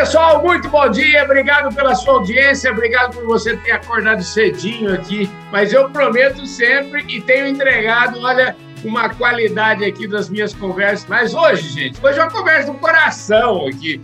pessoal, 0.00 0.42
muito 0.42 0.66
bom 0.70 0.88
dia. 0.88 1.24
Obrigado 1.24 1.74
pela 1.74 1.94
sua 1.94 2.14
audiência, 2.14 2.72
obrigado 2.72 3.12
por 3.12 3.26
você 3.26 3.54
ter 3.58 3.72
acordado 3.72 4.22
cedinho 4.22 4.94
aqui. 4.94 5.28
Mas 5.52 5.74
eu 5.74 5.90
prometo 5.90 6.46
sempre 6.46 7.04
e 7.06 7.20
tenho 7.20 7.46
entregado, 7.46 8.18
olha, 8.18 8.56
uma 8.82 9.10
qualidade 9.10 9.84
aqui 9.84 10.08
das 10.08 10.30
minhas 10.30 10.54
conversas. 10.54 11.06
Mas 11.06 11.34
hoje, 11.34 11.68
gente, 11.68 12.02
hoje 12.02 12.18
é 12.18 12.22
uma 12.22 12.30
conversa 12.30 12.72
do 12.72 12.78
coração 12.78 13.66
aqui. 13.66 14.00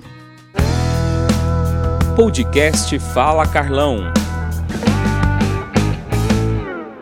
Podcast 2.14 2.98
Fala 3.14 3.50
Carlão. 3.50 4.12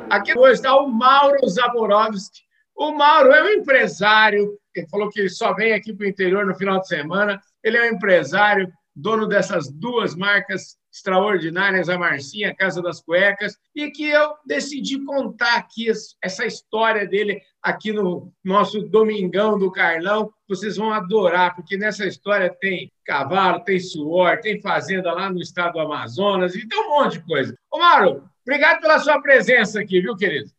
Aqui 0.09 0.39
hoje 0.39 0.53
está 0.53 0.77
o 0.77 0.89
Mauro 0.89 1.49
Zaborowski. 1.49 2.45
O 2.77 2.93
Mauro 2.93 3.33
é 3.33 3.43
um 3.43 3.49
empresário, 3.61 4.57
ele 4.73 4.87
falou 4.89 5.09
que 5.09 5.29
só 5.29 5.53
vem 5.53 5.73
aqui 5.73 5.93
para 5.93 6.07
o 6.07 6.09
interior 6.09 6.47
no 6.47 6.55
final 6.55 6.81
de 6.81 6.87
semana. 6.87 7.41
Ele 7.63 7.77
é 7.77 7.83
um 7.83 7.95
empresário, 7.95 8.69
dono 8.95 9.27
dessas 9.27 9.71
duas 9.71 10.15
marcas 10.15 10.77
extraordinárias, 10.93 11.89
a 11.89 11.99
Marcinha, 11.99 12.51
a 12.51 12.55
Casa 12.55 12.81
das 12.81 13.03
Cuecas, 13.03 13.57
e 13.75 13.91
que 13.91 14.09
eu 14.09 14.35
decidi 14.47 15.05
contar 15.05 15.57
aqui 15.57 15.89
essa 16.23 16.47
história 16.47 17.05
dele 17.05 17.41
aqui 17.61 17.93
no 17.93 18.33
nosso 18.45 18.81
Domingão 18.81 19.59
do 19.59 19.73
Carlão. 19.73 20.31
Vocês 20.49 20.77
vão 20.77 20.93
adorar, 20.93 21.57
porque 21.57 21.77
nessa 21.77 22.07
história 22.07 22.49
tem 22.61 22.93
cavalo, 23.05 23.65
tem 23.65 23.81
suor, 23.81 24.39
tem 24.41 24.61
fazenda 24.61 25.13
lá 25.13 25.29
no 25.29 25.41
estado 25.41 25.73
do 25.73 25.81
Amazonas, 25.81 26.55
e 26.55 26.67
tem 26.69 26.79
um 26.79 26.91
monte 26.91 27.15
de 27.15 27.25
coisa. 27.25 27.55
Ô, 27.73 27.79
Mauro, 27.79 28.23
obrigado 28.47 28.81
pela 28.81 29.01
sua 29.01 29.21
presença 29.21 29.81
aqui, 29.81 30.01
viu, 30.01 30.17
querido? 30.17 30.51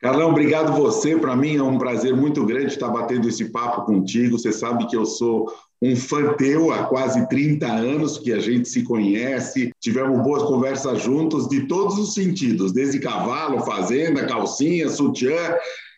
Carlão, 0.00 0.30
obrigado 0.30 0.72
você. 0.72 1.16
Para 1.16 1.36
mim 1.36 1.58
é 1.58 1.62
um 1.62 1.78
prazer 1.78 2.12
muito 2.12 2.44
grande 2.44 2.66
estar 2.66 2.88
batendo 2.88 3.28
esse 3.28 3.52
papo 3.52 3.82
contigo. 3.82 4.36
Você 4.36 4.50
sabe 4.50 4.88
que 4.88 4.96
eu 4.96 5.06
sou 5.06 5.54
um 5.82 5.96
fã 5.96 6.34
teu 6.34 6.70
há 6.72 6.84
quase 6.84 7.28
30 7.28 7.66
anos 7.66 8.16
que 8.16 8.32
a 8.32 8.38
gente 8.38 8.68
se 8.68 8.84
conhece, 8.84 9.72
tivemos 9.80 10.22
boas 10.22 10.44
conversas 10.44 11.02
juntos 11.02 11.48
de 11.48 11.66
todos 11.66 11.98
os 11.98 12.14
sentidos, 12.14 12.72
desde 12.72 13.00
cavalo, 13.00 13.60
fazenda, 13.66 14.24
calcinha, 14.24 14.88
sutiã 14.88 15.56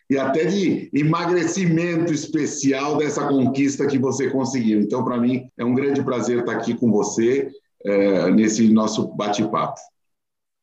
e 0.09 0.17
até 0.17 0.45
de 0.45 0.89
emagrecimento 0.91 2.11
especial 2.11 2.97
dessa 2.97 3.27
conquista 3.27 3.85
que 3.85 3.99
você 3.99 4.29
conseguiu. 4.29 4.79
Então, 4.79 5.03
para 5.03 5.19
mim, 5.19 5.47
é 5.55 5.63
um 5.63 5.75
grande 5.75 6.03
prazer 6.03 6.39
estar 6.39 6.53
aqui 6.53 6.73
com 6.73 6.91
você 6.91 7.49
é, 7.85 8.31
nesse 8.31 8.67
nosso 8.69 9.07
bate-papo. 9.15 9.79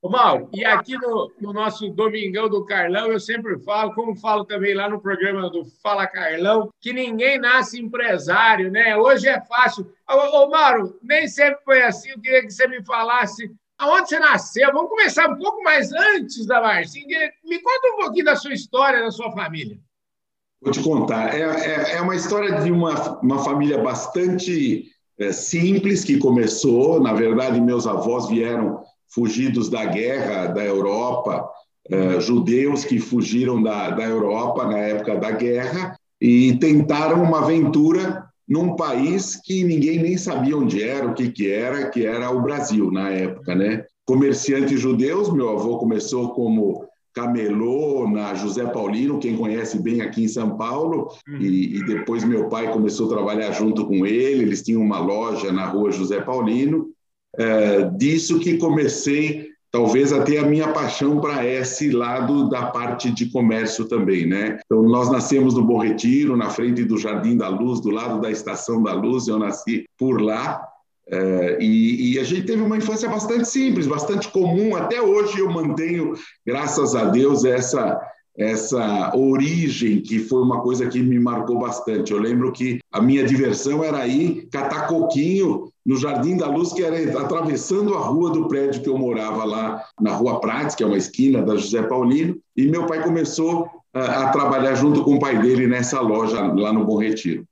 Ô, 0.02 0.08
Mauro, 0.08 0.48
e 0.52 0.64
aqui 0.64 0.98
no, 0.98 1.30
no, 1.40 1.52
nosso 1.52 1.88
Domingão 1.90 2.48
do 2.48 2.64
Carlão, 2.64 3.06
eu 3.06 3.20
sempre 3.20 3.56
falo, 3.60 3.94
como 3.94 4.16
falo 4.16 4.44
também 4.44 4.74
lá 4.74 4.90
no 4.90 5.00
programa 5.00 5.48
do 5.48 5.64
Fala 5.80 6.08
Carlão, 6.08 6.70
que 6.80 6.92
ninguém 6.92 7.38
nasce 7.38 7.80
empresário, 7.80 8.68
né? 8.68 8.96
Hoje 8.96 9.28
é 9.28 9.40
fácil. 9.42 9.86
Ô, 10.10 10.42
ô 10.42 10.50
Mauro, 10.50 10.98
nem 11.04 11.28
sempre 11.28 11.62
foi 11.64 11.84
assim. 11.84 12.10
Eu 12.10 12.20
queria 12.20 12.42
que 12.42 12.50
você 12.50 12.66
me 12.66 12.84
falasse 12.84 13.48
aonde 13.78 14.08
você 14.08 14.18
nasceu. 14.18 14.72
Vamos 14.72 14.90
começar 14.90 15.30
um 15.30 15.36
pouco 15.36 15.62
mais 15.62 15.92
antes 15.92 16.46
da 16.46 16.60
Marcinha. 16.60 17.30
Me 17.44 17.60
conta 17.60 17.94
um 17.94 17.98
pouquinho 17.98 18.24
da 18.24 18.34
sua 18.34 18.52
história, 18.52 19.04
da 19.04 19.10
sua 19.12 19.30
família. 19.30 19.78
Vou 20.60 20.72
te 20.72 20.82
contar. 20.82 21.32
É, 21.32 21.42
é, 21.42 21.96
é 21.98 22.00
uma 22.00 22.16
história 22.16 22.60
de 22.60 22.72
uma, 22.72 23.20
uma 23.20 23.44
família 23.44 23.78
bastante 23.78 24.84
é, 25.16 25.30
simples 25.30 26.04
que 26.04 26.18
começou. 26.18 27.00
Na 27.00 27.12
verdade, 27.12 27.60
meus 27.60 27.86
avós 27.86 28.28
vieram 28.28 28.82
fugidos 29.12 29.68
da 29.68 29.84
guerra 29.84 30.46
da 30.46 30.64
Europa, 30.64 31.48
uh, 31.90 32.20
judeus 32.20 32.84
que 32.84 32.98
fugiram 32.98 33.62
da, 33.62 33.90
da 33.90 34.04
Europa 34.04 34.66
na 34.66 34.78
época 34.78 35.16
da 35.16 35.30
guerra 35.30 35.96
e 36.20 36.56
tentaram 36.58 37.22
uma 37.22 37.40
aventura 37.40 38.24
num 38.48 38.76
país 38.76 39.40
que 39.42 39.64
ninguém 39.64 39.98
nem 39.98 40.16
sabia 40.16 40.56
onde 40.56 40.82
era, 40.82 41.06
o 41.06 41.14
que, 41.14 41.30
que 41.30 41.50
era, 41.50 41.88
que 41.90 42.04
era 42.04 42.30
o 42.30 42.42
Brasil 42.42 42.90
na 42.90 43.08
época, 43.10 43.54
né? 43.54 43.84
Comerciantes 44.04 44.80
judeus, 44.80 45.32
meu 45.32 45.50
avô 45.50 45.78
começou 45.78 46.30
como 46.30 46.84
camelô 47.14 48.08
na 48.08 48.34
José 48.34 48.64
Paulino, 48.66 49.18
quem 49.18 49.36
conhece 49.36 49.78
bem 49.80 50.00
aqui 50.00 50.24
em 50.24 50.28
São 50.28 50.56
Paulo, 50.56 51.08
uhum. 51.28 51.38
e, 51.38 51.76
e, 51.76 51.84
depois 51.84 52.24
meu 52.24 52.48
pai 52.48 52.72
começou 52.72 53.06
a 53.06 53.16
trabalhar 53.16 53.52
junto 53.52 53.86
com 53.86 54.06
ele, 54.06 54.42
eles 54.42 54.62
tinham 54.62 54.80
uma 54.80 54.98
loja 54.98 55.52
na 55.52 55.66
rua 55.66 55.92
José 55.92 56.20
Paulino, 56.20 56.88
é, 57.38 57.84
disso 57.96 58.38
que 58.38 58.58
comecei 58.58 59.52
talvez 59.72 60.12
até 60.12 60.38
a 60.38 60.44
minha 60.44 60.68
paixão 60.68 61.18
para 61.18 61.46
esse 61.46 61.90
lado 61.90 62.48
da 62.50 62.66
parte 62.66 63.10
de 63.10 63.30
comércio 63.30 63.86
também, 63.86 64.26
né? 64.26 64.60
Então 64.66 64.82
nós 64.82 65.10
nascemos 65.10 65.54
no 65.54 65.64
Bom 65.64 65.78
Retiro, 65.78 66.36
na 66.36 66.50
frente 66.50 66.84
do 66.84 66.98
Jardim 66.98 67.38
da 67.38 67.48
Luz, 67.48 67.80
do 67.80 67.90
lado 67.90 68.20
da 68.20 68.30
Estação 68.30 68.82
da 68.82 68.92
Luz, 68.92 69.28
eu 69.28 69.38
nasci 69.38 69.86
por 69.98 70.20
lá. 70.20 70.62
É, 71.08 71.58
e, 71.60 72.12
e, 72.12 72.18
a 72.18 72.22
gente 72.22 72.46
teve 72.46 72.62
uma 72.62 72.76
infância 72.76 73.08
bastante 73.08 73.48
simples, 73.48 73.86
bastante 73.86 74.28
comum. 74.28 74.76
Até 74.76 75.00
hoje 75.00 75.40
eu 75.40 75.50
mantenho, 75.50 76.14
graças 76.46 76.94
a 76.94 77.06
Deus, 77.06 77.44
essa 77.44 78.00
essa 78.36 79.14
origem 79.14 80.00
que 80.00 80.18
foi 80.18 80.40
uma 80.40 80.62
coisa 80.62 80.88
que 80.88 81.02
me 81.02 81.18
marcou 81.18 81.58
bastante. 81.58 82.12
Eu 82.12 82.18
lembro 82.18 82.50
que 82.50 82.78
a 82.90 83.00
minha 83.00 83.24
diversão 83.24 83.84
era 83.84 84.06
ir 84.06 84.48
catar 84.50 84.86
coquinho 84.86 85.71
no 85.84 85.96
Jardim 85.96 86.36
da 86.36 86.46
Luz, 86.46 86.72
que 86.72 86.82
era 86.82 86.96
atravessando 87.20 87.94
a 87.94 88.00
rua 88.00 88.30
do 88.30 88.48
prédio 88.48 88.82
que 88.82 88.88
eu 88.88 88.98
morava 88.98 89.44
lá 89.44 89.84
na 90.00 90.12
Rua 90.12 90.40
Prates, 90.40 90.74
que 90.74 90.82
é 90.82 90.86
uma 90.86 90.96
esquina 90.96 91.42
da 91.42 91.56
José 91.56 91.82
Paulino, 91.82 92.40
e 92.56 92.66
meu 92.66 92.86
pai 92.86 93.02
começou 93.02 93.68
a, 93.92 94.00
ah, 94.00 94.24
a 94.24 94.32
trabalhar 94.32 94.74
junto 94.74 95.02
com 95.02 95.14
o 95.14 95.18
pai 95.18 95.38
dele 95.40 95.66
nessa 95.66 96.00
loja 96.00 96.40
lá 96.40 96.72
no 96.72 96.84
Bom 96.84 96.98
Retiro. 96.98 97.44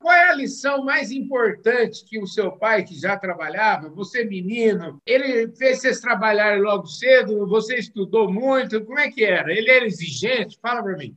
Qual 0.00 0.14
é 0.14 0.28
a 0.28 0.34
lição 0.34 0.84
mais 0.84 1.10
importante 1.10 2.04
que 2.04 2.18
o 2.18 2.26
seu 2.26 2.52
pai, 2.52 2.84
que 2.84 2.94
já 2.94 3.16
trabalhava, 3.16 3.88
você 3.88 4.24
menino, 4.24 5.00
ele 5.04 5.48
fez 5.56 5.80
vocês 5.80 6.00
trabalharem 6.00 6.62
logo 6.62 6.86
cedo? 6.86 7.46
Você 7.48 7.76
estudou 7.76 8.32
muito? 8.32 8.84
Como 8.84 8.98
é 8.98 9.10
que 9.10 9.24
era? 9.24 9.52
Ele 9.52 9.68
era 9.68 9.84
exigente? 9.84 10.58
Fala 10.62 10.82
para 10.82 10.96
mim 10.96 11.16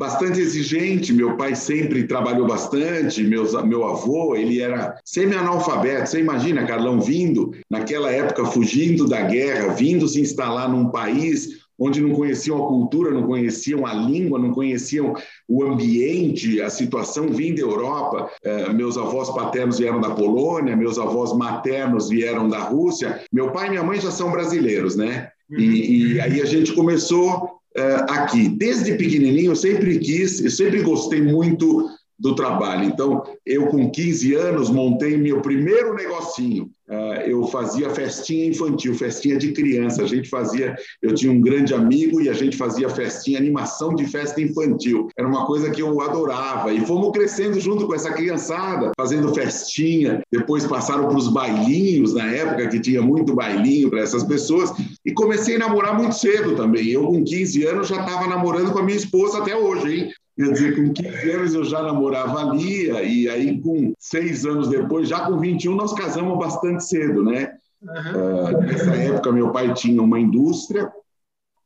bastante 0.00 0.40
exigente. 0.40 1.12
Meu 1.12 1.36
pai 1.36 1.54
sempre 1.54 2.04
trabalhou 2.04 2.46
bastante. 2.46 3.22
Meus, 3.22 3.52
meu 3.64 3.86
avô, 3.86 4.34
ele 4.34 4.58
era 4.58 4.98
semi-analfabeto. 5.04 6.08
Você 6.08 6.20
imagina, 6.20 6.64
Carlão, 6.64 6.98
vindo, 6.98 7.52
naquela 7.68 8.10
época, 8.10 8.46
fugindo 8.46 9.06
da 9.06 9.20
guerra, 9.20 9.74
vindo 9.74 10.08
se 10.08 10.18
instalar 10.18 10.70
num 10.70 10.88
país 10.88 11.60
onde 11.78 12.00
não 12.00 12.12
conheciam 12.12 12.62
a 12.62 12.66
cultura, 12.66 13.10
não 13.10 13.24
conheciam 13.24 13.86
a 13.86 13.92
língua, 13.92 14.38
não 14.38 14.52
conheciam 14.52 15.14
o 15.46 15.62
ambiente, 15.62 16.62
a 16.62 16.70
situação 16.70 17.28
vindo 17.28 17.56
da 17.56 17.62
Europa. 17.62 18.30
É, 18.42 18.72
meus 18.72 18.96
avós 18.96 19.28
paternos 19.28 19.78
vieram 19.78 20.00
da 20.00 20.10
Polônia, 20.10 20.74
meus 20.76 20.98
avós 20.98 21.36
maternos 21.36 22.08
vieram 22.08 22.48
da 22.48 22.60
Rússia. 22.60 23.22
Meu 23.30 23.52
pai 23.52 23.66
e 23.66 23.70
minha 23.70 23.82
mãe 23.82 24.00
já 24.00 24.10
são 24.10 24.30
brasileiros, 24.30 24.96
né? 24.96 25.28
E, 25.50 26.14
e 26.14 26.20
aí 26.20 26.40
a 26.40 26.44
gente 26.44 26.72
começou 26.72 27.59
aqui. 28.08 28.48
Desde 28.48 28.94
pequenininho 28.96 29.52
eu 29.52 29.56
sempre 29.56 29.98
quis, 29.98 30.40
eu 30.40 30.50
sempre 30.50 30.82
gostei 30.82 31.22
muito 31.22 31.88
do 32.20 32.34
trabalho. 32.34 32.84
Então, 32.84 33.24
eu 33.46 33.68
com 33.68 33.90
15 33.90 34.34
anos 34.34 34.68
montei 34.68 35.16
meu 35.16 35.40
primeiro 35.40 35.94
negocinho. 35.94 36.70
Uh, 36.86 37.22
eu 37.24 37.46
fazia 37.46 37.88
festinha 37.90 38.46
infantil, 38.46 38.94
festinha 38.94 39.38
de 39.38 39.52
criança. 39.52 40.02
A 40.02 40.06
gente 40.06 40.28
fazia, 40.28 40.76
eu 41.00 41.14
tinha 41.14 41.32
um 41.32 41.40
grande 41.40 41.72
amigo 41.72 42.20
e 42.20 42.28
a 42.28 42.32
gente 42.32 42.56
fazia 42.56 42.88
festinha, 42.90 43.38
animação 43.38 43.94
de 43.94 44.04
festa 44.06 44.40
infantil. 44.40 45.08
Era 45.16 45.26
uma 45.26 45.46
coisa 45.46 45.70
que 45.70 45.80
eu 45.80 46.00
adorava. 46.00 46.72
E 46.74 46.84
fomos 46.84 47.12
crescendo 47.12 47.58
junto 47.60 47.86
com 47.86 47.94
essa 47.94 48.12
criançada, 48.12 48.90
fazendo 48.96 49.32
festinha. 49.32 50.20
Depois 50.30 50.66
passaram 50.66 51.08
para 51.08 51.16
os 51.16 51.28
bailinhos, 51.28 52.12
na 52.12 52.26
época 52.26 52.68
que 52.68 52.80
tinha 52.80 53.00
muito 53.00 53.34
bailinho 53.34 53.88
para 53.88 54.00
essas 54.00 54.24
pessoas. 54.24 54.70
E 55.06 55.12
comecei 55.12 55.56
a 55.56 55.60
namorar 55.60 55.96
muito 55.96 56.16
cedo 56.16 56.56
também. 56.56 56.88
Eu, 56.88 57.06
com 57.06 57.24
15 57.24 57.64
anos, 57.66 57.88
já 57.88 58.00
estava 58.00 58.26
namorando 58.26 58.72
com 58.72 58.80
a 58.80 58.82
minha 58.82 58.98
esposa 58.98 59.38
até 59.38 59.56
hoje, 59.56 59.94
hein? 59.94 60.12
Quer 60.40 60.52
dizer, 60.52 60.74
com 60.74 60.90
15 60.90 61.30
anos 61.32 61.54
eu 61.54 61.64
já 61.64 61.82
namorava 61.82 62.40
a 62.40 62.54
Lia, 62.54 63.02
e 63.02 63.28
aí 63.28 63.60
com 63.60 63.92
seis 63.98 64.46
anos 64.46 64.68
depois, 64.68 65.06
já 65.06 65.26
com 65.26 65.38
21, 65.38 65.76
nós 65.76 65.92
casamos 65.92 66.38
bastante 66.38 66.82
cedo, 66.82 67.22
né? 67.22 67.58
Uhum. 67.82 68.48
Uh, 68.48 68.60
nessa 68.62 68.96
época, 68.96 69.32
meu 69.32 69.52
pai 69.52 69.74
tinha 69.74 70.00
uma 70.00 70.18
indústria, 70.18 70.90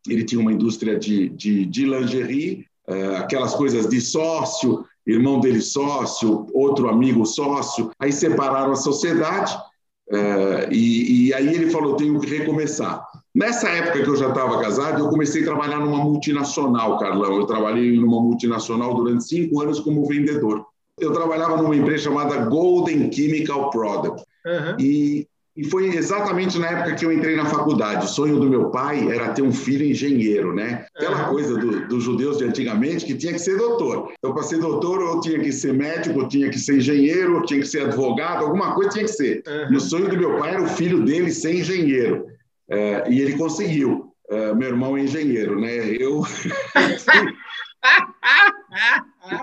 ele 0.09 0.25
tinha 0.25 0.41
uma 0.41 0.53
indústria 0.53 0.99
de, 0.99 1.29
de, 1.29 1.67
de 1.67 1.85
lingerie, 1.85 2.67
uh, 2.89 3.19
aquelas 3.19 3.55
coisas 3.55 3.89
de 3.89 4.01
sócio, 4.01 4.85
irmão 5.07 5.39
dele 5.39 5.61
sócio, 5.61 6.49
outro 6.53 6.89
amigo 6.89 7.25
sócio, 7.25 7.93
aí 8.01 8.11
separaram 8.11 8.73
a 8.73 8.77
sociedade, 8.77 9.55
uh, 10.11 10.73
e, 10.73 11.29
e 11.29 11.35
aí 11.35 11.47
ele 11.47 11.71
falou, 11.71 11.95
tenho 11.95 12.19
que 12.19 12.27
recomeçar. 12.27 13.07
Nessa 13.35 13.69
época 13.69 14.03
que 14.03 14.09
eu 14.09 14.17
já 14.17 14.29
estava 14.29 14.61
casado, 14.61 15.03
eu 15.03 15.09
comecei 15.09 15.43
a 15.43 15.47
trabalhar 15.47 15.81
numa 15.81 15.99
multinacional, 16.05 16.99
Carlão. 16.99 17.35
Eu 17.35 17.47
trabalhei 17.47 17.99
numa 17.99 18.21
multinacional 18.21 18.95
durante 18.95 19.25
cinco 19.25 19.61
anos 19.61 19.81
como 19.81 20.07
vendedor. 20.07 20.65
Eu 21.01 21.13
trabalhava 21.13 21.57
numa 21.57 21.75
empresa 21.75 22.05
chamada 22.05 22.45
Golden 22.45 23.11
Chemical 23.11 23.71
Product. 23.71 24.23
Uhum. 24.47 24.77
E 24.79 25.27
E 25.57 25.63
foi 25.71 25.87
exatamente 25.95 26.59
na 26.59 26.67
época 26.67 26.97
que 26.97 27.07
eu 27.07 27.13
entrei 27.13 27.37
na 27.37 27.47
faculdade. 27.47 28.07
O 28.07 28.09
sonho 28.09 28.41
do 28.41 28.51
meu 28.51 28.71
pai 28.71 29.09
era 29.09 29.29
ter 29.33 29.43
um 29.43 29.53
filho 29.53 29.87
engenheiro, 29.87 30.53
né? 30.53 30.85
Aquela 30.97 31.29
coisa 31.29 31.57
do, 31.57 31.87
dos 31.87 32.03
judeus 32.03 32.39
de 32.39 32.45
antigamente 32.45 33.05
que 33.05 33.15
tinha 33.15 33.33
que 33.33 33.39
ser 33.39 33.57
doutor. 33.57 34.13
Então, 34.19 34.35
para 34.35 34.43
ser 34.43 34.59
doutor, 34.59 35.01
eu 35.01 35.21
tinha 35.21 35.39
que 35.39 35.53
ser 35.53 35.73
médico, 35.73 36.19
eu 36.21 36.29
tinha 36.29 36.51
que 36.51 36.59
ser 36.59 36.79
engenheiro, 36.79 37.37
eu 37.37 37.43
tinha 37.43 37.61
que 37.61 37.69
ser 37.69 37.83
advogado, 37.83 38.45
alguma 38.45 38.75
coisa 38.75 38.91
tinha 38.91 39.05
que 39.05 39.13
ser. 39.13 39.45
Uhum. 39.47 39.75
E 39.75 39.77
o 39.77 39.81
sonho 39.81 40.09
do 40.09 40.17
meu 40.17 40.39
pai 40.39 40.55
era 40.55 40.63
o 40.63 40.67
filho 40.67 41.05
dele 41.05 41.31
ser 41.31 41.55
engenheiro. 41.55 42.27
É, 42.75 43.05
e 43.09 43.21
ele 43.21 43.37
conseguiu. 43.37 44.13
É, 44.29 44.55
meu 44.55 44.69
irmão 44.69 44.97
é 44.97 45.03
engenheiro, 45.03 45.61
né? 45.61 45.71
Eu. 45.99 46.23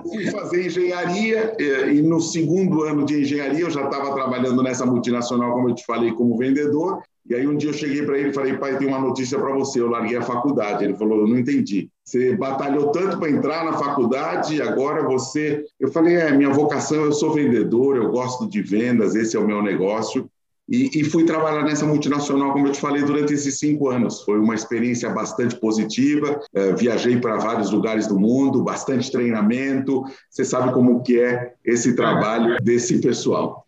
Fui 0.03 0.25
fazer 0.31 0.65
engenharia 0.65 1.55
e 1.59 2.01
no 2.01 2.19
segundo 2.19 2.83
ano 2.83 3.05
de 3.05 3.21
engenharia 3.21 3.61
eu 3.61 3.69
já 3.69 3.83
estava 3.83 4.13
trabalhando 4.13 4.61
nessa 4.63 4.85
multinacional, 4.85 5.53
como 5.53 5.69
eu 5.69 5.75
te 5.75 5.85
falei, 5.85 6.11
como 6.11 6.37
vendedor. 6.37 7.01
E 7.29 7.35
aí 7.35 7.47
um 7.47 7.55
dia 7.55 7.69
eu 7.69 7.73
cheguei 7.73 8.03
para 8.03 8.17
ele 8.17 8.29
e 8.29 8.33
falei, 8.33 8.57
pai, 8.57 8.77
tem 8.77 8.87
uma 8.87 8.99
notícia 8.99 9.37
para 9.37 9.53
você, 9.53 9.79
eu 9.79 9.87
larguei 9.87 10.17
a 10.17 10.23
faculdade. 10.23 10.83
Ele 10.83 10.95
falou, 10.95 11.19
eu 11.19 11.27
não 11.27 11.37
entendi. 11.37 11.87
Você 12.03 12.35
batalhou 12.35 12.91
tanto 12.91 13.19
para 13.19 13.29
entrar 13.29 13.63
na 13.63 13.73
faculdade 13.73 14.55
e 14.55 14.61
agora 14.61 15.03
você... 15.03 15.63
Eu 15.79 15.91
falei, 15.91 16.15
é, 16.15 16.31
minha 16.31 16.49
vocação, 16.49 17.05
eu 17.05 17.13
sou 17.13 17.31
vendedor, 17.33 17.95
eu 17.95 18.09
gosto 18.09 18.49
de 18.49 18.61
vendas, 18.61 19.15
esse 19.15 19.37
é 19.37 19.39
o 19.39 19.45
meu 19.45 19.61
negócio. 19.61 20.27
E, 20.71 20.89
e, 21.01 21.03
fui 21.03 21.25
trabalhar 21.25 21.63
nessa 21.63 21.85
multinacional, 21.85 22.53
como 22.53 22.67
eu 22.67 22.71
te 22.71 22.79
falei, 22.79 23.03
durante 23.03 23.33
esses 23.33 23.59
cinco 23.59 23.89
anos. 23.89 24.21
Foi 24.21 24.39
uma 24.39 24.55
experiência 24.55 25.09
bastante 25.09 25.59
positiva. 25.59 26.39
Uh, 26.55 26.77
viajei 26.77 27.19
para 27.19 27.35
vários 27.35 27.71
lugares 27.71 28.07
do 28.07 28.17
mundo, 28.17 28.63
bastante 28.63 29.11
treinamento. 29.11 30.01
Você 30.29 30.45
sabe 30.45 30.71
como 30.71 31.03
que 31.03 31.19
é 31.19 31.55
esse 31.65 31.93
trabalho 31.93 32.55
desse 32.63 32.99
pessoal. 33.01 33.67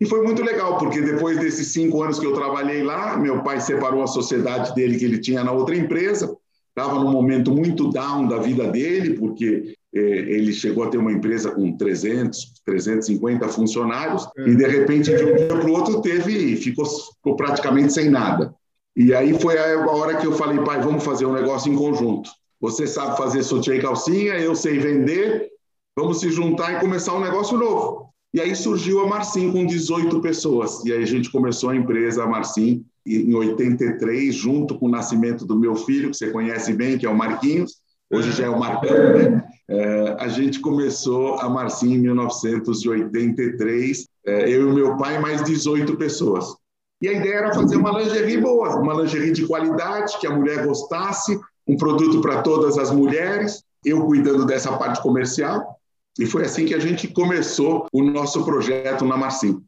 E 0.00 0.06
foi 0.06 0.22
muito 0.22 0.44
legal, 0.44 0.78
porque 0.78 1.00
depois 1.00 1.40
desses 1.40 1.72
cinco 1.72 2.00
anos 2.04 2.20
que 2.20 2.26
eu 2.26 2.34
trabalhei 2.34 2.84
lá, 2.84 3.16
meu 3.16 3.42
pai 3.42 3.60
separou 3.60 4.04
a 4.04 4.06
sociedade 4.06 4.72
dele 4.76 4.96
que 4.96 5.04
ele 5.04 5.18
tinha 5.18 5.42
na 5.42 5.50
outra 5.50 5.74
empresa. 5.74 6.36
Estava 6.68 7.00
num 7.00 7.10
momento 7.10 7.50
muito 7.50 7.90
down 7.90 8.28
da 8.28 8.38
vida 8.38 8.68
dele, 8.68 9.14
porque 9.14 9.74
ele 9.94 10.52
chegou 10.52 10.84
a 10.84 10.88
ter 10.88 10.98
uma 10.98 11.12
empresa 11.12 11.52
com 11.52 11.76
300, 11.76 12.62
350 12.64 13.48
funcionários 13.48 14.26
e 14.38 14.54
de 14.54 14.66
repente 14.66 15.14
de 15.14 15.24
um 15.24 15.36
dia 15.36 15.46
para 15.46 15.64
o 15.64 15.72
outro 15.72 16.00
teve 16.00 16.56
ficou, 16.56 16.84
ficou 16.84 17.36
praticamente 17.36 17.92
sem 17.92 18.10
nada. 18.10 18.52
E 18.96 19.14
aí 19.14 19.38
foi 19.38 19.56
a 19.58 19.90
hora 19.90 20.16
que 20.16 20.26
eu 20.26 20.32
falei, 20.32 20.58
pai, 20.64 20.80
vamos 20.80 21.04
fazer 21.04 21.26
um 21.26 21.32
negócio 21.32 21.72
em 21.72 21.76
conjunto. 21.76 22.30
Você 22.60 22.86
sabe 22.86 23.16
fazer 23.16 23.42
sutiã 23.42 23.74
e 23.74 23.80
calcinha, 23.80 24.34
eu 24.34 24.54
sei 24.54 24.78
vender, 24.78 25.48
vamos 25.96 26.20
se 26.20 26.30
juntar 26.30 26.72
e 26.72 26.80
começar 26.80 27.14
um 27.14 27.20
negócio 27.20 27.56
novo. 27.56 28.08
E 28.32 28.40
aí 28.40 28.54
surgiu 28.56 29.00
a 29.00 29.06
Marcim 29.06 29.52
com 29.52 29.64
18 29.64 30.20
pessoas. 30.20 30.84
E 30.84 30.92
aí 30.92 31.02
a 31.02 31.06
gente 31.06 31.30
começou 31.30 31.70
a 31.70 31.76
empresa 31.76 32.24
a 32.24 32.26
Marcim 32.26 32.84
em 33.06 33.32
83, 33.32 34.34
junto 34.34 34.76
com 34.76 34.86
o 34.86 34.90
nascimento 34.90 35.44
do 35.44 35.56
meu 35.56 35.76
filho, 35.76 36.10
que 36.10 36.16
você 36.16 36.30
conhece 36.30 36.72
bem, 36.72 36.98
que 36.98 37.06
é 37.06 37.10
o 37.10 37.16
Marquinhos. 37.16 37.76
Hoje 38.10 38.32
já 38.32 38.46
é 38.46 38.48
o 38.48 38.58
Marcão, 38.58 38.90
né? 38.90 39.44
É, 39.68 40.16
a 40.18 40.28
gente 40.28 40.60
começou 40.60 41.40
a 41.40 41.48
Marcinha 41.48 41.96
em 41.96 42.00
1983, 42.00 44.06
é, 44.26 44.48
eu 44.48 44.68
e 44.68 44.74
meu 44.74 44.96
pai, 44.96 45.18
mais 45.18 45.42
18 45.42 45.96
pessoas. 45.96 46.54
E 47.00 47.08
a 47.08 47.12
ideia 47.12 47.34
era 47.34 47.54
fazer 47.54 47.76
uma 47.76 47.98
lingerie 47.98 48.38
boa, 48.38 48.76
uma 48.76 48.94
lingerie 48.94 49.32
de 49.32 49.46
qualidade, 49.46 50.18
que 50.18 50.26
a 50.26 50.34
mulher 50.34 50.66
gostasse, 50.66 51.38
um 51.66 51.76
produto 51.76 52.20
para 52.20 52.42
todas 52.42 52.78
as 52.78 52.90
mulheres, 52.90 53.62
eu 53.84 54.04
cuidando 54.06 54.46
dessa 54.46 54.76
parte 54.76 55.02
comercial. 55.02 55.78
E 56.18 56.26
foi 56.26 56.44
assim 56.44 56.64
que 56.64 56.74
a 56.74 56.78
gente 56.78 57.08
começou 57.08 57.86
o 57.92 58.02
nosso 58.02 58.44
projeto 58.44 59.04
na 59.04 59.16
Marcinha. 59.16 59.60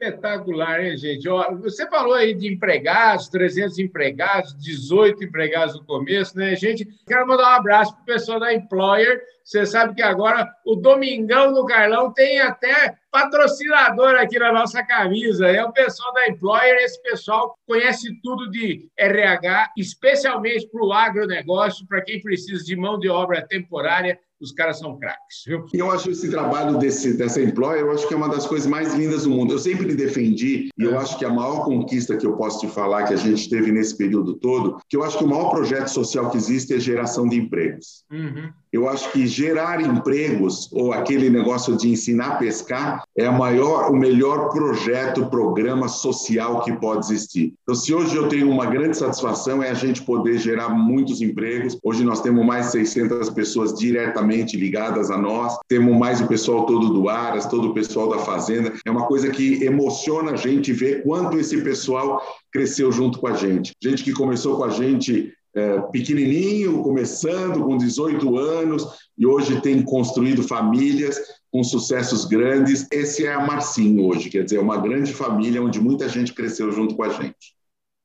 Espetacular, 0.00 0.82
hein, 0.82 0.96
gente? 0.96 1.28
Ó, 1.28 1.54
você 1.56 1.86
falou 1.86 2.14
aí 2.14 2.32
de 2.32 2.50
empregados, 2.50 3.28
300 3.28 3.78
empregados, 3.78 4.56
18 4.56 5.24
empregados 5.24 5.74
no 5.74 5.84
começo, 5.84 6.38
né, 6.38 6.56
gente? 6.56 6.88
Quero 7.06 7.28
mandar 7.28 7.50
um 7.50 7.56
abraço 7.56 7.92
para 7.92 8.02
o 8.02 8.06
pessoal 8.06 8.40
da 8.40 8.54
Employer. 8.54 9.20
Você 9.44 9.66
sabe 9.66 9.94
que 9.94 10.00
agora 10.00 10.50
o 10.64 10.74
Domingão 10.74 11.52
do 11.52 11.66
Carlão 11.66 12.10
tem 12.14 12.40
até 12.40 12.94
patrocinador 13.10 14.14
aqui 14.14 14.38
na 14.38 14.50
nossa 14.50 14.82
camisa. 14.82 15.48
É 15.48 15.62
o 15.62 15.72
pessoal 15.72 16.14
da 16.14 16.28
Employer. 16.28 16.76
Esse 16.76 17.02
pessoal 17.02 17.54
conhece 17.66 18.18
tudo 18.22 18.50
de 18.50 18.88
RH, 18.96 19.72
especialmente 19.76 20.66
para 20.66 20.82
o 20.82 20.94
agronegócio, 20.94 21.86
para 21.86 22.00
quem 22.00 22.22
precisa 22.22 22.64
de 22.64 22.74
mão 22.74 22.98
de 22.98 23.10
obra 23.10 23.46
temporária 23.46 24.18
os 24.40 24.52
caras 24.52 24.78
são 24.78 24.98
craques. 24.98 25.42
Viu? 25.46 25.66
Eu 25.72 25.90
acho 25.90 26.10
esse 26.10 26.30
trabalho 26.30 26.78
desse, 26.78 27.14
dessa 27.14 27.42
Employer, 27.42 27.82
eu 27.82 27.92
acho 27.92 28.08
que 28.08 28.14
é 28.14 28.16
uma 28.16 28.28
das 28.28 28.46
coisas 28.46 28.66
mais 28.66 28.94
lindas 28.94 29.24
do 29.24 29.30
mundo. 29.30 29.52
Eu 29.52 29.58
sempre 29.58 29.94
defendi, 29.94 30.70
e 30.78 30.82
eu 30.82 30.98
acho 30.98 31.18
que 31.18 31.24
a 31.24 31.30
maior 31.30 31.64
conquista 31.64 32.16
que 32.16 32.26
eu 32.26 32.36
posso 32.36 32.60
te 32.60 32.68
falar 32.68 33.04
que 33.04 33.14
a 33.14 33.16
gente 33.16 33.48
teve 33.48 33.70
nesse 33.70 33.96
período 33.96 34.34
todo, 34.34 34.78
que 34.88 34.96
eu 34.96 35.04
acho 35.04 35.18
que 35.18 35.24
o 35.24 35.28
maior 35.28 35.50
projeto 35.50 35.88
social 35.88 36.30
que 36.30 36.36
existe 36.36 36.74
é 36.74 36.80
geração 36.80 37.28
de 37.28 37.36
empregos. 37.36 38.04
Uhum. 38.10 38.50
Eu 38.72 38.88
acho 38.88 39.10
que 39.12 39.26
gerar 39.26 39.80
empregos 39.80 40.70
ou 40.72 40.92
aquele 40.92 41.28
negócio 41.28 41.76
de 41.76 41.90
ensinar 41.90 42.28
a 42.28 42.36
pescar 42.36 43.02
é 43.16 43.26
a 43.26 43.32
maior, 43.32 43.90
o 43.90 43.96
melhor 43.96 44.50
projeto, 44.50 45.26
programa 45.26 45.88
social 45.88 46.62
que 46.62 46.72
pode 46.72 47.06
existir. 47.06 47.54
Então, 47.62 47.74
se 47.74 47.92
hoje 47.92 48.14
eu 48.14 48.28
tenho 48.28 48.48
uma 48.48 48.66
grande 48.66 48.96
satisfação 48.96 49.62
é 49.62 49.70
a 49.70 49.74
gente 49.74 50.02
poder 50.02 50.38
gerar 50.38 50.68
muitos 50.68 51.20
empregos. 51.20 51.78
Hoje 51.82 52.04
nós 52.04 52.20
temos 52.20 52.44
mais 52.44 52.66
de 52.66 52.72
600 52.72 53.30
pessoas 53.30 53.74
diretamente 53.74 54.56
ligadas 54.56 55.10
a 55.10 55.18
nós. 55.18 55.58
Temos 55.68 55.96
mais 55.96 56.20
o 56.20 56.26
pessoal 56.26 56.64
todo 56.64 56.92
do 56.92 57.08
Aras, 57.08 57.46
todo 57.46 57.70
o 57.70 57.74
pessoal 57.74 58.08
da 58.08 58.18
fazenda. 58.18 58.72
É 58.84 58.90
uma 58.90 59.06
coisa 59.06 59.30
que 59.30 59.64
emociona 59.64 60.32
a 60.32 60.36
gente 60.36 60.72
ver 60.72 61.02
quanto 61.02 61.38
esse 61.38 61.60
pessoal 61.62 62.22
cresceu 62.52 62.90
junto 62.92 63.18
com 63.18 63.26
a 63.26 63.34
gente. 63.34 63.72
Gente 63.82 64.04
que 64.04 64.12
começou 64.12 64.56
com 64.56 64.64
a 64.64 64.70
gente 64.70 65.32
é, 65.54 65.80
pequenininho, 65.92 66.82
começando 66.82 67.64
com 67.64 67.76
18 67.76 68.36
anos, 68.36 68.86
e 69.18 69.26
hoje 69.26 69.60
tem 69.60 69.82
construído 69.82 70.42
famílias 70.42 71.18
com 71.50 71.62
sucessos 71.64 72.24
grandes. 72.24 72.86
Esse 72.92 73.26
é 73.26 73.32
a 73.32 73.40
Marcinho 73.40 74.06
hoje, 74.06 74.30
quer 74.30 74.44
dizer, 74.44 74.56
é 74.56 74.60
uma 74.60 74.78
grande 74.78 75.12
família 75.12 75.62
onde 75.62 75.80
muita 75.80 76.08
gente 76.08 76.32
cresceu 76.32 76.70
junto 76.70 76.94
com 76.94 77.02
a 77.02 77.08
gente. 77.10 77.58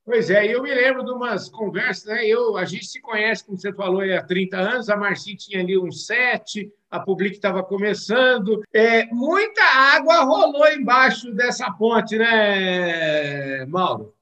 Pois 0.06 0.30
é, 0.30 0.46
eu 0.46 0.62
me 0.62 0.72
lembro 0.72 1.04
de 1.04 1.12
umas 1.12 1.50
conversas, 1.50 2.06
né? 2.06 2.28
Eu, 2.28 2.56
a 2.58 2.66
gente 2.66 2.86
se 2.86 3.02
conhece, 3.02 3.44
como 3.44 3.58
você 3.58 3.74
falou, 3.74 4.02
há 4.02 4.22
30 4.22 4.56
anos, 4.56 4.88
a 4.88 4.96
Marcinho 4.96 5.36
tinha 5.36 5.64
ali 5.64 5.80
uns 5.80 6.06
sete, 6.06 6.72
a 6.92 7.00
Public 7.00 7.36
estava 7.36 7.64
começando. 7.64 8.62
É, 8.72 9.08
muita 9.08 9.64
água 9.64 10.24
rolou 10.24 10.68
embaixo 10.68 11.34
dessa 11.34 11.72
ponte, 11.72 12.20
né, 12.20 13.66
Mauro? 13.66 14.15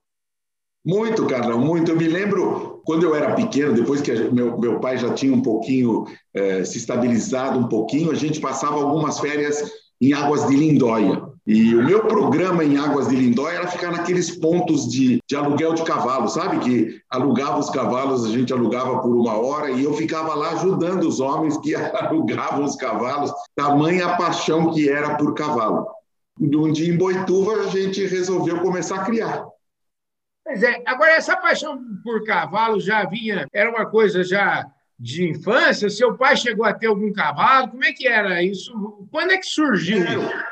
Muito, 0.85 1.25
Carlão, 1.25 1.59
muito. 1.59 1.91
Eu 1.91 1.97
me 1.97 2.07
lembro 2.07 2.81
quando 2.85 3.03
eu 3.03 3.15
era 3.15 3.33
pequeno, 3.33 3.74
depois 3.74 4.01
que 4.01 4.12
meu, 4.12 4.59
meu 4.59 4.80
pai 4.80 4.97
já 4.97 5.13
tinha 5.13 5.33
um 5.33 5.41
pouquinho 5.41 6.06
eh, 6.33 6.65
se 6.65 6.77
estabilizado 6.77 7.57
um 7.57 7.68
pouquinho, 7.69 8.12
a 8.12 8.15
gente 8.15 8.41
passava 8.41 8.75
algumas 8.75 9.19
férias 9.19 9.63
em 10.01 10.12
Águas 10.12 10.46
de 10.48 10.55
Lindóia. 10.55 11.22
E 11.46 11.75
o 11.75 11.84
meu 11.84 12.05
programa 12.05 12.63
em 12.63 12.77
Águas 12.77 13.08
de 13.08 13.15
Lindóia 13.15 13.58
era 13.58 13.67
ficar 13.67 13.91
naqueles 13.91 14.31
pontos 14.31 14.88
de, 14.89 15.19
de 15.27 15.36
aluguel 15.36 15.74
de 15.74 15.84
cavalo, 15.84 16.27
sabe? 16.29 16.60
Que 16.60 17.01
alugava 17.10 17.60
os 17.60 17.69
cavalos, 17.69 18.25
a 18.25 18.29
gente 18.29 18.51
alugava 18.51 19.00
por 19.00 19.13
uma 19.13 19.38
hora 19.38 19.72
e 19.72 19.84
eu 19.84 19.93
ficava 19.93 20.34
lá 20.36 20.51
ajudando 20.51 21.03
os 21.03 21.19
homens 21.19 21.58
que 21.58 21.75
alugavam 21.75 22.63
os 22.63 22.75
cavalos, 22.75 23.31
tamanha 23.55 24.17
paixão 24.17 24.74
que 24.74 24.89
era 24.89 25.15
por 25.15 25.34
cavalo. 25.34 25.86
Um 26.39 26.72
dia 26.72 26.93
em 26.93 26.98
Boituva, 26.98 27.53
a 27.55 27.67
gente 27.67 28.05
resolveu 28.05 28.60
começar 28.60 28.96
a 28.96 29.05
criar. 29.05 29.46
Pois 30.43 30.62
é. 30.62 30.81
Agora, 30.85 31.12
essa 31.13 31.38
paixão 31.38 31.81
por 32.03 32.23
cavalo 32.25 32.79
já 32.79 33.05
vinha, 33.05 33.47
era 33.53 33.69
uma 33.69 33.85
coisa 33.85 34.23
já 34.23 34.65
de 35.00 35.29
infância? 35.29 35.89
Seu 35.89 36.17
pai 36.17 36.35
chegou 36.35 36.65
a 36.65 36.73
ter 36.73 36.88
algum 36.88 37.12
cavalo? 37.13 37.69
Como 37.69 37.83
é 37.83 37.93
que 37.93 38.07
era 38.07 38.43
isso? 38.43 38.73
Quando 39.12 39.31
é 39.31 39.38
que 39.38 39.45
surgiu 39.45 40.00
isso? 40.00 40.43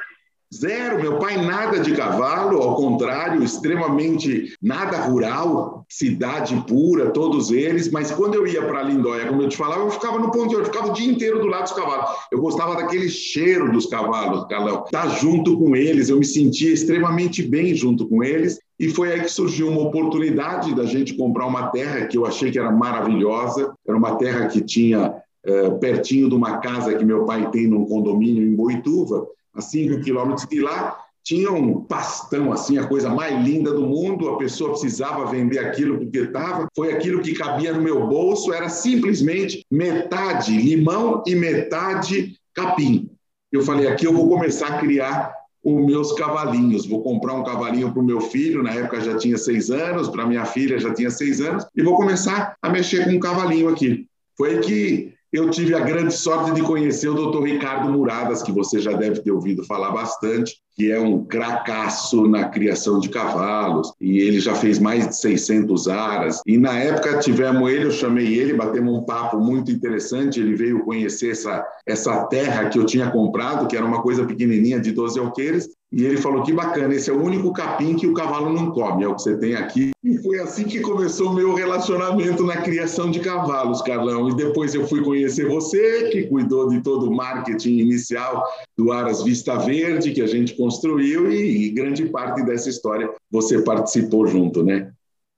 Zero, 0.53 0.99
meu 0.99 1.17
pai 1.17 1.37
nada 1.37 1.79
de 1.79 1.93
cavalo, 1.93 2.61
ao 2.61 2.75
contrário, 2.75 3.41
extremamente 3.41 4.53
nada 4.61 4.97
rural, 4.97 5.85
cidade 5.87 6.61
pura, 6.67 7.11
todos 7.11 7.51
eles. 7.51 7.89
Mas 7.89 8.11
quando 8.11 8.35
eu 8.35 8.45
ia 8.45 8.61
para 8.61 8.83
Lindóia, 8.83 9.27
como 9.27 9.41
eu 9.41 9.47
te 9.47 9.55
falava, 9.55 9.83
eu 9.83 9.89
ficava 9.89 10.19
no 10.19 10.29
ponto, 10.29 10.53
eu 10.53 10.65
ficava 10.65 10.89
o 10.89 10.93
dia 10.93 11.09
inteiro 11.09 11.39
do 11.39 11.47
lado 11.47 11.63
dos 11.63 11.71
cavalos. 11.71 12.09
Eu 12.29 12.41
gostava 12.41 12.75
daquele 12.75 13.07
cheiro 13.07 13.71
dos 13.71 13.85
cavalos, 13.85 14.45
Carlão. 14.49 14.83
Estar 14.83 15.03
tá 15.03 15.07
junto 15.07 15.57
com 15.57 15.73
eles, 15.73 16.09
eu 16.09 16.19
me 16.19 16.25
sentia 16.25 16.73
extremamente 16.73 17.41
bem 17.41 17.73
junto 17.73 18.05
com 18.05 18.21
eles. 18.21 18.59
E 18.81 18.89
foi 18.89 19.11
aí 19.11 19.21
que 19.21 19.29
surgiu 19.29 19.69
uma 19.69 19.83
oportunidade 19.83 20.73
da 20.73 20.85
gente 20.85 21.13
comprar 21.13 21.45
uma 21.45 21.67
terra 21.67 22.07
que 22.07 22.17
eu 22.17 22.25
achei 22.25 22.49
que 22.49 22.57
era 22.57 22.71
maravilhosa. 22.71 23.71
Era 23.87 23.95
uma 23.95 24.15
terra 24.15 24.47
que 24.47 24.59
tinha 24.59 25.21
é, 25.45 25.69
pertinho 25.69 26.27
de 26.27 26.33
uma 26.33 26.57
casa 26.57 26.95
que 26.95 27.05
meu 27.05 27.23
pai 27.23 27.47
tem 27.51 27.67
num 27.67 27.85
condomínio 27.85 28.41
em 28.41 28.55
Boituva 28.55 29.27
a 29.53 29.61
5 29.61 30.01
quilômetros 30.01 30.47
de 30.49 30.61
lá, 30.61 30.97
tinha 31.23 31.51
um 31.51 31.83
pastão, 31.83 32.51
assim, 32.51 32.79
a 32.79 32.87
coisa 32.87 33.07
mais 33.07 33.45
linda 33.45 33.71
do 33.71 33.85
mundo, 33.85 34.29
a 34.29 34.37
pessoa 34.37 34.71
precisava 34.71 35.29
vender 35.29 35.59
aquilo 35.59 35.99
porque 35.99 36.17
estava, 36.17 36.67
foi 36.75 36.91
aquilo 36.91 37.21
que 37.21 37.35
cabia 37.35 37.71
no 37.73 37.83
meu 37.83 38.07
bolso, 38.07 38.51
era 38.51 38.67
simplesmente 38.67 39.63
metade 39.69 40.57
limão 40.57 41.21
e 41.27 41.35
metade 41.35 42.35
capim. 42.51 43.11
Eu 43.51 43.61
falei, 43.61 43.87
aqui 43.87 44.07
eu 44.07 44.13
vou 44.13 44.27
começar 44.27 44.69
a 44.69 44.77
criar 44.79 45.40
os 45.63 45.85
meus 45.85 46.13
cavalinhos. 46.13 46.87
Vou 46.87 47.03
comprar 47.03 47.33
um 47.33 47.43
cavalinho 47.43 47.91
para 47.91 48.01
o 48.01 48.05
meu 48.05 48.21
filho, 48.21 48.63
na 48.63 48.71
época 48.73 49.01
já 49.01 49.17
tinha 49.17 49.37
seis 49.37 49.69
anos, 49.69 50.09
para 50.09 50.25
minha 50.25 50.45
filha 50.45 50.79
já 50.79 50.93
tinha 50.93 51.09
seis 51.09 51.41
anos, 51.41 51.65
e 51.75 51.81
vou 51.81 51.95
começar 51.95 52.55
a 52.61 52.69
mexer 52.69 53.05
com 53.05 53.11
um 53.11 53.19
cavalinho 53.19 53.69
aqui. 53.69 54.07
Foi 54.37 54.59
que 54.59 55.10
eu 55.31 55.49
tive 55.49 55.73
a 55.73 55.79
grande 55.79 56.13
sorte 56.13 56.51
de 56.51 56.61
conhecer 56.61 57.07
o 57.07 57.13
Dr. 57.13 57.43
Ricardo 57.43 57.89
Muradas, 57.89 58.43
que 58.43 58.51
você 58.51 58.79
já 58.79 58.91
deve 58.91 59.21
ter 59.21 59.31
ouvido 59.31 59.63
falar 59.63 59.91
bastante, 59.91 60.61
que 60.75 60.91
é 60.91 60.99
um 60.99 61.23
cracaço 61.23 62.27
na 62.27 62.49
criação 62.49 62.99
de 62.99 63.09
cavalos, 63.09 63.93
e 63.99 64.19
ele 64.19 64.39
já 64.39 64.55
fez 64.55 64.77
mais 64.77 65.07
de 65.07 65.15
600 65.15 65.87
aras. 65.87 66.41
E 66.45 66.57
na 66.57 66.77
época 66.77 67.19
tivemos 67.19 67.71
ele, 67.71 67.85
eu 67.85 67.91
chamei 67.91 68.33
ele, 68.33 68.53
batemos 68.53 68.93
um 68.93 69.03
papo 69.03 69.37
muito 69.39 69.71
interessante, 69.71 70.39
ele 70.39 70.55
veio 70.55 70.83
conhecer 70.83 71.31
essa, 71.31 71.65
essa 71.85 72.25
terra 72.25 72.69
que 72.69 72.77
eu 72.77 72.85
tinha 72.85 73.09
comprado, 73.09 73.67
que 73.67 73.77
era 73.77 73.85
uma 73.85 74.01
coisa 74.01 74.25
pequenininha 74.25 74.79
de 74.79 74.91
12 74.91 75.19
alqueires, 75.19 75.69
e 75.91 76.05
ele 76.05 76.17
falou 76.17 76.41
que 76.41 76.53
bacana, 76.53 76.95
esse 76.95 77.09
é 77.09 77.13
o 77.13 77.21
único 77.21 77.51
capim 77.51 77.97
que 77.97 78.07
o 78.07 78.13
cavalo 78.13 78.53
não 78.53 78.71
come, 78.71 79.03
é 79.03 79.07
o 79.07 79.15
que 79.15 79.23
você 79.23 79.37
tem 79.37 79.55
aqui. 79.55 79.91
E 80.01 80.17
foi 80.19 80.39
assim 80.39 80.63
que 80.63 80.79
começou 80.79 81.31
o 81.31 81.33
meu 81.33 81.53
relacionamento 81.53 82.45
na 82.45 82.61
criação 82.61 83.11
de 83.11 83.19
cavalos, 83.19 83.81
Carlão. 83.81 84.29
E 84.29 84.35
depois 84.35 84.73
eu 84.73 84.87
fui 84.87 85.03
conhecer 85.03 85.49
você, 85.49 86.09
que 86.09 86.23
cuidou 86.27 86.69
de 86.69 86.81
todo 86.81 87.09
o 87.09 87.13
marketing 87.13 87.79
inicial 87.79 88.47
do 88.77 88.93
Aras 88.93 89.21
Vista 89.21 89.57
Verde, 89.57 90.11
que 90.11 90.21
a 90.21 90.27
gente 90.27 90.55
construiu, 90.55 91.29
e, 91.29 91.65
e 91.65 91.69
grande 91.71 92.05
parte 92.05 92.41
dessa 92.45 92.69
história 92.69 93.11
você 93.29 93.61
participou 93.61 94.25
junto, 94.25 94.63
né? 94.63 94.93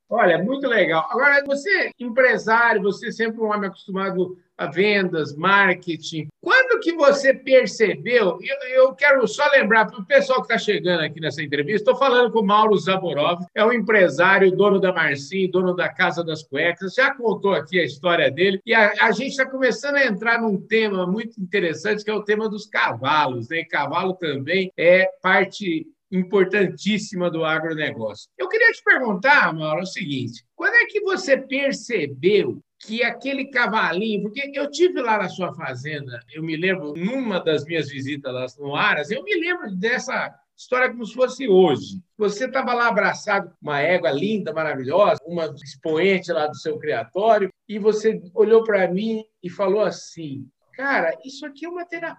Olha, 0.07 0.37
muito 0.37 0.67
legal. 0.67 1.07
Agora, 1.09 1.43
você, 1.43 1.89
empresário, 1.99 2.83
você 2.83 3.07
é 3.07 3.11
sempre 3.11 3.41
um 3.41 3.47
homem 3.47 3.67
acostumado 3.67 4.37
a 4.55 4.67
vendas, 4.67 5.35
marketing. 5.35 6.27
Quando 6.39 6.62
que 6.83 6.93
você 6.93 7.33
percebeu? 7.33 8.37
Eu, 8.41 8.69
eu 8.75 8.93
quero 8.93 9.25
só 9.27 9.49
lembrar 9.51 9.85
para 9.85 9.99
o 9.99 10.05
pessoal 10.05 10.39
que 10.41 10.53
está 10.53 10.57
chegando 10.57 10.99
aqui 11.01 11.19
nessa 11.19 11.41
entrevista, 11.41 11.89
estou 11.89 11.95
falando 11.95 12.31
com 12.31 12.39
o 12.39 12.45
Mauro 12.45 12.77
Zaborov, 12.77 13.41
é 13.55 13.65
um 13.65 13.71
empresário, 13.71 14.51
dono 14.51 14.79
da 14.79 14.91
Marcinho, 14.91 15.49
dono 15.49 15.73
da 15.73 15.87
Casa 15.87 16.23
das 16.23 16.43
Cuecas, 16.43 16.93
já 16.93 17.15
contou 17.15 17.53
aqui 17.53 17.79
a 17.79 17.85
história 17.85 18.29
dele, 18.29 18.59
e 18.65 18.73
a, 18.73 18.93
a 19.01 19.11
gente 19.11 19.31
está 19.31 19.45
começando 19.45 19.95
a 19.95 20.05
entrar 20.05 20.41
num 20.41 20.59
tema 20.59 21.07
muito 21.07 21.39
interessante, 21.41 22.03
que 22.03 22.11
é 22.11 22.13
o 22.13 22.23
tema 22.23 22.49
dos 22.49 22.65
cavalos. 22.65 23.47
Né? 23.49 23.63
Cavalo 23.63 24.13
também 24.15 24.71
é 24.77 25.09
parte 25.21 25.87
importantíssima 26.11 27.29
do 27.31 27.43
agronegócio. 27.43 28.29
Eu 28.37 28.47
queria 28.47 28.71
te 28.71 28.83
perguntar, 28.83 29.53
Mauro, 29.53 29.81
o 29.81 29.85
seguinte: 29.85 30.43
quando 30.55 30.75
é 30.75 30.85
que 30.85 31.01
você 31.01 31.37
percebeu 31.37 32.61
que 32.85 33.03
aquele 33.03 33.45
cavalinho, 33.45 34.23
porque 34.23 34.51
eu 34.53 34.69
tive 34.69 35.01
lá 35.01 35.17
na 35.17 35.29
sua 35.29 35.53
fazenda, 35.53 36.19
eu 36.33 36.43
me 36.43 36.55
lembro, 36.55 36.93
numa 36.95 37.39
das 37.39 37.63
minhas 37.65 37.89
visitas 37.89 38.33
lá 38.33 38.45
no 38.59 38.75
Aras, 38.75 39.09
eu 39.09 39.23
me 39.23 39.35
lembro 39.35 39.73
dessa 39.75 40.33
história 40.55 40.89
como 40.89 41.05
se 41.05 41.13
fosse 41.13 41.47
hoje. 41.47 42.01
Você 42.17 42.45
estava 42.45 42.73
lá 42.73 42.87
abraçado 42.87 43.49
com 43.49 43.55
uma 43.61 43.79
égua 43.79 44.11
linda, 44.11 44.53
maravilhosa, 44.53 45.19
uma 45.25 45.45
expoente 45.63 46.31
lá 46.31 46.47
do 46.47 46.55
seu 46.55 46.77
criatório, 46.77 47.49
e 47.67 47.79
você 47.79 48.21
olhou 48.33 48.63
para 48.63 48.87
mim 48.87 49.23
e 49.41 49.49
falou 49.49 49.81
assim: 49.81 50.45
Cara, 50.73 51.15
isso 51.23 51.45
aqui 51.45 51.65
é 51.65 51.69
uma 51.69 51.85
terapia, 51.85 52.17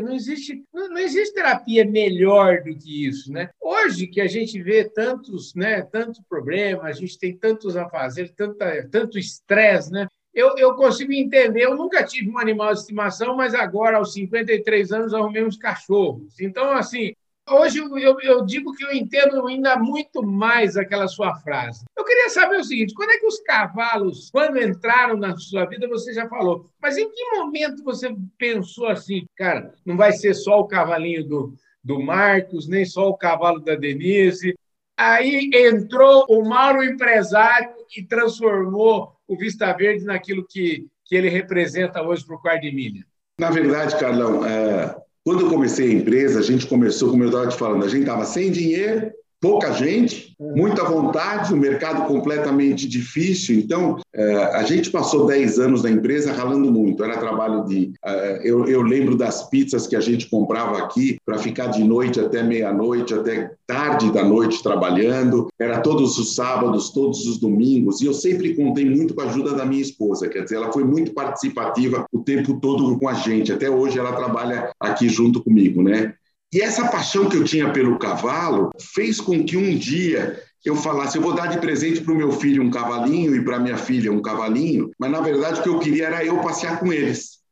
não 0.00 0.12
existe, 0.14 0.62
não, 0.72 0.98
existe 0.98 1.34
terapia 1.34 1.84
melhor 1.84 2.62
do 2.62 2.76
que 2.76 3.06
isso, 3.06 3.32
né? 3.32 3.50
Hoje 3.60 4.06
que 4.06 4.20
a 4.20 4.26
gente 4.26 4.62
vê 4.62 4.84
tantos, 4.84 5.54
né, 5.54 5.82
tanto 5.82 6.22
problema, 6.28 6.84
a 6.84 6.92
gente 6.92 7.18
tem 7.18 7.36
tantos 7.36 7.76
a 7.76 7.88
fazer, 7.88 8.32
tanta, 8.34 8.88
tanto 8.90 9.18
estresse, 9.18 9.90
né? 9.90 10.06
Eu, 10.34 10.56
eu 10.58 10.74
consigo 10.74 11.12
entender, 11.12 11.62
eu 11.62 11.76
nunca 11.76 12.02
tive 12.02 12.28
um 12.28 12.38
animal 12.38 12.72
de 12.72 12.80
estimação, 12.80 13.36
mas 13.36 13.54
agora, 13.54 13.98
aos 13.98 14.12
53 14.12 14.90
anos, 14.90 15.14
arrumei 15.14 15.44
uns 15.44 15.56
cachorros. 15.56 16.40
Então, 16.40 16.72
assim, 16.72 17.14
Hoje 17.48 17.78
eu, 17.78 18.18
eu, 18.20 18.44
digo 18.44 18.72
que 18.72 18.82
eu 18.82 18.92
entendo 18.92 19.46
ainda 19.46 19.76
muito 19.76 20.22
mais 20.22 20.78
aquela 20.78 21.06
sua 21.06 21.34
frase. 21.36 21.84
Eu 21.96 22.04
queria 22.04 22.30
saber 22.30 22.56
o 22.56 22.64
seguinte: 22.64 22.94
quando 22.94 23.10
é 23.10 23.18
que 23.18 23.26
os 23.26 23.38
cavalos, 23.40 24.30
quando 24.30 24.60
entraram 24.60 25.16
na 25.16 25.36
sua 25.36 25.66
vida, 25.66 25.86
você 25.86 26.14
já 26.14 26.26
falou, 26.26 26.70
mas 26.80 26.96
em 26.96 27.10
que 27.10 27.36
momento 27.36 27.84
você 27.84 28.14
pensou 28.38 28.88
assim, 28.88 29.26
cara, 29.36 29.74
não 29.84 29.96
vai 29.96 30.12
ser 30.12 30.32
só 30.32 30.58
o 30.58 30.66
cavalinho 30.66 31.26
do, 31.26 31.54
do 31.82 32.00
Marcos, 32.00 32.66
nem 32.66 32.84
só 32.86 33.10
o 33.10 33.16
cavalo 33.16 33.60
da 33.60 33.74
Denise? 33.74 34.54
Aí 34.96 35.50
entrou 35.52 36.24
o 36.30 36.48
Mauro 36.48 36.82
empresário 36.82 37.74
e 37.94 38.02
transformou 38.02 39.14
o 39.26 39.36
Vista 39.36 39.72
Verde 39.72 40.04
naquilo 40.04 40.46
que, 40.48 40.86
que 41.04 41.14
ele 41.14 41.28
representa 41.28 42.02
hoje 42.02 42.24
para 42.24 42.36
o 42.36 42.40
quarto 42.40 42.62
de 42.62 42.72
milha. 42.72 43.04
Na 43.38 43.50
verdade, 43.50 43.98
Carlão, 43.98 44.46
é, 44.46 44.94
quando 45.24 45.40
eu 45.40 45.50
comecei 45.50 45.90
a 45.90 45.94
empresa, 45.94 46.38
a 46.38 46.42
gente 46.42 46.66
começou, 46.66 47.10
como 47.10 47.24
eu 47.24 47.28
estava 47.28 47.48
te 47.48 47.56
falando, 47.56 47.84
a 47.84 47.88
gente 47.88 48.02
estava 48.02 48.26
sem 48.26 48.50
dinheiro, 48.50 49.10
pouca 49.40 49.72
gente, 49.72 50.34
muita 50.38 50.84
vontade, 50.84 51.52
o 51.52 51.56
um 51.56 51.60
mercado 51.60 52.06
completamente 52.06 52.86
difícil. 52.86 53.58
Então, 53.58 53.98
é, 54.14 54.34
a 54.56 54.62
gente 54.64 54.90
passou 54.90 55.26
10 55.26 55.58
anos 55.58 55.82
na 55.82 55.90
empresa 55.90 56.32
ralando 56.32 56.70
muito. 56.70 57.02
Era 57.02 57.16
trabalho 57.16 57.64
de. 57.64 57.92
É, 58.06 58.40
eu, 58.44 58.66
eu 58.66 58.82
lembro 58.82 59.16
das 59.16 59.48
pizzas 59.48 59.86
que 59.86 59.96
a 59.96 60.00
gente 60.00 60.28
comprava 60.28 60.78
aqui 60.78 61.16
para 61.24 61.38
ficar 61.38 61.68
de 61.68 61.82
noite 61.82 62.20
até 62.20 62.42
meia-noite, 62.42 63.14
até 63.14 63.52
tarde 63.66 64.12
da 64.12 64.22
noite 64.22 64.62
trabalhando. 64.62 65.48
Era 65.58 65.80
todos 65.80 66.18
os 66.18 66.34
sábados, 66.34 66.90
todos 66.90 67.26
os 67.26 67.38
domingos. 67.38 68.00
E 68.00 68.06
eu 68.06 68.12
sempre 68.12 68.54
contei 68.54 68.84
muito 68.84 69.14
com 69.14 69.22
a 69.22 69.24
ajuda 69.24 69.54
da 69.54 69.64
minha 69.64 69.80
esposa. 69.82 70.28
Quer 70.28 70.44
dizer, 70.44 70.56
ela 70.56 70.72
foi 70.72 70.84
muito 70.84 71.12
participativa 71.14 72.04
o 72.12 72.20
tempo 72.20 72.60
todo 72.60 72.98
com 72.98 73.08
a 73.08 73.14
gente. 73.14 73.52
Até 73.52 73.70
hoje 73.70 73.98
ela 73.98 74.12
trabalha 74.12 74.70
aqui 74.78 75.08
junto 75.08 75.42
comigo, 75.42 75.82
né? 75.82 76.14
E 76.52 76.60
essa 76.60 76.86
paixão 76.86 77.28
que 77.28 77.36
eu 77.36 77.42
tinha 77.42 77.72
pelo 77.72 77.98
cavalo 77.98 78.70
fez 78.78 79.20
com 79.20 79.42
que 79.44 79.56
um 79.56 79.76
dia 79.76 80.38
eu 80.64 80.76
falasse: 80.76 81.16
eu 81.16 81.22
vou 81.22 81.34
dar 81.34 81.46
de 81.46 81.58
presente 81.58 82.00
para 82.00 82.12
o 82.12 82.16
meu 82.16 82.32
filho 82.32 82.62
um 82.62 82.70
cavalinho 82.70 83.34
e 83.34 83.44
para 83.44 83.58
minha 83.58 83.76
filha 83.76 84.12
um 84.12 84.22
cavalinho, 84.22 84.90
mas 84.98 85.10
na 85.10 85.20
verdade 85.20 85.60
o 85.60 85.62
que 85.62 85.68
eu 85.68 85.78
queria 85.78 86.06
era 86.06 86.24
eu 86.24 86.40
passear 86.40 86.78
com 86.78 86.92
eles. 86.92 87.43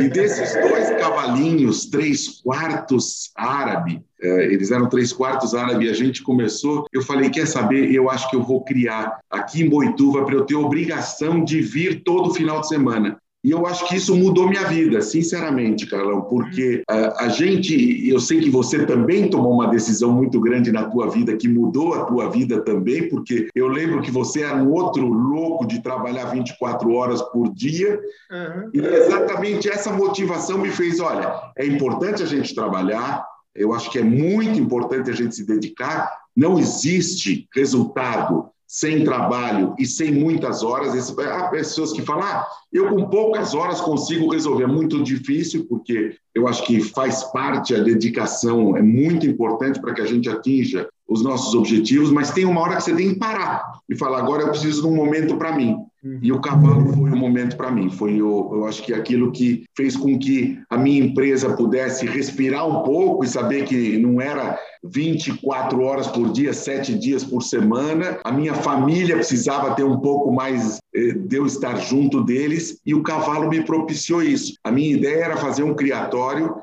E 0.00 0.08
desses 0.08 0.54
dois 0.54 0.90
cavalinhos, 0.90 1.86
três 1.86 2.40
quartos 2.42 3.30
árabe, 3.36 4.02
eh, 4.20 4.52
eles 4.52 4.72
eram 4.72 4.88
três 4.88 5.12
quartos 5.12 5.54
árabe, 5.54 5.86
e 5.86 5.88
a 5.88 5.92
gente 5.92 6.22
começou. 6.22 6.86
Eu 6.92 7.02
falei: 7.02 7.30
quer 7.30 7.46
saber? 7.46 7.92
Eu 7.92 8.10
acho 8.10 8.28
que 8.28 8.34
eu 8.34 8.42
vou 8.42 8.64
criar 8.64 9.20
aqui 9.30 9.62
em 9.62 9.68
Boituva 9.68 10.24
para 10.24 10.34
eu 10.34 10.44
ter 10.44 10.56
obrigação 10.56 11.44
de 11.44 11.60
vir 11.60 12.02
todo 12.02 12.34
final 12.34 12.60
de 12.60 12.68
semana. 12.68 13.21
E 13.44 13.50
eu 13.50 13.66
acho 13.66 13.88
que 13.88 13.96
isso 13.96 14.14
mudou 14.14 14.48
minha 14.48 14.64
vida, 14.64 15.02
sinceramente, 15.02 15.86
Carlão, 15.86 16.22
porque 16.22 16.84
a, 16.88 17.24
a, 17.24 17.28
gente, 17.28 18.08
eu 18.08 18.20
sei 18.20 18.40
que 18.40 18.48
você 18.48 18.86
também 18.86 19.28
tomou 19.28 19.52
uma 19.52 19.66
decisão 19.66 20.12
muito 20.12 20.40
grande 20.40 20.70
na 20.70 20.84
tua 20.84 21.10
vida, 21.10 21.36
que 21.36 21.48
mudou 21.48 21.92
a 21.94 22.04
tua 22.04 22.30
vida 22.30 22.60
também, 22.60 23.08
porque 23.08 23.48
eu 23.52 23.66
lembro 23.66 24.00
que 24.00 24.12
você 24.12 24.42
era 24.42 24.56
um 24.56 24.70
outro 24.70 25.08
louco 25.08 25.66
de 25.66 25.82
trabalhar 25.82 26.26
24 26.26 26.92
horas 26.92 27.20
por 27.20 27.52
dia, 27.52 27.98
uhum. 28.30 28.70
e 28.72 28.78
exatamente 28.78 29.68
essa 29.68 29.92
motivação 29.92 30.58
me 30.58 30.70
fez, 30.70 31.00
olha, 31.00 31.34
é 31.58 31.66
importante 31.66 32.22
a 32.22 32.26
gente 32.26 32.54
trabalhar, 32.54 33.26
eu 33.54 33.74
acho 33.74 33.90
que 33.90 33.98
é 33.98 34.04
muito 34.04 34.60
importante 34.60 35.10
a 35.10 35.14
gente 35.14 35.34
se 35.34 35.44
dedicar, 35.44 36.16
não 36.34 36.60
existe 36.60 37.48
resultado 37.52 38.52
sem 38.72 39.04
trabalho 39.04 39.74
e 39.78 39.84
sem 39.84 40.10
muitas 40.10 40.62
horas. 40.62 41.14
Há 41.18 41.48
pessoas 41.48 41.92
que 41.92 42.00
falam, 42.00 42.24
ah, 42.24 42.46
eu 42.72 42.88
com 42.88 43.04
poucas 43.10 43.52
horas 43.52 43.82
consigo 43.82 44.32
resolver. 44.32 44.64
É 44.64 44.66
muito 44.66 45.02
difícil, 45.02 45.66
porque 45.68 46.16
eu 46.34 46.48
acho 46.48 46.64
que 46.64 46.80
faz 46.80 47.22
parte, 47.24 47.74
a 47.74 47.82
dedicação 47.82 48.74
é 48.74 48.80
muito 48.80 49.26
importante 49.26 49.78
para 49.78 49.92
que 49.92 50.00
a 50.00 50.06
gente 50.06 50.26
atinja 50.30 50.88
os 51.06 51.22
nossos 51.22 51.54
objetivos, 51.54 52.10
mas 52.10 52.30
tem 52.30 52.46
uma 52.46 52.62
hora 52.62 52.76
que 52.76 52.84
você 52.84 52.94
tem 52.96 53.10
que 53.10 53.18
parar 53.18 53.62
e 53.90 53.94
falar, 53.94 54.20
agora 54.20 54.44
eu 54.44 54.48
preciso 54.48 54.80
de 54.80 54.88
um 54.88 54.96
momento 54.96 55.36
para 55.36 55.54
mim. 55.54 55.76
E 56.20 56.32
o 56.32 56.40
cavalo 56.40 56.92
foi 56.92 57.10
o 57.10 57.16
momento 57.16 57.56
para 57.56 57.70
mim. 57.70 57.88
Foi, 57.88 58.14
eu, 58.14 58.50
eu 58.52 58.66
acho 58.66 58.82
que 58.82 58.92
aquilo 58.92 59.30
que 59.30 59.64
fez 59.76 59.96
com 59.96 60.18
que 60.18 60.60
a 60.68 60.76
minha 60.76 61.04
empresa 61.04 61.54
pudesse 61.54 62.06
respirar 62.06 62.66
um 62.66 62.82
pouco 62.82 63.24
e 63.24 63.28
saber 63.28 63.64
que 63.64 63.96
não 63.98 64.20
era 64.20 64.58
24 64.84 65.80
horas 65.80 66.08
por 66.08 66.32
dia, 66.32 66.52
sete 66.52 66.98
dias 66.98 67.22
por 67.22 67.42
semana. 67.42 68.18
A 68.24 68.32
minha 68.32 68.54
família 68.54 69.14
precisava 69.14 69.76
ter 69.76 69.84
um 69.84 70.00
pouco 70.00 70.32
mais 70.32 70.80
eh, 70.92 71.12
de 71.12 71.36
eu 71.36 71.46
estar 71.46 71.76
junto 71.76 72.24
deles 72.24 72.80
e 72.84 72.94
o 72.94 73.02
cavalo 73.02 73.48
me 73.48 73.64
propiciou 73.64 74.22
isso. 74.22 74.54
A 74.64 74.72
minha 74.72 74.96
ideia 74.96 75.24
era 75.24 75.36
fazer 75.36 75.62
um 75.62 75.74
criatório 75.74 76.56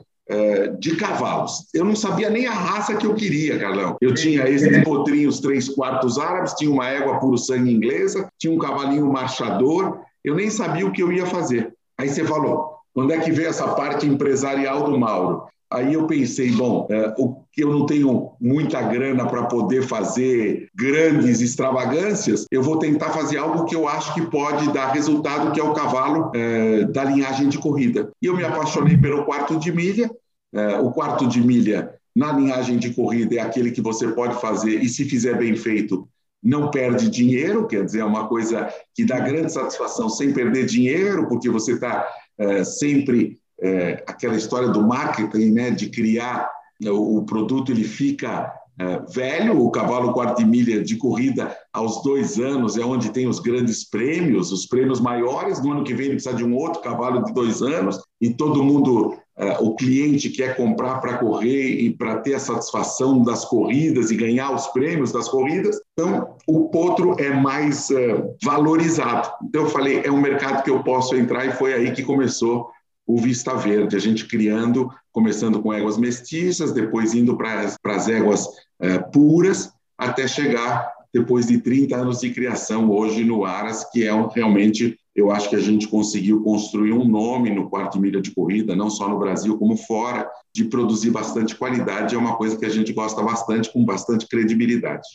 de 0.79 0.95
cavalos. 0.95 1.65
Eu 1.73 1.83
não 1.83 1.95
sabia 1.95 2.29
nem 2.29 2.45
a 2.45 2.53
raça 2.53 2.95
que 2.95 3.05
eu 3.05 3.15
queria, 3.15 3.57
Carlão. 3.57 3.97
Eu 3.99 4.13
tinha 4.13 4.47
esses 4.47 4.83
potrinhos 4.83 5.39
três 5.39 5.67
quartos 5.69 6.19
árabes, 6.19 6.53
tinha 6.53 6.71
uma 6.71 6.87
égua 6.87 7.19
puro 7.19 7.37
sangue 7.37 7.73
inglesa, 7.73 8.29
tinha 8.37 8.53
um 8.53 8.59
cavalinho 8.59 9.11
marchador. 9.11 9.99
Eu 10.23 10.35
nem 10.35 10.49
sabia 10.49 10.85
o 10.85 10.91
que 10.91 11.01
eu 11.01 11.11
ia 11.11 11.25
fazer. 11.25 11.73
Aí 11.97 12.07
você 12.07 12.23
falou, 12.23 12.75
quando 12.93 13.11
é 13.11 13.19
que 13.19 13.31
veio 13.31 13.49
essa 13.49 13.69
parte 13.69 14.05
empresarial 14.05 14.83
do 14.83 14.97
Mauro? 14.97 15.47
Aí 15.71 15.93
eu 15.93 16.07
pensei, 16.07 16.51
bom, 16.51 16.87
é, 16.89 17.13
o 17.17 17.43
eu 17.61 17.71
não 17.71 17.85
tenho 17.85 18.31
muita 18.39 18.81
grana 18.81 19.27
para 19.27 19.43
poder 19.43 19.83
fazer 19.83 20.69
grandes 20.73 21.41
extravagâncias, 21.41 22.45
eu 22.51 22.63
vou 22.63 22.77
tentar 22.77 23.09
fazer 23.09 23.37
algo 23.37 23.65
que 23.65 23.75
eu 23.75 23.87
acho 23.87 24.13
que 24.13 24.21
pode 24.21 24.71
dar 24.71 24.91
resultado, 24.91 25.51
que 25.51 25.59
é 25.59 25.63
o 25.63 25.73
cavalo 25.73 26.31
é, 26.33 26.85
da 26.85 27.03
linhagem 27.03 27.49
de 27.49 27.57
corrida. 27.57 28.11
E 28.21 28.27
eu 28.27 28.35
me 28.35 28.43
apaixonei 28.43 28.97
pelo 28.97 29.25
quarto 29.25 29.57
de 29.59 29.71
milha. 29.71 30.09
É, 30.53 30.79
o 30.79 30.91
quarto 30.91 31.27
de 31.27 31.45
milha 31.45 31.93
na 32.15 32.31
linhagem 32.31 32.77
de 32.77 32.93
corrida 32.93 33.35
é 33.35 33.39
aquele 33.39 33.71
que 33.71 33.81
você 33.81 34.07
pode 34.07 34.39
fazer 34.41 34.81
e, 34.81 34.89
se 34.89 35.05
fizer 35.05 35.37
bem 35.37 35.55
feito, 35.55 36.07
não 36.41 36.71
perde 36.71 37.09
dinheiro, 37.09 37.67
quer 37.67 37.85
dizer, 37.85 37.99
é 37.99 38.05
uma 38.05 38.27
coisa 38.27 38.67
que 38.95 39.05
dá 39.05 39.19
grande 39.19 39.51
satisfação 39.51 40.09
sem 40.09 40.33
perder 40.33 40.65
dinheiro, 40.65 41.27
porque 41.27 41.49
você 41.49 41.73
está 41.73 42.07
é, 42.37 42.63
sempre 42.63 43.38
é, 43.61 44.03
aquela 44.07 44.35
história 44.35 44.69
do 44.69 44.85
marketing, 44.85 45.51
né, 45.51 45.71
de 45.71 45.89
criar 45.89 46.49
o, 46.81 47.17
o 47.17 47.25
produto, 47.25 47.71
ele 47.71 47.83
fica 47.83 48.53
é, 48.79 48.97
velho, 49.13 49.61
o 49.61 49.69
cavalo 49.69 50.13
quarto 50.13 50.37
de 50.37 50.45
milha 50.45 50.81
de 50.81 50.95
corrida 50.95 51.53
aos 51.73 52.01
dois 52.01 52.39
anos 52.39 52.77
é 52.77 52.85
onde 52.85 53.11
tem 53.11 53.27
os 53.27 53.39
grandes 53.39 53.83
prêmios, 53.83 54.53
os 54.53 54.65
prêmios 54.65 55.01
maiores. 55.01 55.61
No 55.61 55.73
ano 55.73 55.83
que 55.83 55.93
vem 55.93 56.05
ele 56.05 56.15
precisa 56.15 56.33
de 56.33 56.45
um 56.45 56.55
outro 56.55 56.81
cavalo 56.81 57.25
de 57.25 57.33
dois 57.33 57.61
anos 57.61 58.01
e 58.21 58.29
todo 58.29 58.63
mundo, 58.63 59.17
é, 59.37 59.57
o 59.59 59.75
cliente 59.75 60.29
quer 60.29 60.55
comprar 60.55 61.01
para 61.01 61.17
correr 61.17 61.81
e 61.81 61.93
para 61.93 62.19
ter 62.21 62.35
a 62.35 62.39
satisfação 62.39 63.21
das 63.21 63.43
corridas 63.43 64.11
e 64.11 64.15
ganhar 64.15 64.55
os 64.55 64.67
prêmios 64.67 65.11
das 65.11 65.27
corridas. 65.27 65.77
Então, 65.91 66.35
o 66.47 66.69
potro 66.69 67.15
é 67.19 67.31
mais 67.31 67.91
é, 67.91 68.23
valorizado. 68.41 69.29
Então, 69.43 69.63
eu 69.63 69.69
falei, 69.69 70.03
é 70.05 70.11
um 70.11 70.21
mercado 70.21 70.63
que 70.63 70.69
eu 70.69 70.81
posso 70.83 71.17
entrar 71.17 71.45
e 71.45 71.51
foi 71.51 71.73
aí 71.73 71.91
que 71.91 72.01
começou 72.01 72.69
o 73.09 73.17
Vista 73.17 73.55
Verde, 73.55 73.95
a 73.95 73.99
gente 73.99 74.27
criando, 74.27 74.87
começando 75.11 75.59
com 75.63 75.73
éguas 75.73 75.97
mestiças, 75.97 76.71
depois 76.71 77.15
indo 77.15 77.35
para 77.35 77.65
as 77.85 78.07
éguas 78.07 78.47
é, 78.79 78.99
puras, 78.99 79.73
até 79.97 80.27
chegar, 80.27 80.87
depois 81.11 81.47
de 81.47 81.57
30 81.57 81.95
anos 81.95 82.19
de 82.19 82.29
criação, 82.29 82.91
hoje 82.91 83.23
no 83.23 83.45
Aras, 83.45 83.83
que 83.91 84.05
é 84.05 84.11
realmente, 84.35 84.95
eu 85.15 85.31
acho 85.31 85.49
que 85.49 85.55
a 85.55 85.59
gente 85.59 85.87
conseguiu 85.87 86.43
construir 86.43 86.93
um 86.93 87.03
nome 87.03 87.49
no 87.49 87.67
quarto 87.67 87.99
milha 87.99 88.21
de 88.21 88.29
corrida, 88.29 88.75
não 88.75 88.91
só 88.91 89.09
no 89.09 89.17
Brasil, 89.17 89.57
como 89.57 89.75
fora, 89.75 90.29
de 90.53 90.65
produzir 90.65 91.09
bastante 91.09 91.55
qualidade, 91.55 92.13
é 92.13 92.17
uma 92.17 92.37
coisa 92.37 92.57
que 92.57 92.65
a 92.65 92.69
gente 92.69 92.93
gosta 92.93 93.23
bastante, 93.23 93.73
com 93.73 93.83
bastante 93.83 94.27
credibilidade. 94.27 95.07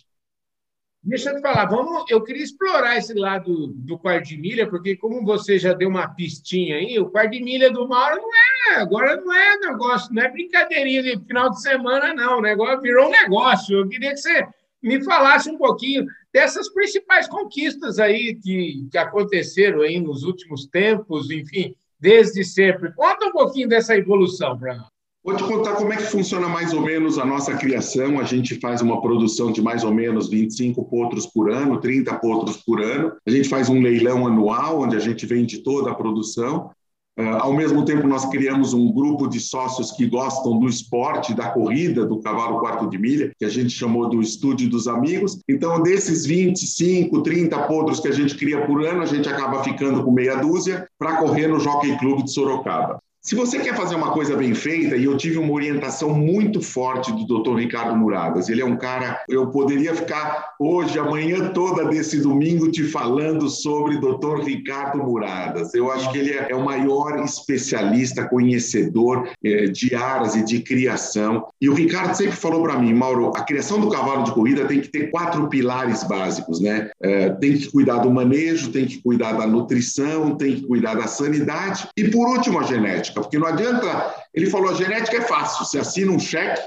Deixa 1.07 1.31
eu 1.31 1.37
te 1.37 1.43
falar, 1.43 1.67
vamos, 1.67 2.11
eu 2.11 2.23
queria 2.23 2.43
explorar 2.43 2.97
esse 2.97 3.13
lado 3.13 3.67
do 3.67 3.99
quarto 3.99 4.27
de 4.27 4.39
milha, 4.39 4.67
porque 4.67 4.97
como 4.97 5.23
você 5.23 5.59
já 5.59 5.75
deu 5.75 5.91
uma 5.91 6.09
pistinha 6.09 6.77
aí, 6.77 6.99
o 6.99 7.11
quarto 7.11 7.33
de 7.33 7.43
milha 7.43 7.71
do 7.71 7.87
Mauro 7.87 8.23
não 8.23 8.31
é, 8.73 8.81
agora 8.81 9.15
não 9.21 9.31
é 9.31 9.59
negócio, 9.59 10.15
não 10.15 10.23
é 10.23 10.31
brincadeirinha 10.31 11.03
de 11.03 11.23
final 11.27 11.51
de 11.51 11.61
semana, 11.61 12.15
não, 12.15 12.39
o 12.39 12.41
negócio 12.41 12.81
virou 12.81 13.09
um 13.09 13.11
negócio. 13.11 13.81
Eu 13.81 13.89
queria 13.89 14.13
que 14.13 14.17
você 14.17 14.47
me 14.83 15.05
falasse 15.05 15.51
um 15.51 15.59
pouquinho 15.59 16.07
dessas 16.33 16.73
principais 16.73 17.29
conquistas 17.29 17.99
aí 17.99 18.35
que, 18.37 18.89
que 18.91 18.97
aconteceram 18.97 19.83
aí 19.83 20.01
nos 20.01 20.23
últimos 20.23 20.67
tempos, 20.67 21.31
enfim, 21.31 21.77
desde 22.01 22.43
sempre. 22.43 22.95
Conta 22.95 23.27
um 23.27 23.33
pouquinho 23.33 23.69
dessa 23.69 23.95
evolução 23.95 24.59
para 24.59 24.77
nós. 24.77 24.94
Vou 25.25 25.35
te 25.35 25.43
contar 25.43 25.77
como 25.77 25.91
é 25.91 25.97
que 25.97 26.03
funciona 26.03 26.47
mais 26.47 26.75
ou 26.75 26.83
menos 26.83 27.19
a 27.19 27.25
nossa 27.25 27.57
criação. 27.57 28.21
A 28.21 28.25
gente 28.25 28.61
faz 28.61 28.83
uma 28.83 29.01
produção 29.01 29.51
de 29.51 29.63
mais 29.63 29.83
ou 29.83 29.91
menos 29.91 30.29
25 30.29 30.85
potros 30.85 31.25
por 31.25 31.51
ano, 31.51 31.81
30 31.81 32.15
potros 32.17 32.59
por 32.59 32.83
ano. 32.83 33.11
A 33.27 33.31
gente 33.31 33.49
faz 33.49 33.71
um 33.71 33.81
leilão 33.81 34.27
anual, 34.27 34.83
onde 34.83 34.97
a 34.97 35.01
gente 35.01 35.25
vende 35.25 35.63
toda 35.63 35.91
a 35.91 35.95
produção. 35.95 36.71
Uh, 37.19 37.39
ao 37.41 37.55
mesmo 37.55 37.87
tempo, 37.87 38.07
nós 38.07 38.27
criamos 38.27 38.75
um 38.75 38.93
grupo 38.93 39.27
de 39.27 39.41
sócios 39.41 39.93
que 39.93 40.05
gostam 40.07 40.59
do 40.59 40.69
esporte, 40.69 41.33
da 41.33 41.49
corrida, 41.49 42.05
do 42.05 42.21
cavalo 42.21 42.61
quarto 42.61 42.91
de 42.91 42.99
milha, 42.99 43.33
que 43.39 43.47
a 43.47 43.49
gente 43.49 43.71
chamou 43.71 44.11
do 44.11 44.21
Estúdio 44.21 44.69
dos 44.69 44.87
Amigos. 44.87 45.41
Então, 45.49 45.83
desses 45.83 46.27
25, 46.27 47.23
30 47.23 47.63
potros 47.63 47.99
que 47.99 48.09
a 48.09 48.13
gente 48.13 48.37
cria 48.37 48.67
por 48.67 48.85
ano, 48.85 49.01
a 49.01 49.07
gente 49.07 49.27
acaba 49.27 49.65
ficando 49.65 50.05
com 50.05 50.11
meia 50.11 50.37
dúzia 50.37 50.87
para 50.99 51.17
correr 51.17 51.47
no 51.47 51.59
Jockey 51.59 51.97
Club 51.97 52.25
de 52.25 52.31
Sorocaba. 52.31 53.01
Se 53.27 53.35
você 53.35 53.59
quer 53.59 53.75
fazer 53.75 53.95
uma 53.95 54.11
coisa 54.11 54.37
bem 54.37 54.55
feita, 54.55 54.97
e 54.97 55.05
eu 55.05 55.17
tive 55.17 55.39
uma 55.39 55.51
orientação 55.51 56.11
muito 56.11 56.61
forte 56.61 57.11
do 57.11 57.25
Dr. 57.25 57.55
Ricardo 57.57 57.97
Muradas, 57.97 58.51
ele 58.51 58.61
é 58.61 58.67
um 58.67 58.77
cara, 58.77 59.19
eu 59.31 59.47
poderia 59.47 59.95
ficar 59.95 60.53
hoje, 60.61 60.99
amanhã 60.99 61.49
toda 61.49 61.87
desse 61.87 62.21
domingo 62.21 62.71
te 62.71 62.85
falando 62.85 63.49
sobre 63.49 63.97
Dr. 63.97 64.45
Ricardo 64.45 64.99
Muradas. 64.99 65.73
Eu 65.73 65.91
acho 65.91 66.13
que 66.13 66.19
ele 66.19 66.33
é 66.33 66.55
o 66.55 66.67
maior 66.67 67.19
especialista, 67.25 68.29
conhecedor 68.29 69.27
é, 69.43 69.69
de 69.69 69.95
aras 69.95 70.37
e 70.37 70.45
de 70.45 70.61
criação. 70.61 71.47
E 71.59 71.71
o 71.71 71.75
Ricardo 71.75 72.15
sempre 72.15 72.37
falou 72.37 72.63
para 72.63 72.79
mim, 72.79 72.93
Mauro, 72.93 73.33
a 73.35 73.43
criação 73.43 73.81
do 73.81 73.89
cavalo 73.89 74.25
de 74.25 74.33
corrida 74.33 74.67
tem 74.67 74.83
que 74.83 74.89
ter 74.89 75.11
quatro 75.11 75.49
pilares 75.49 76.05
básicos, 76.05 76.61
né? 76.61 76.91
É, 77.01 77.31
tem 77.31 77.57
que 77.57 77.71
cuidar 77.71 78.01
do 78.01 78.11
manejo, 78.11 78.71
tem 78.71 78.85
que 78.85 79.01
cuidar 79.01 79.33
da 79.33 79.47
nutrição, 79.47 80.37
tem 80.37 80.57
que 80.57 80.67
cuidar 80.67 80.93
da 80.93 81.07
sanidade 81.07 81.89
e, 81.97 82.05
por 82.11 82.29
último, 82.29 82.61
a 82.61 82.65
genética 82.65 83.14
genética, 83.15 83.23
porque 83.23 83.39
não 83.39 83.47
adianta. 83.47 84.15
Ele 84.35 84.51
falou: 84.51 84.71
a 84.71 84.75
genética 84.75 85.19
é 85.19 85.23
fácil, 85.23 85.65
você 85.65 85.79
assina 85.79 86.13
um 86.13 86.19
cheque 86.19 86.61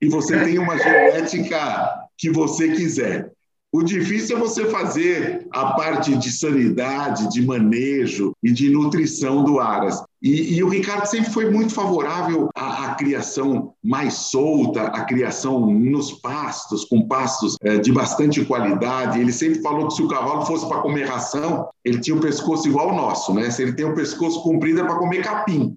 e 0.00 0.08
você 0.08 0.38
tem 0.44 0.58
uma 0.58 0.76
genética 0.76 2.08
que 2.18 2.30
você 2.30 2.68
quiser. 2.70 3.30
O 3.72 3.82
difícil 3.82 4.36
é 4.36 4.40
você 4.40 4.66
fazer 4.66 5.48
a 5.50 5.72
parte 5.72 6.14
de 6.16 6.30
sanidade, 6.30 7.28
de 7.28 7.44
manejo 7.44 8.32
e 8.40 8.52
de 8.52 8.70
nutrição 8.70 9.42
do 9.42 9.58
Aras. 9.58 10.00
E, 10.22 10.54
e 10.54 10.62
o 10.62 10.68
Ricardo 10.68 11.06
sempre 11.06 11.32
foi 11.32 11.50
muito 11.50 11.74
favorável 11.74 12.48
à, 12.54 12.84
à, 12.84 12.94
criação 12.94 13.74
mais 13.82 14.14
solta, 14.14 14.82
à 14.82 15.04
criação 15.04 15.68
nos 15.68 16.12
pastos, 16.12 16.84
com 16.84 17.08
pastos 17.08 17.56
é, 17.62 17.76
de 17.78 17.90
bastante 17.90 18.44
qualidade. 18.44 19.18
Ele 19.18 19.32
sempre 19.32 19.60
falou 19.60 19.88
que 19.88 19.94
se 19.94 20.02
o 20.04 20.08
cavalo 20.08 20.46
fosse 20.46 20.68
para 20.68 20.80
comer 20.80 21.08
ração, 21.08 21.68
ele 21.84 21.98
tinha 21.98 22.16
o 22.16 22.20
pescoço 22.20 22.68
igual 22.68 22.90
ao 22.90 22.96
nosso, 22.96 23.34
né? 23.34 23.50
Se 23.50 23.60
ele 23.60 23.72
tem 23.72 23.86
o 23.86 23.94
pescoço 23.96 24.40
comprido 24.44 24.82
é 24.82 24.84
para 24.84 25.00
comer 25.00 25.20
capim. 25.24 25.76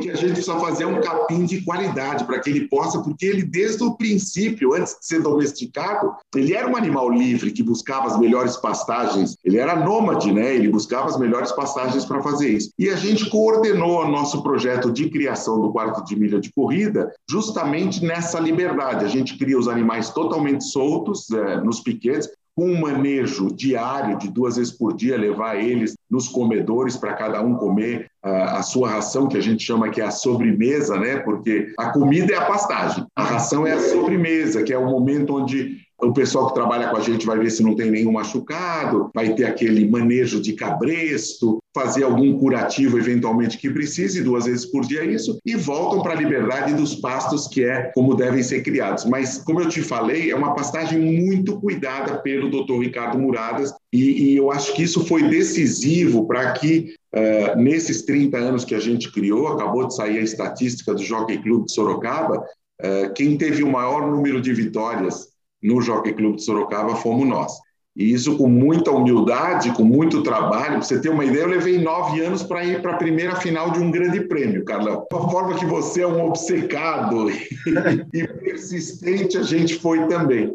Que 0.00 0.10
a 0.10 0.14
gente 0.14 0.32
precisa 0.32 0.58
fazer 0.58 0.84
um 0.84 1.00
capim 1.00 1.44
de 1.44 1.62
qualidade 1.62 2.24
para 2.24 2.38
que 2.38 2.50
ele 2.50 2.68
possa, 2.68 3.02
porque 3.02 3.26
ele 3.26 3.42
desde 3.42 3.82
o 3.82 3.96
princípio, 3.96 4.74
antes 4.74 4.96
de 4.98 5.06
ser 5.06 5.22
domesticado, 5.22 6.14
ele 6.34 6.54
era 6.54 6.68
um 6.68 6.76
animal 6.76 7.10
livre 7.10 7.50
que 7.50 7.62
buscava 7.62 8.06
as 8.06 8.18
melhores 8.18 8.56
pastagens. 8.56 9.36
Ele 9.44 9.58
era 9.58 9.76
nômade, 9.76 10.32
né? 10.32 10.54
Ele 10.54 10.68
buscava 10.68 11.06
as 11.06 11.18
melhores 11.18 11.52
pastagens 11.52 12.04
para 12.04 12.22
fazer 12.22 12.50
isso. 12.50 12.70
E 12.78 12.88
a 12.88 12.96
gente 12.96 13.28
coordenou 13.28 14.06
nosso 14.08 14.42
projeto 14.42 14.92
de 14.92 15.08
criação 15.10 15.60
do 15.60 15.72
quarto 15.72 16.04
de 16.04 16.16
milha 16.16 16.40
de 16.40 16.52
corrida 16.52 17.12
justamente 17.28 18.04
nessa 18.04 18.38
liberdade. 18.38 19.04
A 19.04 19.08
gente 19.08 19.36
cria 19.36 19.58
os 19.58 19.68
animais 19.68 20.10
totalmente 20.10 20.64
soltos 20.64 21.30
é, 21.30 21.60
nos 21.60 21.80
piquetes 21.80 22.28
com 22.56 22.70
um 22.70 22.80
manejo 22.80 23.48
diário 23.48 24.18
de 24.18 24.30
duas 24.30 24.56
vezes 24.56 24.72
por 24.72 24.96
dia, 24.96 25.18
levar 25.18 25.56
eles 25.56 25.94
nos 26.10 26.28
comedores 26.28 26.96
para 26.96 27.14
cada 27.14 27.42
um 27.42 27.54
comer 27.54 28.10
a, 28.22 28.58
a, 28.58 28.62
sua 28.62 28.90
ração, 28.90 29.28
que 29.28 29.36
a 29.36 29.42
gente 29.42 29.64
chama 29.64 29.90
que 29.90 30.00
é 30.00 30.04
a 30.04 30.10
sobremesa, 30.10 30.98
né? 30.98 31.16
Porque 31.18 31.72
a 31.78 31.90
comida 31.90 32.32
é 32.32 32.36
a 32.36 32.44
pastagem, 32.44 33.04
a 33.14 33.24
ração 33.24 33.66
é 33.66 33.72
a 33.72 33.80
sobremesa, 33.80 34.62
que 34.62 34.72
é 34.72 34.78
o 34.78 34.86
momento 34.86 35.36
onde 35.36 35.86
o 35.98 36.12
pessoal 36.12 36.48
que 36.48 36.54
trabalha 36.54 36.88
com 36.88 36.96
a 36.96 37.00
gente 37.00 37.24
vai 37.24 37.38
ver 37.38 37.50
se 37.50 37.62
não 37.62 37.74
tem 37.74 37.90
nenhum 37.90 38.12
machucado, 38.12 39.10
vai 39.14 39.34
ter 39.34 39.44
aquele 39.44 39.88
manejo 39.88 40.40
de 40.42 40.52
cabresto, 40.52 41.58
fazer 41.74 42.04
algum 42.04 42.38
curativo 42.38 42.98
eventualmente 42.98 43.58
que 43.58 43.70
precise, 43.70 44.22
duas 44.22 44.44
vezes 44.44 44.66
por 44.66 44.82
dia 44.82 45.04
isso, 45.04 45.38
e 45.44 45.54
voltam 45.54 46.02
para 46.02 46.12
a 46.12 46.16
liberdade 46.16 46.74
dos 46.74 46.94
pastos, 46.94 47.46
que 47.48 47.64
é 47.64 47.90
como 47.94 48.14
devem 48.14 48.42
ser 48.42 48.62
criados. 48.62 49.04
Mas, 49.04 49.38
como 49.38 49.60
eu 49.60 49.68
te 49.68 49.82
falei, 49.82 50.30
é 50.30 50.36
uma 50.36 50.54
pastagem 50.54 50.98
muito 51.00 51.60
cuidada 51.60 52.18
pelo 52.18 52.50
Dr. 52.50 52.80
Ricardo 52.80 53.18
Muradas, 53.18 53.72
e, 53.92 54.32
e 54.32 54.36
eu 54.36 54.50
acho 54.50 54.74
que 54.74 54.82
isso 54.82 55.04
foi 55.06 55.28
decisivo 55.28 56.26
para 56.26 56.52
que, 56.52 56.94
uh, 57.14 57.58
nesses 57.58 58.02
30 58.02 58.36
anos 58.36 58.64
que 58.64 58.74
a 58.74 58.80
gente 58.80 59.10
criou, 59.12 59.48
acabou 59.48 59.86
de 59.86 59.94
sair 59.94 60.18
a 60.18 60.22
estatística 60.22 60.94
do 60.94 61.02
Jockey 61.02 61.38
Club 61.38 61.66
de 61.66 61.72
Sorocaba, 61.72 62.38
uh, 62.38 63.12
quem 63.14 63.36
teve 63.38 63.62
o 63.62 63.70
maior 63.70 64.10
número 64.10 64.40
de 64.40 64.52
vitórias 64.52 65.28
no 65.62 65.80
Jockey 65.80 66.12
Club 66.12 66.36
de 66.36 66.44
Sorocaba 66.44 66.96
fomos 66.96 67.26
nós. 67.26 67.52
E 67.96 68.12
isso 68.12 68.36
com 68.36 68.46
muita 68.46 68.90
humildade, 68.90 69.72
com 69.72 69.82
muito 69.82 70.22
trabalho. 70.22 70.74
Para 70.74 70.82
você 70.82 71.00
ter 71.00 71.08
uma 71.08 71.24
ideia, 71.24 71.44
eu 71.44 71.48
levei 71.48 71.78
nove 71.78 72.20
anos 72.20 72.42
para 72.42 72.62
ir 72.62 72.82
para 72.82 72.92
a 72.92 72.98
primeira 72.98 73.36
final 73.36 73.70
de 73.70 73.78
um 73.78 73.90
grande 73.90 74.20
prêmio, 74.20 74.66
Carlão. 74.66 75.06
A 75.10 75.30
forma 75.30 75.58
que 75.58 75.64
você 75.64 76.02
é 76.02 76.06
um 76.06 76.22
obcecado 76.26 77.30
e 78.12 78.26
persistente, 78.26 79.38
a 79.38 79.42
gente 79.42 79.76
foi 79.76 80.06
também. 80.08 80.54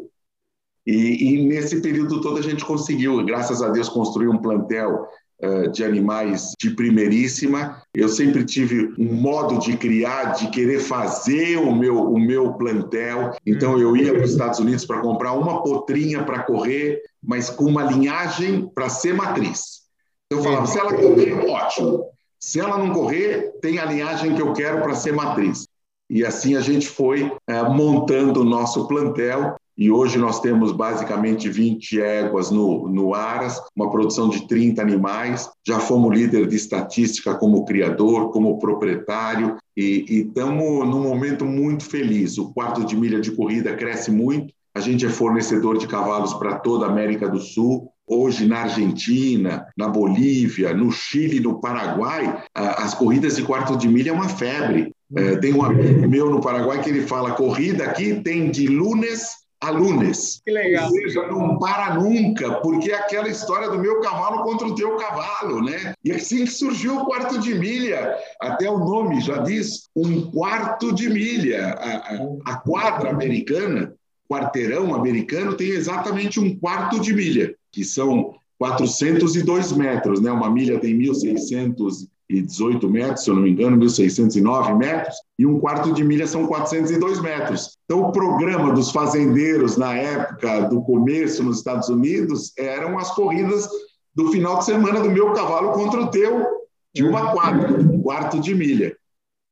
E, 0.86 1.34
e, 1.34 1.46
nesse 1.46 1.80
período 1.80 2.20
todo 2.20 2.38
a 2.38 2.42
gente 2.42 2.64
conseguiu, 2.64 3.24
graças 3.24 3.62
a 3.62 3.68
Deus, 3.68 3.88
construir 3.88 4.28
um 4.28 4.38
plantel 4.38 5.06
uh, 5.42 5.70
de 5.70 5.84
animais 5.84 6.52
de 6.60 6.70
primeiríssima. 6.70 7.80
Eu 7.94 8.08
sempre 8.08 8.44
tive 8.44 8.92
um 8.98 9.14
modo 9.14 9.58
de 9.58 9.76
criar, 9.76 10.32
de 10.32 10.48
querer 10.48 10.80
fazer 10.80 11.56
o 11.58 11.74
meu, 11.74 12.02
o 12.02 12.18
meu 12.18 12.54
plantel. 12.54 13.32
Então 13.46 13.78
eu 13.78 13.96
ia 13.96 14.12
para 14.12 14.24
os 14.24 14.32
Estados 14.32 14.58
Unidos 14.58 14.84
para 14.84 15.00
comprar 15.00 15.32
uma 15.34 15.62
potrinha 15.62 16.24
para 16.24 16.42
correr, 16.42 17.00
mas 17.22 17.48
com 17.48 17.64
uma 17.64 17.84
linhagem 17.84 18.68
para 18.74 18.88
ser 18.88 19.14
matriz. 19.14 19.82
Eu 20.30 20.42
falava, 20.42 20.66
se 20.66 20.78
ela 20.78 20.94
correr, 20.94 21.34
ótimo. 21.48 22.06
Se 22.40 22.58
ela 22.58 22.76
não 22.76 22.92
correr, 22.92 23.52
tem 23.60 23.78
a 23.78 23.84
linhagem 23.84 24.34
que 24.34 24.42
eu 24.42 24.52
quero 24.52 24.82
para 24.82 24.94
ser 24.94 25.12
matriz. 25.12 25.64
E 26.10 26.24
assim 26.26 26.56
a 26.56 26.60
gente 26.60 26.88
foi 26.88 27.22
uh, 27.22 27.70
montando 27.70 28.40
o 28.40 28.44
nosso 28.44 28.88
plantel 28.88 29.54
e 29.76 29.90
hoje 29.90 30.18
nós 30.18 30.40
temos 30.40 30.70
basicamente 30.70 31.48
20 31.48 32.00
éguas 32.00 32.50
no, 32.50 32.88
no 32.88 33.14
Aras, 33.14 33.60
uma 33.74 33.90
produção 33.90 34.28
de 34.28 34.46
30 34.46 34.82
animais. 34.82 35.48
Já 35.66 35.80
fomos 35.80 36.14
líder 36.14 36.46
de 36.46 36.56
estatística 36.56 37.34
como 37.34 37.64
criador, 37.64 38.30
como 38.30 38.58
proprietário, 38.58 39.56
e 39.76 40.26
estamos 40.26 40.86
num 40.86 41.02
momento 41.02 41.44
muito 41.44 41.84
feliz. 41.84 42.36
O 42.36 42.52
quarto 42.52 42.84
de 42.84 42.96
milha 42.96 43.20
de 43.20 43.32
corrida 43.32 43.74
cresce 43.74 44.10
muito. 44.10 44.52
A 44.74 44.80
gente 44.80 45.04
é 45.06 45.08
fornecedor 45.08 45.78
de 45.78 45.86
cavalos 45.86 46.34
para 46.34 46.56
toda 46.56 46.86
a 46.86 46.90
América 46.90 47.28
do 47.28 47.40
Sul. 47.40 47.90
Hoje, 48.06 48.46
na 48.46 48.62
Argentina, 48.62 49.66
na 49.76 49.88
Bolívia, 49.88 50.74
no 50.74 50.90
Chile, 50.90 51.40
no 51.40 51.60
Paraguai, 51.60 52.42
as 52.54 52.92
corridas 52.94 53.36
de 53.36 53.42
quarto 53.42 53.76
de 53.76 53.88
milha 53.88 54.10
é 54.10 54.12
uma 54.12 54.28
febre. 54.28 54.92
É, 55.14 55.36
tem 55.36 55.52
um 55.52 55.62
amigo 55.62 56.08
meu 56.08 56.30
no 56.30 56.40
Paraguai 56.40 56.82
que 56.82 56.90
ele 56.90 57.02
fala: 57.02 57.32
corrida 57.32 57.84
aqui 57.84 58.20
tem 58.22 58.50
de 58.50 58.66
lunes 58.66 59.41
alunos. 59.62 60.42
Que 60.44 60.52
legal. 60.52 60.90
Ou 60.90 60.90
seja, 60.90 61.26
não 61.28 61.58
para 61.58 61.94
nunca, 61.94 62.56
porque 62.56 62.90
é 62.90 62.96
aquela 62.96 63.28
história 63.28 63.70
do 63.70 63.78
meu 63.78 64.00
cavalo 64.00 64.42
contra 64.42 64.66
o 64.66 64.74
teu 64.74 64.96
cavalo, 64.96 65.62
né? 65.62 65.94
E 66.04 66.10
assim 66.12 66.44
que 66.44 66.50
surgiu 66.50 66.98
o 66.98 67.06
quarto 67.06 67.38
de 67.38 67.54
milha, 67.54 68.16
até 68.40 68.68
o 68.68 68.78
nome 68.78 69.20
já 69.20 69.38
diz, 69.38 69.88
um 69.94 70.30
quarto 70.30 70.92
de 70.92 71.08
milha. 71.08 71.68
A, 71.68 71.96
a, 71.96 72.52
a 72.52 72.56
quadra 72.56 73.10
americana, 73.10 73.94
quarteirão 74.28 74.94
americano, 74.94 75.54
tem 75.54 75.68
exatamente 75.68 76.40
um 76.40 76.58
quarto 76.58 77.00
de 77.00 77.14
milha, 77.14 77.54
que 77.70 77.84
são 77.84 78.34
402 78.58 79.72
metros, 79.72 80.20
né? 80.20 80.30
Uma 80.32 80.50
milha 80.50 80.80
tem 80.80 80.96
1.600 80.98 82.08
1.618 82.30 82.88
metros, 82.88 83.24
se 83.24 83.30
eu 83.30 83.34
não 83.34 83.42
me 83.42 83.50
engano, 83.50 83.76
1.609 83.78 84.76
metros, 84.76 85.16
e 85.38 85.46
um 85.46 85.58
quarto 85.58 85.92
de 85.92 86.04
milha 86.04 86.26
são 86.26 86.46
402 86.46 87.20
metros. 87.20 87.76
Então, 87.84 88.02
o 88.02 88.12
programa 88.12 88.72
dos 88.72 88.90
fazendeiros 88.90 89.76
na 89.76 89.94
época 89.94 90.62
do 90.62 90.82
começo 90.82 91.42
nos 91.42 91.58
Estados 91.58 91.88
Unidos 91.88 92.52
eram 92.56 92.98
as 92.98 93.10
corridas 93.14 93.68
do 94.14 94.30
final 94.30 94.58
de 94.58 94.66
semana 94.66 95.00
do 95.00 95.10
meu 95.10 95.32
cavalo 95.32 95.72
contra 95.72 96.00
o 96.00 96.10
teu, 96.10 96.46
de 96.94 97.02
uma 97.02 97.32
quadra, 97.32 97.80
um 97.80 98.00
quarto 98.02 98.38
de 98.38 98.54
milha. 98.54 98.94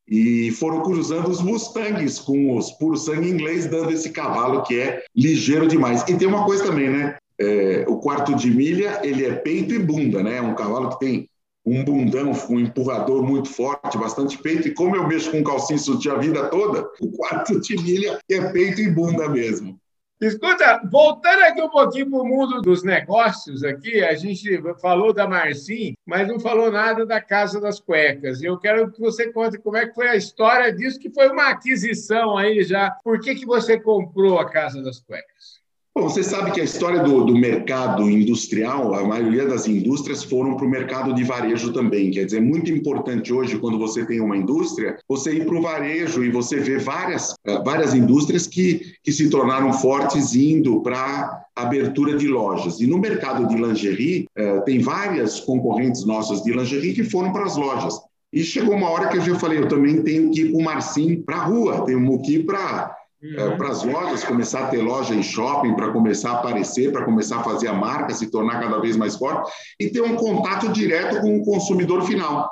E 0.06 0.50
foram 0.52 0.82
cruzando 0.82 1.30
os 1.30 1.40
Mustangs 1.40 2.18
com 2.18 2.56
os 2.56 2.72
puro 2.72 2.96
sangue 2.96 3.30
inglês, 3.30 3.66
dando 3.66 3.92
esse 3.92 4.10
cavalo 4.10 4.62
que 4.64 4.78
é 4.78 5.04
ligeiro 5.14 5.68
demais. 5.68 6.02
E 6.08 6.16
tem 6.16 6.26
uma 6.26 6.44
coisa 6.44 6.64
também, 6.64 6.90
né? 6.90 7.16
É, 7.38 7.84
o 7.88 7.96
quarto 7.96 8.34
de 8.34 8.50
milha, 8.50 9.00
ele 9.02 9.24
é 9.24 9.32
peito 9.32 9.72
e 9.72 9.78
bunda, 9.78 10.22
né? 10.22 10.38
É 10.38 10.42
um 10.42 10.54
cavalo 10.54 10.90
que 10.90 10.98
tem 10.98 11.30
um 11.64 11.84
bundão, 11.84 12.32
um 12.48 12.60
empurrador 12.60 13.22
muito 13.22 13.48
forte, 13.48 13.98
bastante 13.98 14.38
peito, 14.38 14.68
e 14.68 14.74
como 14.74 14.96
eu 14.96 15.06
mexo 15.06 15.30
com 15.30 15.44
calcinha 15.44 15.78
sutiã 15.78 16.14
a 16.14 16.18
vida 16.18 16.48
toda, 16.48 16.88
o 17.00 17.10
quarto 17.12 17.60
de 17.60 17.76
milha 17.76 18.18
é 18.30 18.40
peito 18.52 18.80
e 18.80 18.90
bunda 18.90 19.28
mesmo. 19.28 19.78
Escuta, 20.20 20.82
voltando 20.92 21.40
aqui 21.44 21.62
um 21.62 21.70
pouquinho 21.70 22.10
para 22.10 22.20
o 22.20 22.26
mundo 22.26 22.60
dos 22.60 22.82
negócios 22.82 23.64
aqui, 23.64 24.04
a 24.04 24.14
gente 24.14 24.60
falou 24.78 25.14
da 25.14 25.26
Marcim, 25.26 25.94
mas 26.04 26.28
não 26.28 26.38
falou 26.38 26.70
nada 26.70 27.06
da 27.06 27.22
Casa 27.22 27.58
das 27.58 27.80
Cuecas. 27.80 28.42
Eu 28.42 28.58
quero 28.58 28.92
que 28.92 29.00
você 29.00 29.32
conte 29.32 29.56
como 29.58 29.78
é 29.78 29.86
que 29.86 29.94
foi 29.94 30.08
a 30.08 30.16
história 30.16 30.70
disso, 30.74 30.98
que 30.98 31.08
foi 31.08 31.30
uma 31.30 31.48
aquisição 31.48 32.36
aí 32.36 32.62
já. 32.62 32.90
Por 33.02 33.18
que, 33.18 33.34
que 33.34 33.46
você 33.46 33.80
comprou 33.80 34.38
a 34.38 34.50
Casa 34.50 34.82
das 34.82 35.00
Cuecas? 35.00 35.59
Bom, 36.00 36.08
você 36.08 36.22
sabe 36.22 36.52
que 36.52 36.62
a 36.62 36.64
história 36.64 37.02
do, 37.02 37.26
do 37.26 37.36
mercado 37.36 38.08
industrial, 38.08 38.94
a 38.94 39.06
maioria 39.06 39.46
das 39.46 39.68
indústrias 39.68 40.24
foram 40.24 40.56
para 40.56 40.64
o 40.64 40.68
mercado 40.68 41.14
de 41.14 41.22
varejo 41.22 41.74
também. 41.74 42.10
Quer 42.10 42.24
dizer, 42.24 42.38
é 42.38 42.40
muito 42.40 42.72
importante 42.72 43.30
hoje, 43.30 43.58
quando 43.58 43.78
você 43.78 44.06
tem 44.06 44.18
uma 44.18 44.34
indústria, 44.34 44.96
você 45.06 45.34
ir 45.34 45.44
para 45.44 45.58
o 45.58 45.60
varejo 45.60 46.24
e 46.24 46.30
você 46.30 46.58
vê 46.58 46.78
várias, 46.78 47.34
eh, 47.44 47.62
várias 47.62 47.92
indústrias 47.92 48.46
que, 48.46 48.94
que 49.04 49.12
se 49.12 49.28
tornaram 49.28 49.74
fortes 49.74 50.34
indo 50.34 50.80
para 50.80 51.44
abertura 51.54 52.16
de 52.16 52.26
lojas. 52.26 52.80
E 52.80 52.86
no 52.86 52.96
mercado 52.96 53.46
de 53.46 53.56
lingerie, 53.56 54.26
eh, 54.34 54.60
tem 54.60 54.78
várias 54.78 55.38
concorrentes 55.40 56.06
nossas 56.06 56.42
de 56.42 56.50
lingerie 56.50 56.94
que 56.94 57.04
foram 57.04 57.30
para 57.30 57.44
as 57.44 57.58
lojas. 57.58 58.00
E 58.32 58.42
chegou 58.42 58.74
uma 58.74 58.88
hora 58.88 59.08
que 59.08 59.18
eu 59.18 59.22
já 59.22 59.34
falei, 59.34 59.58
eu 59.58 59.68
também 59.68 60.02
tenho 60.02 60.30
que 60.30 60.40
ir 60.40 60.52
com 60.52 60.60
o 60.60 60.64
Marcinho 60.64 61.22
para 61.24 61.36
a 61.36 61.44
rua, 61.44 61.84
tenho 61.84 62.22
que 62.22 62.36
ir 62.36 62.46
para 62.46 62.96
é, 63.22 63.44
uhum. 63.44 63.56
para 63.58 63.68
as 63.68 63.84
lojas, 63.84 64.24
começar 64.24 64.64
a 64.64 64.66
ter 64.68 64.80
loja 64.80 65.14
em 65.14 65.22
shopping, 65.22 65.74
para 65.74 65.92
começar 65.92 66.30
a 66.30 66.38
aparecer, 66.38 66.90
para 66.90 67.04
começar 67.04 67.40
a 67.40 67.44
fazer 67.44 67.68
a 67.68 67.74
marca 67.74 68.14
se 68.14 68.30
tornar 68.30 68.60
cada 68.60 68.78
vez 68.80 68.96
mais 68.96 69.16
forte 69.16 69.52
e 69.78 69.90
ter 69.90 70.00
um 70.00 70.16
contato 70.16 70.72
direto 70.72 71.20
com 71.20 71.36
o 71.36 71.44
consumidor 71.44 72.02
final. 72.04 72.50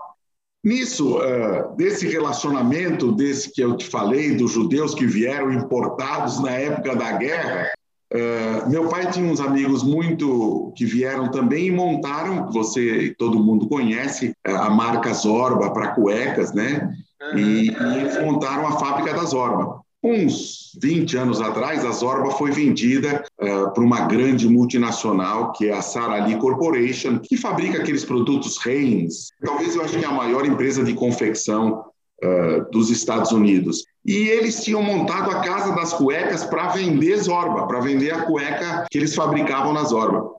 Nisso, 0.62 1.18
uh, 1.18 1.74
desse 1.76 2.06
relacionamento, 2.06 3.12
desse 3.12 3.50
que 3.50 3.62
eu 3.62 3.76
te 3.76 3.86
falei, 3.86 4.36
dos 4.36 4.50
judeus 4.52 4.94
que 4.94 5.06
vieram 5.06 5.52
importados 5.52 6.42
na 6.42 6.50
época 6.50 6.94
da 6.94 7.12
guerra, 7.12 7.70
uh, 8.12 8.68
meu 8.68 8.88
pai 8.88 9.10
tinha 9.10 9.30
uns 9.30 9.40
amigos 9.40 9.82
muito 9.82 10.70
que 10.76 10.84
vieram 10.84 11.30
também 11.30 11.68
e 11.68 11.70
montaram, 11.70 12.50
você 12.52 13.14
todo 13.16 13.42
mundo 13.42 13.68
conhece, 13.68 14.34
a 14.44 14.68
marca 14.68 15.14
Zorba 15.14 15.70
para 15.72 15.94
cuecas, 15.94 16.52
né? 16.52 16.92
Uhum. 17.32 17.38
E, 17.38 17.70
e 17.70 17.98
eles 18.00 18.20
montaram 18.20 18.66
a 18.66 18.72
fábrica 18.78 19.14
da 19.14 19.24
Zorba. 19.24 19.80
Uns 20.02 20.78
20 20.80 21.16
anos 21.16 21.40
atrás, 21.40 21.84
a 21.84 21.90
Zorba 21.90 22.30
foi 22.30 22.52
vendida 22.52 23.24
uh, 23.40 23.72
para 23.74 23.82
uma 23.82 24.02
grande 24.02 24.48
multinacional, 24.48 25.52
que 25.52 25.68
é 25.68 25.72
a 25.72 25.82
Sara 25.82 26.24
Lee 26.24 26.38
Corporation, 26.38 27.18
que 27.18 27.36
fabrica 27.36 27.78
aqueles 27.78 28.04
produtos 28.04 28.58
Reins. 28.58 29.30
Talvez 29.44 29.74
eu 29.74 29.82
acho 29.82 29.98
que 29.98 30.04
é 30.04 30.08
a 30.08 30.12
maior 30.12 30.46
empresa 30.46 30.84
de 30.84 30.94
confecção 30.94 31.84
uh, 32.22 32.70
dos 32.70 32.90
Estados 32.90 33.32
Unidos. 33.32 33.84
E 34.06 34.28
eles 34.28 34.62
tinham 34.62 34.82
montado 34.82 35.32
a 35.32 35.40
Casa 35.40 35.74
das 35.74 35.92
Cuecas 35.92 36.44
para 36.44 36.68
vender 36.68 37.16
Zorba, 37.16 37.66
para 37.66 37.80
vender 37.80 38.12
a 38.12 38.22
cueca 38.22 38.86
que 38.88 38.98
eles 38.98 39.16
fabricavam 39.16 39.72
na 39.72 39.82
Zorba. 39.82 40.30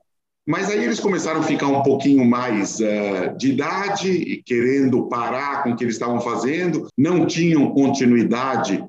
Mas 0.47 0.69
aí 0.69 0.83
eles 0.83 1.01
começaram 1.01 1.41
a 1.41 1.43
ficar 1.43 1.67
um 1.67 1.83
pouquinho 1.83 2.25
mais 2.25 2.79
uh, 2.79 3.37
de 3.37 3.51
idade, 3.51 4.41
querendo 4.45 5.09
parar 5.09 5.63
com 5.63 5.71
o 5.71 5.75
que 5.75 5.83
eles 5.83 5.95
estavam 5.95 6.21
fazendo, 6.21 6.87
não 6.97 7.25
tinham 7.25 7.71
continuidade 7.71 8.81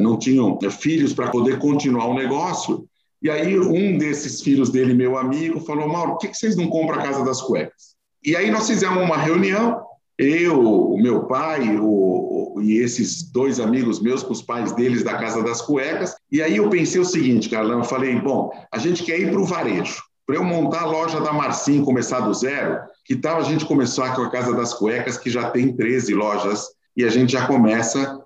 não 0.00 0.18
tinham 0.18 0.58
é, 0.62 0.70
filhos 0.70 1.12
para 1.12 1.30
poder 1.30 1.58
continuar 1.58 2.06
o 2.06 2.14
negócio. 2.14 2.86
E 3.22 3.30
aí 3.30 3.58
um 3.58 3.96
desses 3.96 4.42
filhos 4.42 4.70
dele, 4.70 4.94
meu 4.94 5.16
amigo, 5.16 5.60
falou, 5.60 5.88
Mauro, 5.88 6.12
por 6.12 6.18
que, 6.18 6.28
que 6.28 6.36
vocês 6.36 6.56
não 6.56 6.68
compram 6.68 6.98
a 6.98 7.02
Casa 7.02 7.24
das 7.24 7.40
Cuecas? 7.40 7.94
E 8.22 8.36
aí 8.36 8.50
nós 8.50 8.66
fizemos 8.66 9.02
uma 9.02 9.16
reunião, 9.16 9.82
eu, 10.18 10.60
o 10.60 11.00
meu 11.00 11.24
pai 11.24 11.76
o, 11.76 12.54
o, 12.56 12.62
e 12.62 12.78
esses 12.78 13.22
dois 13.22 13.58
amigos 13.60 14.00
meus 14.00 14.22
com 14.22 14.32
os 14.32 14.42
pais 14.42 14.72
deles 14.72 15.02
da 15.02 15.16
Casa 15.16 15.42
das 15.42 15.62
Cuecas. 15.62 16.14
E 16.30 16.42
aí 16.42 16.56
eu 16.56 16.68
pensei 16.68 17.00
o 17.00 17.04
seguinte, 17.04 17.48
Carlão, 17.48 17.78
eu 17.78 17.84
falei, 17.84 18.18
bom, 18.20 18.50
a 18.72 18.78
gente 18.78 19.02
quer 19.02 19.18
ir 19.18 19.30
para 19.30 19.40
o 19.40 19.44
varejo. 19.44 20.02
Para 20.26 20.36
eu 20.36 20.44
montar 20.44 20.82
a 20.82 20.86
loja 20.86 21.20
da 21.20 21.32
Marcinho, 21.32 21.84
começar 21.84 22.20
do 22.20 22.32
zero, 22.32 22.78
que 23.04 23.14
tal 23.14 23.38
a 23.38 23.42
gente 23.42 23.66
começar 23.66 24.14
com 24.14 24.22
a 24.22 24.30
Casa 24.30 24.54
das 24.54 24.72
Cuecas, 24.72 25.18
que 25.18 25.28
já 25.28 25.50
tem 25.50 25.74
13 25.74 26.14
lojas, 26.14 26.66
e 26.96 27.04
a 27.04 27.08
gente 27.08 27.32
já 27.32 27.46
começa 27.46 28.24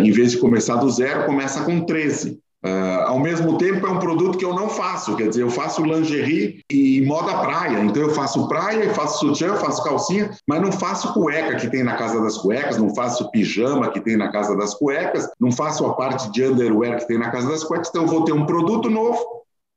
em 0.00 0.10
vez 0.10 0.32
de 0.32 0.38
começar 0.38 0.76
do 0.76 0.90
zero, 0.90 1.26
começa 1.26 1.62
com 1.64 1.84
13. 1.84 2.40
Uh, 2.62 2.68
é, 2.68 3.02
ao 3.06 3.18
mesmo 3.18 3.56
tempo, 3.56 3.86
é 3.86 3.90
um 3.90 3.98
produto 3.98 4.36
que 4.36 4.44
eu 4.44 4.54
não 4.54 4.68
faço, 4.68 5.16
quer 5.16 5.28
dizer, 5.28 5.42
eu 5.42 5.50
faço 5.50 5.82
lingerie 5.82 6.62
e 6.70 7.00
moda 7.02 7.38
praia. 7.38 7.78
Então, 7.80 8.02
eu 8.02 8.10
faço 8.10 8.46
praia, 8.48 8.92
faço 8.92 9.20
sutiã, 9.20 9.56
faço 9.56 9.82
calcinha, 9.82 10.30
mas 10.46 10.60
não 10.60 10.70
faço 10.70 11.12
cueca 11.14 11.56
que 11.56 11.68
tem 11.68 11.82
na 11.82 11.96
casa 11.96 12.20
das 12.20 12.36
cuecas, 12.36 12.76
não 12.76 12.94
faço 12.94 13.30
pijama 13.30 13.90
que 13.90 14.00
tem 14.00 14.16
na 14.16 14.30
casa 14.30 14.56
das 14.56 14.74
cuecas, 14.74 15.28
não 15.40 15.50
faço 15.50 15.86
a 15.86 15.94
parte 15.94 16.30
de 16.30 16.44
underwear 16.44 16.98
que 16.98 17.08
tem 17.08 17.18
na 17.18 17.30
casa 17.30 17.48
das 17.48 17.64
cuecas. 17.64 17.88
Então, 17.88 18.02
eu 18.02 18.08
vou 18.08 18.24
ter 18.24 18.32
um 18.32 18.44
produto 18.44 18.90
novo 18.90 19.20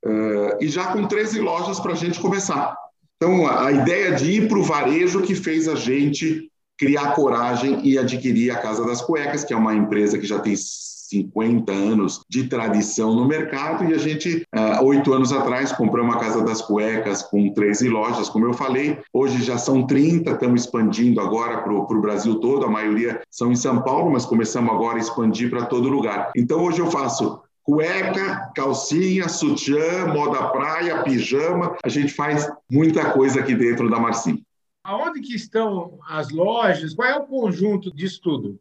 uh, 0.05 0.57
e 0.59 0.67
já 0.67 0.87
com 0.87 1.07
13 1.07 1.39
lojas 1.39 1.79
para 1.79 1.93
a 1.93 1.95
gente 1.95 2.19
começar. 2.19 2.75
Então, 3.15 3.47
a, 3.47 3.67
a 3.67 3.71
ideia 3.71 4.11
de 4.11 4.29
ir 4.29 4.49
para 4.49 4.57
o 4.57 4.63
varejo 4.63 5.21
que 5.21 5.35
fez 5.35 5.69
a 5.69 5.75
gente 5.75 6.51
criar 6.77 7.13
coragem 7.13 7.79
e 7.83 7.97
adquirir 7.97 8.51
a 8.51 8.57
Casa 8.57 8.85
das 8.85 9.01
Cuecas, 9.01 9.43
que 9.43 9.53
é 9.53 9.57
uma 9.57 9.73
empresa 9.73 10.17
que 10.17 10.25
já 10.25 10.39
tem 10.39 10.55
50 10.55 11.71
anos 11.71 12.21
de 12.27 12.45
tradição 12.45 13.13
no 13.13 13.27
mercado 13.27 13.85
e 13.85 13.93
a 13.93 13.97
gente, 13.97 14.45
ah, 14.51 14.79
oito 14.81 15.13
anos 15.13 15.31
atrás, 15.31 15.71
comprou 15.71 16.03
uma 16.03 16.19
Casa 16.19 16.41
das 16.43 16.61
Cuecas 16.61 17.21
com 17.21 17.53
13 17.53 17.89
lojas, 17.89 18.29
como 18.29 18.45
eu 18.45 18.53
falei. 18.53 18.97
Hoje 19.13 19.43
já 19.43 19.57
são 19.57 19.85
30, 19.85 20.31
estamos 20.31 20.61
expandindo 20.61 21.21
agora 21.21 21.61
para 21.61 21.73
o 21.73 22.01
Brasil 22.01 22.35
todo, 22.35 22.65
a 22.65 22.69
maioria 22.69 23.21
são 23.29 23.51
em 23.51 23.55
São 23.55 23.81
Paulo, 23.81 24.11
mas 24.11 24.25
começamos 24.25 24.73
agora 24.73 24.97
a 24.97 25.01
expandir 25.01 25.49
para 25.49 25.65
todo 25.65 25.89
lugar. 25.89 26.31
Então 26.35 26.63
hoje 26.63 26.79
eu 26.79 26.89
faço 26.89 27.41
cueca, 27.63 28.51
calcinha, 28.55 29.29
sutiã, 29.29 30.07
moda 30.07 30.49
praia, 30.49 31.01
pijama, 31.03 31.77
a 31.83 31.89
gente 31.89 32.13
faz 32.13 32.49
muita 32.69 33.11
coisa 33.11 33.39
aqui 33.39 33.55
dentro 33.55 33.89
da 33.89 33.99
Marcinha. 33.99 34.39
Aonde 34.83 35.21
que 35.21 35.33
estão 35.33 35.97
as 36.07 36.29
lojas? 36.29 36.93
Qual 36.93 37.07
é 37.07 37.17
o 37.17 37.25
conjunto 37.25 37.93
disso 37.93 38.19
tudo? 38.21 38.59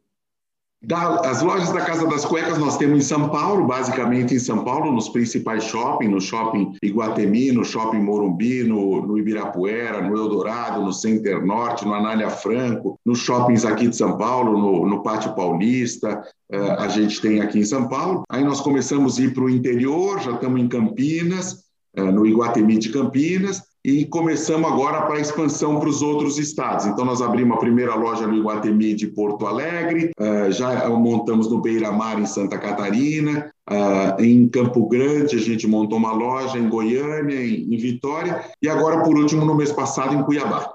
Da, 0.85 1.21
as 1.31 1.43
lojas 1.43 1.73
da 1.73 1.85
Casa 1.85 2.09
das 2.09 2.25
Cuecas 2.25 2.59
nós 2.59 2.77
temos 2.77 2.99
em 2.99 3.07
São 3.07 3.29
Paulo, 3.29 3.65
basicamente 3.67 4.35
em 4.35 4.39
São 4.41 4.65
Paulo, 4.65 4.91
nos 4.91 5.09
principais 5.09 5.63
shoppings, 5.63 6.11
no 6.11 6.21
shopping 6.21 6.75
Iguatemi, 6.83 7.53
no 7.53 7.65
shopping 7.65 8.01
Morumbi, 8.01 8.65
no, 8.65 9.07
no 9.07 9.17
Ibirapuera, 9.17 10.01
no 10.01 10.17
Eldorado, 10.17 10.83
no 10.83 10.93
Center 10.93 11.45
Norte, 11.45 11.85
no 11.85 11.95
Anália 11.95 12.31
Franco, 12.31 12.99
nos 13.07 13.21
shoppings 13.21 13.65
aqui 13.65 13.87
de 13.87 13.97
São 13.97 14.19
Paulo, 14.19 14.59
no, 14.59 14.89
no 14.89 15.05
Pátio 15.05 15.37
Paulista, 15.37 16.25
uh, 16.53 16.73
a 16.81 16.89
gente 16.89 17.21
tem 17.21 17.41
aqui 17.41 17.61
em 17.61 17.65
São 17.65 17.89
Paulo. 17.89 18.25
Aí 18.29 18.43
nós 18.43 18.61
começamos 18.61 19.21
a 19.21 19.23
ir 19.23 19.35
para 19.35 19.45
o 19.45 19.51
interior, 19.51 20.21
já 20.21 20.33
estamos 20.33 20.61
em 20.61 20.67
Campinas, 20.67 21.65
uh, 21.97 22.11
no 22.11 22.27
Iguatemi 22.27 22.77
de 22.79 22.91
Campinas, 22.91 23.63
e 23.85 24.05
começamos 24.05 24.71
agora 24.71 25.03
para 25.03 25.16
a 25.16 25.21
expansão 25.21 25.81
para 25.81 25.88
os 25.88 26.03
outros 26.03 26.38
estados. 26.38 26.87
Então, 26.87 27.05
nós 27.05 27.21
abrimos 27.21 27.57
a 27.57 27.61
primeira 27.61 27.95
loja 27.95 28.27
no 28.27 28.37
Iguatemi 28.37 28.95
de 28.95 29.09
Porto 29.09 29.47
Alegre, 29.47 30.12
uh, 30.18 30.53
já 30.53 30.88
montamos 30.88 31.51
no 31.51 31.61
Beira 31.61 31.90
Mar, 31.90 32.21
em 32.21 32.27
Santa 32.27 32.59
Catarina, 32.59 33.53
uh, 33.68 34.23
em 34.23 34.49
Campo 34.49 34.88
Grande, 34.88 35.37
a 35.37 35.40
gente 35.40 35.66
montou 35.66 35.99
uma 35.99 36.12
loja 36.12 36.59
em 36.59 36.68
Goiânia, 36.68 37.45
em 37.45 37.77
Vitória, 37.77 38.45
e 38.62 38.68
agora, 38.68 39.03
por 39.03 39.18
último, 39.18 39.45
no 39.45 39.55
mês 39.55 39.73
passado, 39.73 40.14
em 40.14 40.23
Cuiabá. 40.23 40.71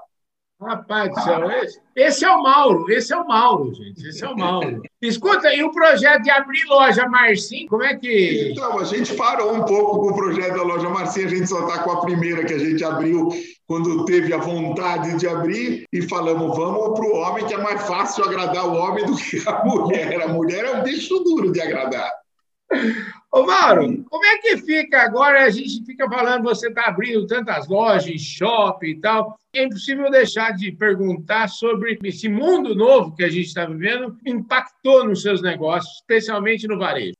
Rapaz 0.60 1.14
do 1.14 1.20
céu, 1.20 1.50
esse, 1.52 1.80
esse, 1.94 2.24
é 2.24 2.30
o 2.30 2.42
Mauro, 2.42 2.90
esse 2.90 3.12
é 3.12 3.16
o 3.16 3.26
Mauro, 3.28 3.72
gente, 3.72 4.08
esse 4.08 4.24
é 4.24 4.28
o 4.28 4.36
Mauro. 4.36 4.82
Escuta, 5.00 5.54
e 5.54 5.62
o 5.62 5.70
projeto 5.70 6.22
de 6.22 6.30
abrir 6.30 6.64
loja 6.64 7.08
Marcinho, 7.08 7.68
como 7.68 7.84
é 7.84 7.96
que. 7.96 8.50
Então, 8.50 8.76
a 8.76 8.82
gente 8.82 9.14
parou 9.14 9.54
um 9.54 9.64
pouco 9.64 10.00
com 10.00 10.08
o 10.08 10.16
projeto 10.16 10.56
da 10.56 10.64
loja 10.64 10.88
Marcinho, 10.88 11.28
a 11.28 11.30
gente 11.30 11.46
só 11.46 11.60
está 11.60 11.84
com 11.84 11.92
a 11.92 12.00
primeira 12.00 12.44
que 12.44 12.54
a 12.54 12.58
gente 12.58 12.82
abriu 12.82 13.28
quando 13.68 14.04
teve 14.04 14.34
a 14.34 14.38
vontade 14.38 15.16
de 15.16 15.28
abrir 15.28 15.84
e 15.92 16.02
falamos, 16.02 16.56
vamos 16.56 16.98
para 16.98 17.06
o 17.06 17.16
homem, 17.18 17.46
que 17.46 17.54
é 17.54 17.58
mais 17.58 17.86
fácil 17.86 18.24
agradar 18.24 18.66
o 18.66 18.74
homem 18.74 19.06
do 19.06 19.14
que 19.14 19.40
a 19.46 19.64
mulher. 19.64 20.22
A 20.22 20.28
mulher 20.28 20.64
é 20.64 20.72
um 20.72 20.82
bicho 20.82 21.20
duro 21.20 21.52
de 21.52 21.60
agradar. 21.60 22.10
Ô, 23.30 23.42
Mauro, 23.44 24.04
como 24.04 24.24
é 24.24 24.38
que 24.38 24.56
fica 24.56 25.02
agora? 25.02 25.44
A 25.44 25.50
gente 25.50 25.84
fica 25.84 26.08
falando, 26.08 26.44
você 26.44 26.68
está 26.68 26.84
abrindo 26.86 27.26
tantas 27.26 27.68
lojas, 27.68 28.18
shopping 28.20 28.86
e 28.86 29.00
tal. 29.00 29.38
É 29.54 29.64
impossível 29.64 30.10
deixar 30.10 30.52
de 30.52 30.72
perguntar 30.72 31.48
sobre 31.48 31.98
esse 32.02 32.26
mundo 32.26 32.74
novo 32.74 33.14
que 33.14 33.22
a 33.22 33.28
gente 33.28 33.48
está 33.48 33.66
vivendo, 33.66 34.16
impactou 34.24 35.04
nos 35.04 35.20
seus 35.20 35.42
negócios, 35.42 35.96
especialmente 35.96 36.66
no 36.66 36.78
varejo. 36.78 37.17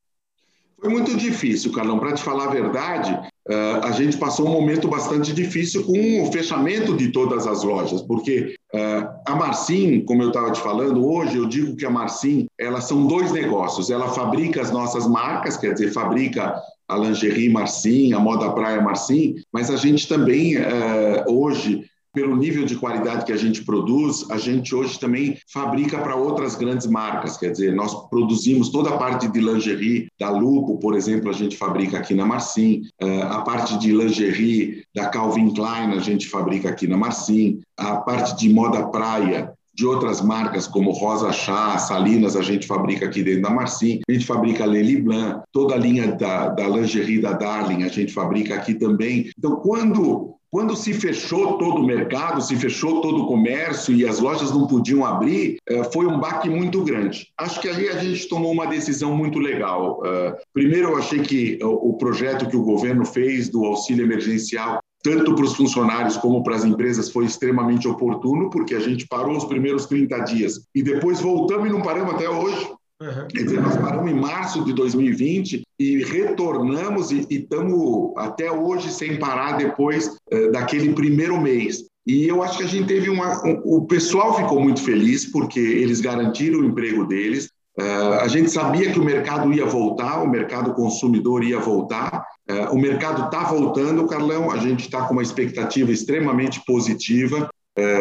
Foi 0.80 0.88
muito 0.88 1.16
difícil, 1.16 1.72
Carlão. 1.72 1.98
Para 1.98 2.12
te 2.12 2.22
falar 2.22 2.44
a 2.44 2.50
verdade, 2.50 3.18
Uh, 3.48 3.80
a 3.82 3.92
gente 3.92 4.18
passou 4.18 4.46
um 4.46 4.52
momento 4.52 4.88
bastante 4.88 5.32
difícil 5.32 5.82
com 5.84 6.22
o 6.22 6.30
fechamento 6.30 6.94
de 6.94 7.08
todas 7.08 7.46
as 7.46 7.62
lojas, 7.62 8.02
porque 8.02 8.56
uh, 8.74 9.08
a 9.26 9.34
Marcin, 9.34 10.02
como 10.04 10.22
eu 10.22 10.28
estava 10.28 10.52
te 10.52 10.60
falando, 10.60 11.06
hoje 11.06 11.38
eu 11.38 11.46
digo 11.46 11.74
que 11.74 11.86
a 11.86 11.90
Marcin, 11.90 12.46
elas 12.60 12.84
são 12.84 13.06
dois 13.06 13.32
negócios. 13.32 13.88
Ela 13.88 14.08
fabrica 14.08 14.60
as 14.60 14.70
nossas 14.70 15.06
marcas, 15.08 15.56
quer 15.56 15.72
dizer, 15.72 15.92
fabrica 15.92 16.60
a 16.86 16.96
lingerie 16.98 17.48
Marcin, 17.48 18.12
a 18.12 18.18
moda 18.18 18.50
praia 18.50 18.82
Marcin, 18.82 19.36
mas 19.50 19.70
a 19.70 19.76
gente 19.76 20.06
também, 20.06 20.58
uh, 20.58 21.24
hoje, 21.26 21.86
pelo 22.12 22.36
nível 22.36 22.64
de 22.64 22.76
qualidade 22.76 23.24
que 23.24 23.32
a 23.32 23.36
gente 23.36 23.64
produz, 23.64 24.30
a 24.30 24.38
gente 24.38 24.74
hoje 24.74 24.98
também 24.98 25.36
fabrica 25.52 25.98
para 25.98 26.16
outras 26.16 26.54
grandes 26.54 26.86
marcas. 26.86 27.36
Quer 27.36 27.50
dizer, 27.50 27.74
nós 27.74 28.08
produzimos 28.08 28.70
toda 28.70 28.90
a 28.90 28.96
parte 28.96 29.28
de 29.28 29.40
lingerie 29.40 30.08
da 30.18 30.30
Lupo, 30.30 30.78
por 30.78 30.94
exemplo, 30.94 31.30
a 31.30 31.32
gente 31.34 31.56
fabrica 31.56 31.98
aqui 31.98 32.14
na 32.14 32.26
Marcin. 32.26 32.82
Eh, 33.00 33.22
a 33.22 33.40
parte 33.42 33.78
de 33.78 33.92
lingerie 33.92 34.84
da 34.94 35.06
Calvin 35.08 35.52
Klein, 35.52 35.92
a 35.92 36.00
gente 36.00 36.28
fabrica 36.28 36.68
aqui 36.68 36.86
na 36.86 36.96
Marcin. 36.96 37.60
A 37.76 37.96
parte 37.96 38.36
de 38.36 38.52
moda 38.52 38.86
praia, 38.88 39.52
de 39.78 39.86
outras 39.86 40.20
marcas 40.20 40.66
como 40.66 40.90
Rosa 40.90 41.30
Chá, 41.30 41.78
Salinas, 41.78 42.34
a 42.34 42.42
gente 42.42 42.66
fabrica 42.66 43.06
aqui 43.06 43.22
dentro 43.22 43.42
da 43.42 43.50
Marcin, 43.50 44.00
a 44.08 44.12
gente 44.12 44.26
fabrica 44.26 44.66
Lely 44.66 45.02
Blanc, 45.02 45.42
toda 45.52 45.76
a 45.76 45.78
linha 45.78 46.10
da, 46.16 46.48
da 46.48 46.66
lingerie 46.66 47.20
da 47.20 47.32
Darling 47.32 47.84
a 47.84 47.88
gente 47.88 48.12
fabrica 48.12 48.56
aqui 48.56 48.74
também. 48.74 49.30
Então, 49.38 49.54
quando 49.54 50.34
quando 50.50 50.74
se 50.76 50.94
fechou 50.94 51.58
todo 51.58 51.80
o 51.80 51.86
mercado, 51.86 52.40
se 52.40 52.56
fechou 52.56 53.00
todo 53.00 53.24
o 53.24 53.26
comércio 53.26 53.94
e 53.94 54.06
as 54.06 54.18
lojas 54.18 54.50
não 54.50 54.66
podiam 54.66 55.04
abrir, 55.04 55.58
eh, 55.68 55.84
foi 55.92 56.06
um 56.06 56.18
baque 56.18 56.48
muito 56.48 56.82
grande. 56.82 57.28
Acho 57.36 57.60
que 57.60 57.68
ali 57.68 57.88
a 57.88 57.98
gente 57.98 58.28
tomou 58.28 58.52
uma 58.52 58.66
decisão 58.66 59.14
muito 59.14 59.38
legal. 59.38 60.00
Eh, 60.04 60.36
primeiro, 60.52 60.90
eu 60.90 60.96
achei 60.96 61.20
que 61.20 61.58
o 61.62 61.94
projeto 61.94 62.48
que 62.48 62.56
o 62.56 62.62
governo 62.62 63.04
fez 63.04 63.48
do 63.48 63.64
auxílio 63.64 64.04
emergencial 64.04 64.80
tanto 65.02 65.34
para 65.34 65.44
os 65.44 65.54
funcionários 65.54 66.16
como 66.16 66.42
para 66.42 66.56
as 66.56 66.64
empresas, 66.64 67.10
foi 67.10 67.24
extremamente 67.24 67.86
oportuno, 67.86 68.50
porque 68.50 68.74
a 68.74 68.80
gente 68.80 69.06
parou 69.06 69.36
os 69.36 69.44
primeiros 69.44 69.86
30 69.86 70.18
dias 70.20 70.66
e 70.74 70.82
depois 70.82 71.20
voltamos 71.20 71.68
e 71.68 71.70
não 71.70 71.80
paramos 71.80 72.14
até 72.14 72.28
hoje. 72.28 72.68
Uhum. 73.00 73.28
Quer 73.28 73.44
dizer, 73.44 73.60
nós 73.60 73.76
paramos 73.76 74.10
em 74.10 74.14
março 74.14 74.64
de 74.64 74.72
2020 74.72 75.62
e 75.78 76.02
retornamos 76.02 77.12
e 77.12 77.24
estamos 77.30 78.12
até 78.16 78.50
hoje 78.50 78.90
sem 78.90 79.18
parar 79.20 79.56
depois 79.56 80.18
uh, 80.32 80.50
daquele 80.50 80.92
primeiro 80.92 81.40
mês. 81.40 81.84
E 82.04 82.26
eu 82.26 82.42
acho 82.42 82.58
que 82.58 82.64
a 82.64 82.68
gente 82.68 82.88
teve 82.88 83.08
uma. 83.08 83.40
Um, 83.46 83.60
o 83.64 83.86
pessoal 83.86 84.36
ficou 84.36 84.60
muito 84.60 84.82
feliz 84.82 85.30
porque 85.30 85.60
eles 85.60 86.00
garantiram 86.00 86.58
o 86.58 86.64
emprego 86.64 87.04
deles. 87.04 87.50
Uh, 87.78 88.14
a 88.20 88.26
gente 88.26 88.50
sabia 88.50 88.90
que 88.90 88.98
o 88.98 89.04
mercado 89.04 89.52
ia 89.52 89.64
voltar, 89.64 90.20
o 90.20 90.28
mercado 90.28 90.74
consumidor 90.74 91.44
ia 91.44 91.60
voltar. 91.60 92.24
Uh, 92.50 92.74
o 92.74 92.78
mercado 92.78 93.26
está 93.26 93.44
voltando, 93.44 94.08
Carlão. 94.08 94.50
A 94.50 94.56
gente 94.56 94.80
está 94.80 95.02
com 95.06 95.12
uma 95.12 95.22
expectativa 95.22 95.92
extremamente 95.92 96.60
positiva. 96.66 97.48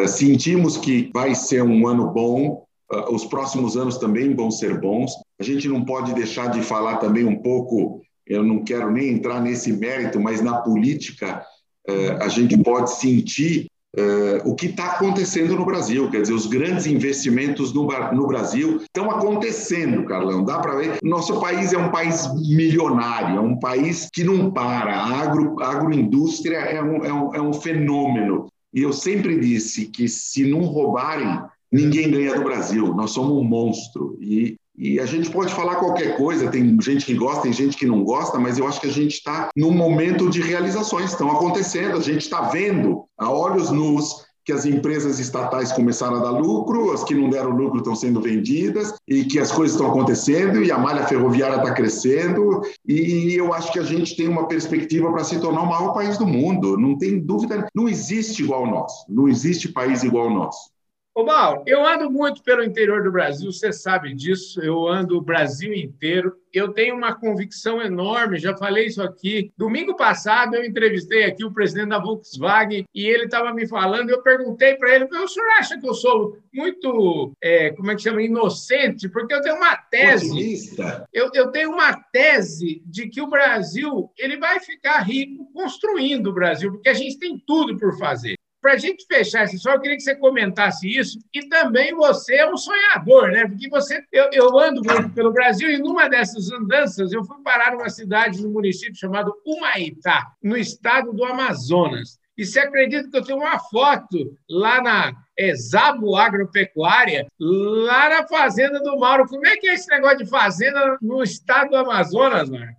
sentimos 0.07 0.75
que 0.75 1.11
vai 1.13 1.35
ser 1.35 1.61
um 1.61 1.87
ano 1.87 2.11
bom, 2.11 2.65
Uh, 2.65 2.66
os 3.09 3.25
próximos 3.25 3.75
anos 3.75 3.97
também 3.97 4.33
vão 4.33 4.49
ser 4.49 4.79
bons. 4.79 5.11
A 5.39 5.43
gente 5.43 5.67
não 5.67 5.83
pode 5.83 6.13
deixar 6.13 6.47
de 6.47 6.61
falar 6.61 6.97
também 6.97 7.25
um 7.25 7.41
pouco, 7.41 8.01
eu 8.25 8.43
não 8.43 8.63
quero 8.63 8.91
nem 8.91 9.09
entrar 9.09 9.41
nesse 9.41 9.71
mérito, 9.71 10.19
mas 10.19 10.41
na 10.41 10.57
política 10.61 11.45
uh, 11.87 12.23
a 12.23 12.27
gente 12.27 12.57
pode 12.57 12.91
sentir 12.93 13.67
uh, 13.95 14.49
o 14.49 14.55
que 14.55 14.67
está 14.67 14.91
acontecendo 14.91 15.55
no 15.55 15.65
Brasil. 15.65 16.09
Quer 16.09 16.21
dizer, 16.21 16.33
os 16.33 16.45
grandes 16.45 16.85
investimentos 16.85 17.73
no, 17.73 17.87
no 18.13 18.27
Brasil 18.27 18.77
estão 18.77 19.09
acontecendo, 19.09 20.05
Carlão. 20.05 20.43
Dá 20.43 20.59
para 20.59 20.75
ver. 20.75 20.99
Nosso 21.01 21.39
país 21.39 21.73
é 21.73 21.77
um 21.77 21.91
país 21.91 22.27
milionário, 22.35 23.37
é 23.37 23.41
um 23.41 23.57
país 23.57 24.09
que 24.11 24.23
não 24.23 24.51
para. 24.51 24.95
A, 24.95 25.21
agro, 25.21 25.61
agroindústria 25.61 26.57
é 26.57 26.81
um, 26.81 27.05
é, 27.05 27.13
um, 27.13 27.35
é 27.35 27.41
um 27.41 27.53
fenômeno. 27.53 28.47
E 28.73 28.81
eu 28.81 28.91
sempre 28.91 29.39
disse 29.39 29.85
que 29.85 30.07
se 30.07 30.45
não 30.45 30.61
roubarem 30.61 31.41
ninguém 31.71 32.09
ganha 32.09 32.35
do 32.35 32.43
Brasil, 32.43 32.93
nós 32.93 33.11
somos 33.11 33.31
um 33.31 33.43
monstro. 33.43 34.17
E, 34.21 34.57
e 34.77 34.99
a 34.99 35.05
gente 35.05 35.29
pode 35.29 35.53
falar 35.53 35.75
qualquer 35.75 36.17
coisa, 36.17 36.49
tem 36.49 36.79
gente 36.81 37.05
que 37.05 37.13
gosta, 37.13 37.41
tem 37.41 37.53
gente 37.53 37.77
que 37.77 37.85
não 37.85 38.03
gosta, 38.03 38.37
mas 38.37 38.57
eu 38.57 38.67
acho 38.67 38.79
que 38.79 38.87
a 38.87 38.93
gente 38.93 39.13
está 39.13 39.49
num 39.55 39.71
momento 39.71 40.29
de 40.29 40.41
realizações, 40.41 41.11
estão 41.11 41.31
acontecendo, 41.31 41.97
a 41.97 42.01
gente 42.01 42.21
está 42.21 42.41
vendo 42.41 43.05
a 43.17 43.31
olhos 43.31 43.71
nus 43.71 44.27
que 44.47 44.53
as 44.53 44.65
empresas 44.65 45.19
estatais 45.19 45.73
começaram 45.73 46.15
a 46.15 46.19
dar 46.19 46.29
lucro, 46.29 46.93
as 46.93 47.03
que 47.03 47.13
não 47.13 47.29
deram 47.29 47.49
lucro 47.49 47.79
estão 47.79 47.93
sendo 47.93 48.21
vendidas 48.21 48.93
e 49.05 49.25
que 49.25 49.39
as 49.39 49.51
coisas 49.51 49.75
estão 49.75 49.91
acontecendo 49.91 50.63
e 50.63 50.71
a 50.71 50.77
malha 50.77 51.05
ferroviária 51.05 51.57
está 51.57 51.73
crescendo 51.73 52.61
e 52.87 53.33
eu 53.35 53.53
acho 53.53 53.73
que 53.73 53.79
a 53.79 53.83
gente 53.83 54.15
tem 54.15 54.25
uma 54.29 54.47
perspectiva 54.47 55.11
para 55.11 55.25
se 55.25 55.37
tornar 55.41 55.63
o 55.63 55.69
maior 55.69 55.93
país 55.93 56.17
do 56.17 56.25
mundo. 56.25 56.77
Não 56.77 56.97
tem 56.97 57.19
dúvida, 57.19 57.67
não 57.75 57.89
existe 57.89 58.41
igual 58.41 58.63
ao 58.63 58.71
nosso, 58.71 59.05
não 59.09 59.27
existe 59.27 59.67
país 59.67 60.03
igual 60.03 60.29
ao 60.29 60.33
nosso. 60.33 60.76
Ô, 61.17 61.23
Mauro, 61.23 61.63
eu 61.65 61.83
ando 61.83 62.11
muito 62.11 62.43
pelo 62.43 62.63
interior 62.63 63.01
do 63.01 63.11
Brasil, 63.11 63.51
você 63.51 63.73
sabe 63.73 64.13
disso, 64.13 64.61
eu 64.61 64.87
ando 64.87 65.17
o 65.17 65.21
Brasil 65.21 65.73
inteiro. 65.73 66.37
Eu 66.53 66.71
tenho 66.73 66.95
uma 66.95 67.15
convicção 67.15 67.81
enorme, 67.81 68.37
já 68.37 68.55
falei 68.55 68.85
isso 68.85 69.01
aqui. 69.01 69.51
Domingo 69.57 69.95
passado 69.95 70.55
eu 70.55 70.63
entrevistei 70.63 71.23
aqui 71.23 71.43
o 71.43 71.51
presidente 71.51 71.89
da 71.89 71.97
Volkswagen 71.97 72.85
e 72.93 73.07
ele 73.07 73.25
estava 73.25 73.51
me 73.51 73.67
falando, 73.67 74.11
eu 74.11 74.21
perguntei 74.21 74.75
para 74.75 74.93
ele, 74.93 75.05
o 75.05 75.27
senhor 75.27 75.49
acha 75.57 75.79
que 75.79 75.89
eu 75.89 75.93
sou 75.95 76.37
muito, 76.53 77.33
é, 77.41 77.71
como 77.71 77.89
é 77.89 77.95
que 77.95 78.03
chama, 78.03 78.21
inocente? 78.21 79.09
Porque 79.09 79.33
eu 79.33 79.41
tenho 79.41 79.55
uma 79.55 79.75
tese, 79.75 80.77
eu, 81.11 81.31
eu 81.33 81.49
tenho 81.49 81.71
uma 81.71 81.93
tese 82.11 82.83
de 82.85 83.09
que 83.09 83.21
o 83.21 83.29
Brasil 83.29 84.11
ele 84.19 84.37
vai 84.37 84.59
ficar 84.59 84.99
rico 84.99 85.51
construindo 85.51 86.27
o 86.27 86.33
Brasil, 86.33 86.71
porque 86.71 86.89
a 86.89 86.93
gente 86.93 87.17
tem 87.17 87.41
tudo 87.45 87.75
por 87.75 87.97
fazer. 87.97 88.36
Para 88.67 88.73
a 88.73 88.79
gente 88.79 89.05
fechar 89.07 89.45
esse 89.45 89.57
só, 89.57 89.71
eu 89.71 89.79
queria 89.79 89.95
que 89.95 90.03
você 90.03 90.13
comentasse 90.13 90.89
isso. 90.89 91.17
E 91.33 91.47
também 91.47 91.95
você 91.95 92.35
é 92.35 92.51
um 92.51 92.57
sonhador, 92.57 93.29
né? 93.29 93.47
Porque 93.47 93.69
você, 93.69 94.03
eu, 94.11 94.29
eu 94.33 94.59
ando 94.59 94.81
muito 94.83 95.09
pelo 95.11 95.31
Brasil 95.31 95.69
e 95.69 95.77
numa 95.77 96.09
dessas 96.09 96.51
andanças 96.51 97.13
eu 97.13 97.23
fui 97.23 97.41
parar 97.41 97.71
numa 97.71 97.87
cidade, 97.89 98.43
no 98.43 98.49
município 98.49 98.93
chamado 98.93 99.33
Humaitá, 99.45 100.33
no 100.43 100.57
estado 100.57 101.13
do 101.13 101.23
Amazonas. 101.23 102.19
E 102.37 102.45
você 102.45 102.59
acredita 102.59 103.09
que 103.09 103.15
eu 103.15 103.23
tenho 103.23 103.39
uma 103.39 103.57
foto 103.57 104.37
lá 104.49 104.81
na 104.81 105.13
é, 105.39 105.55
Zabo 105.55 106.17
Agropecuária, 106.17 107.25
lá 107.39 108.09
na 108.09 108.27
fazenda 108.27 108.81
do 108.81 108.99
Mauro? 108.99 109.29
Como 109.29 109.47
é 109.47 109.55
que 109.55 109.69
é 109.69 109.75
esse 109.75 109.87
negócio 109.89 110.17
de 110.17 110.29
fazenda 110.29 110.97
no 111.01 111.23
estado 111.23 111.69
do 111.69 111.77
Amazonas, 111.77 112.49
Marco? 112.49 112.75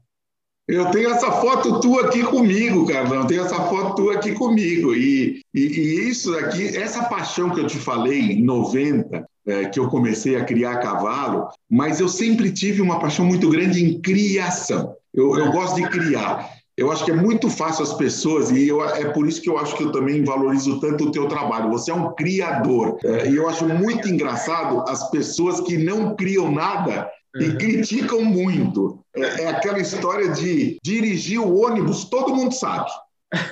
Eu 0.69 0.91
tenho 0.91 1.09
essa 1.09 1.33
foto 1.33 1.81
tua 1.81 2.07
aqui 2.07 2.23
comigo, 2.23 2.87
Carlão. 2.87 3.27
Tenho 3.27 3.43
essa 3.43 3.57
foto 3.57 3.97
tua 3.97 4.17
aqui 4.17 4.33
comigo. 4.33 4.95
E, 4.95 5.41
e, 5.55 5.61
e 5.61 6.09
isso 6.11 6.37
aqui, 6.37 6.77
essa 6.77 7.05
paixão 7.05 7.49
que 7.49 7.61
eu 7.61 7.67
te 7.67 7.79
falei 7.79 8.33
em 8.33 8.43
90, 8.43 9.27
é, 9.47 9.65
que 9.65 9.81
eu 9.81 9.89
comecei 9.89 10.37
a 10.37 10.45
criar 10.45 10.77
cavalo, 10.77 11.49
mas 11.71 12.01
eu 12.01 12.09
sempre 12.09 12.53
tive 12.53 12.83
uma 12.83 13.01
paixão 13.01 13.25
muito 13.25 13.49
grande 13.49 13.83
em 13.83 13.99
criação. 13.99 14.95
Eu, 15.15 15.39
eu 15.39 15.51
gosto 15.51 15.77
de 15.77 15.89
criar. 15.89 16.51
Eu 16.77 16.93
acho 16.93 17.03
que 17.03 17.11
é 17.11 17.17
muito 17.17 17.49
fácil 17.49 17.83
as 17.83 17.95
pessoas, 17.95 18.51
e 18.51 18.69
eu, 18.69 18.85
é 18.85 19.07
por 19.07 19.27
isso 19.27 19.41
que 19.41 19.49
eu 19.49 19.59
acho 19.59 19.75
que 19.75 19.83
eu 19.83 19.91
também 19.91 20.23
valorizo 20.23 20.79
tanto 20.79 21.07
o 21.07 21.11
teu 21.11 21.27
trabalho. 21.27 21.71
Você 21.71 21.91
é 21.91 21.95
um 21.95 22.15
criador. 22.15 22.99
É, 23.03 23.29
e 23.29 23.35
eu 23.35 23.49
acho 23.49 23.67
muito 23.67 24.07
engraçado 24.07 24.85
as 24.87 25.11
pessoas 25.11 25.61
que 25.61 25.79
não 25.79 26.15
criam 26.15 26.53
nada 26.53 27.11
e 27.37 27.45
é. 27.45 27.57
criticam 27.57 28.25
muito. 28.25 29.01
É, 29.15 29.43
é, 29.43 29.49
aquela 29.49 29.79
história 29.79 30.29
de 30.31 30.79
dirigir 30.83 31.41
o 31.41 31.61
ônibus, 31.61 32.05
todo 32.05 32.35
mundo 32.35 32.55
sabe. 32.55 32.91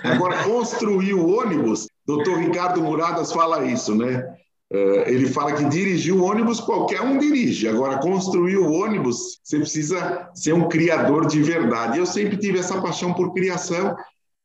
Agora, 0.02 0.42
construir 0.44 1.14
o 1.14 1.38
ônibus, 1.38 1.86
doutor 2.06 2.38
Ricardo 2.38 2.80
Muradas 2.80 3.32
fala 3.32 3.64
isso, 3.64 3.94
né? 3.94 4.24
É, 4.72 5.12
ele 5.12 5.28
fala 5.28 5.52
que 5.52 5.64
dirigir 5.66 6.14
o 6.14 6.24
ônibus 6.24 6.60
qualquer 6.60 7.00
um 7.00 7.18
dirige. 7.18 7.68
Agora, 7.68 7.98
construir 7.98 8.56
o 8.56 8.72
ônibus, 8.72 9.38
você 9.44 9.58
precisa 9.58 10.30
ser 10.34 10.54
um 10.54 10.68
criador 10.68 11.26
de 11.26 11.42
verdade. 11.42 11.98
Eu 11.98 12.06
sempre 12.06 12.36
tive 12.36 12.58
essa 12.58 12.80
paixão 12.80 13.12
por 13.12 13.32
criação. 13.32 13.94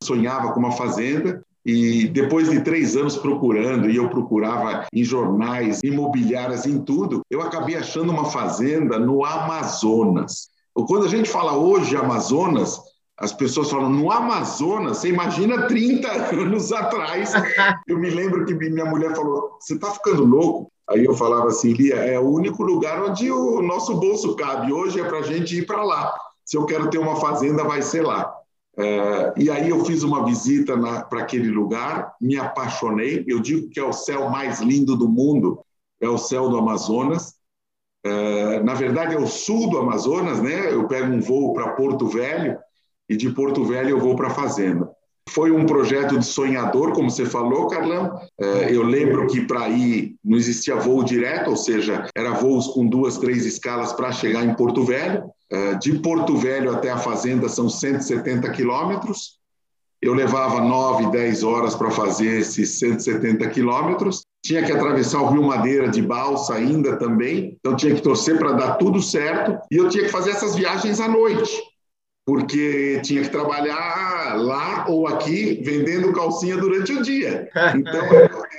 Sonhava 0.03 0.51
com 0.51 0.59
uma 0.59 0.71
fazenda 0.71 1.43
e 1.65 2.07
depois 2.07 2.49
de 2.49 2.61
três 2.61 2.95
anos 2.95 3.17
procurando, 3.17 3.89
e 3.89 3.95
eu 3.95 4.09
procurava 4.09 4.85
em 4.91 5.03
jornais, 5.03 5.79
imobiliárias, 5.83 6.65
em 6.65 6.79
tudo, 6.79 7.21
eu 7.29 7.41
acabei 7.41 7.75
achando 7.75 8.11
uma 8.11 8.25
fazenda 8.25 8.97
no 8.97 9.23
Amazonas. 9.23 10.49
Quando 10.73 11.05
a 11.05 11.09
gente 11.09 11.29
fala 11.29 11.55
hoje 11.55 11.95
Amazonas, 11.95 12.79
as 13.17 13.31
pessoas 13.31 13.69
falam, 13.69 13.89
no 13.89 14.11
Amazonas, 14.11 14.97
você 14.97 15.09
imagina 15.09 15.67
30 15.67 16.09
anos 16.33 16.71
atrás. 16.71 17.33
Eu 17.87 17.99
me 17.99 18.09
lembro 18.09 18.45
que 18.45 18.53
minha 18.55 18.85
mulher 18.85 19.15
falou, 19.15 19.57
você 19.59 19.75
está 19.75 19.91
ficando 19.91 20.25
louco? 20.25 20.71
Aí 20.89 21.05
eu 21.05 21.13
falava 21.13 21.47
assim, 21.47 21.71
Lia, 21.73 21.95
é 21.95 22.19
o 22.19 22.27
único 22.27 22.63
lugar 22.63 23.01
onde 23.03 23.31
o 23.31 23.61
nosso 23.61 23.95
bolso 23.95 24.35
cabe. 24.35 24.73
Hoje 24.73 24.99
é 24.99 25.03
para 25.03 25.19
a 25.19 25.23
gente 25.23 25.55
ir 25.55 25.65
para 25.67 25.83
lá. 25.83 26.11
Se 26.43 26.57
eu 26.57 26.65
quero 26.65 26.89
ter 26.89 26.97
uma 26.97 27.15
fazenda, 27.15 27.63
vai 27.63 27.81
ser 27.81 28.01
lá. 28.01 28.33
É, 28.77 29.33
e 29.37 29.49
aí 29.49 29.69
eu 29.69 29.83
fiz 29.83 30.03
uma 30.03 30.25
visita 30.25 30.77
para 31.09 31.21
aquele 31.21 31.49
lugar, 31.49 32.15
me 32.21 32.37
apaixonei. 32.37 33.23
Eu 33.27 33.39
digo 33.39 33.69
que 33.69 33.79
é 33.79 33.83
o 33.83 33.93
céu 33.93 34.29
mais 34.29 34.61
lindo 34.61 34.95
do 34.95 35.07
mundo, 35.07 35.59
é 35.99 36.07
o 36.07 36.17
céu 36.17 36.49
do 36.49 36.57
Amazonas. 36.57 37.35
É, 38.03 38.59
na 38.63 38.73
verdade, 38.73 39.13
é 39.13 39.19
o 39.19 39.27
sul 39.27 39.69
do 39.69 39.77
Amazonas, 39.77 40.41
né? 40.41 40.73
Eu 40.73 40.87
pego 40.87 41.13
um 41.13 41.21
voo 41.21 41.53
para 41.53 41.73
Porto 41.73 42.07
Velho 42.07 42.57
e 43.07 43.15
de 43.15 43.29
Porto 43.29 43.63
Velho 43.65 43.89
eu 43.89 43.99
vou 43.99 44.15
para 44.15 44.27
a 44.27 44.33
fazenda. 44.33 44.89
Foi 45.29 45.51
um 45.51 45.65
projeto 45.65 46.17
de 46.17 46.25
sonhador, 46.25 46.93
como 46.93 47.09
você 47.09 47.25
falou, 47.25 47.67
Carlão. 47.67 48.19
É, 48.39 48.75
eu 48.75 48.83
lembro 48.83 49.27
que 49.27 49.41
para 49.41 49.69
ir 49.69 50.15
não 50.23 50.37
existia 50.37 50.75
voo 50.75 51.03
direto, 51.03 51.51
ou 51.51 51.55
seja, 51.55 52.07
era 52.15 52.31
voos 52.31 52.67
com 52.67 52.87
duas, 52.87 53.17
três 53.17 53.45
escalas 53.45 53.93
para 53.93 54.11
chegar 54.11 54.43
em 54.43 54.55
Porto 54.55 54.83
Velho. 54.83 55.23
É, 55.51 55.75
de 55.75 55.99
Porto 55.99 56.37
Velho 56.37 56.71
até 56.71 56.89
a 56.89 56.97
fazenda 56.97 57.49
são 57.49 57.69
170 57.69 58.49
quilômetros. 58.51 59.39
Eu 60.01 60.13
levava 60.13 60.61
9, 60.61 61.11
10 61.11 61.43
horas 61.43 61.75
para 61.75 61.91
fazer 61.91 62.39
esses 62.39 62.79
170 62.79 63.47
quilômetros. 63.49 64.25
Tinha 64.43 64.63
que 64.63 64.71
atravessar 64.71 65.21
o 65.21 65.29
Rio 65.29 65.43
Madeira 65.43 65.89
de 65.89 66.01
balsa 66.01 66.55
ainda 66.55 66.97
também, 66.97 67.55
então 67.59 67.75
tinha 67.75 67.93
que 67.93 68.01
torcer 68.01 68.39
para 68.39 68.53
dar 68.53 68.75
tudo 68.75 69.01
certo. 69.01 69.59
E 69.69 69.77
eu 69.77 69.89
tinha 69.89 70.05
que 70.05 70.09
fazer 70.09 70.31
essas 70.31 70.55
viagens 70.55 70.99
à 70.99 71.07
noite 71.07 71.51
porque 72.25 73.01
tinha 73.03 73.23
que 73.23 73.29
trabalhar 73.29 74.35
lá 74.37 74.85
ou 74.87 75.07
aqui 75.07 75.61
vendendo 75.63 76.13
calcinha 76.13 76.55
durante 76.57 76.93
o 76.93 77.01
dia. 77.01 77.49
Então, 77.75 78.01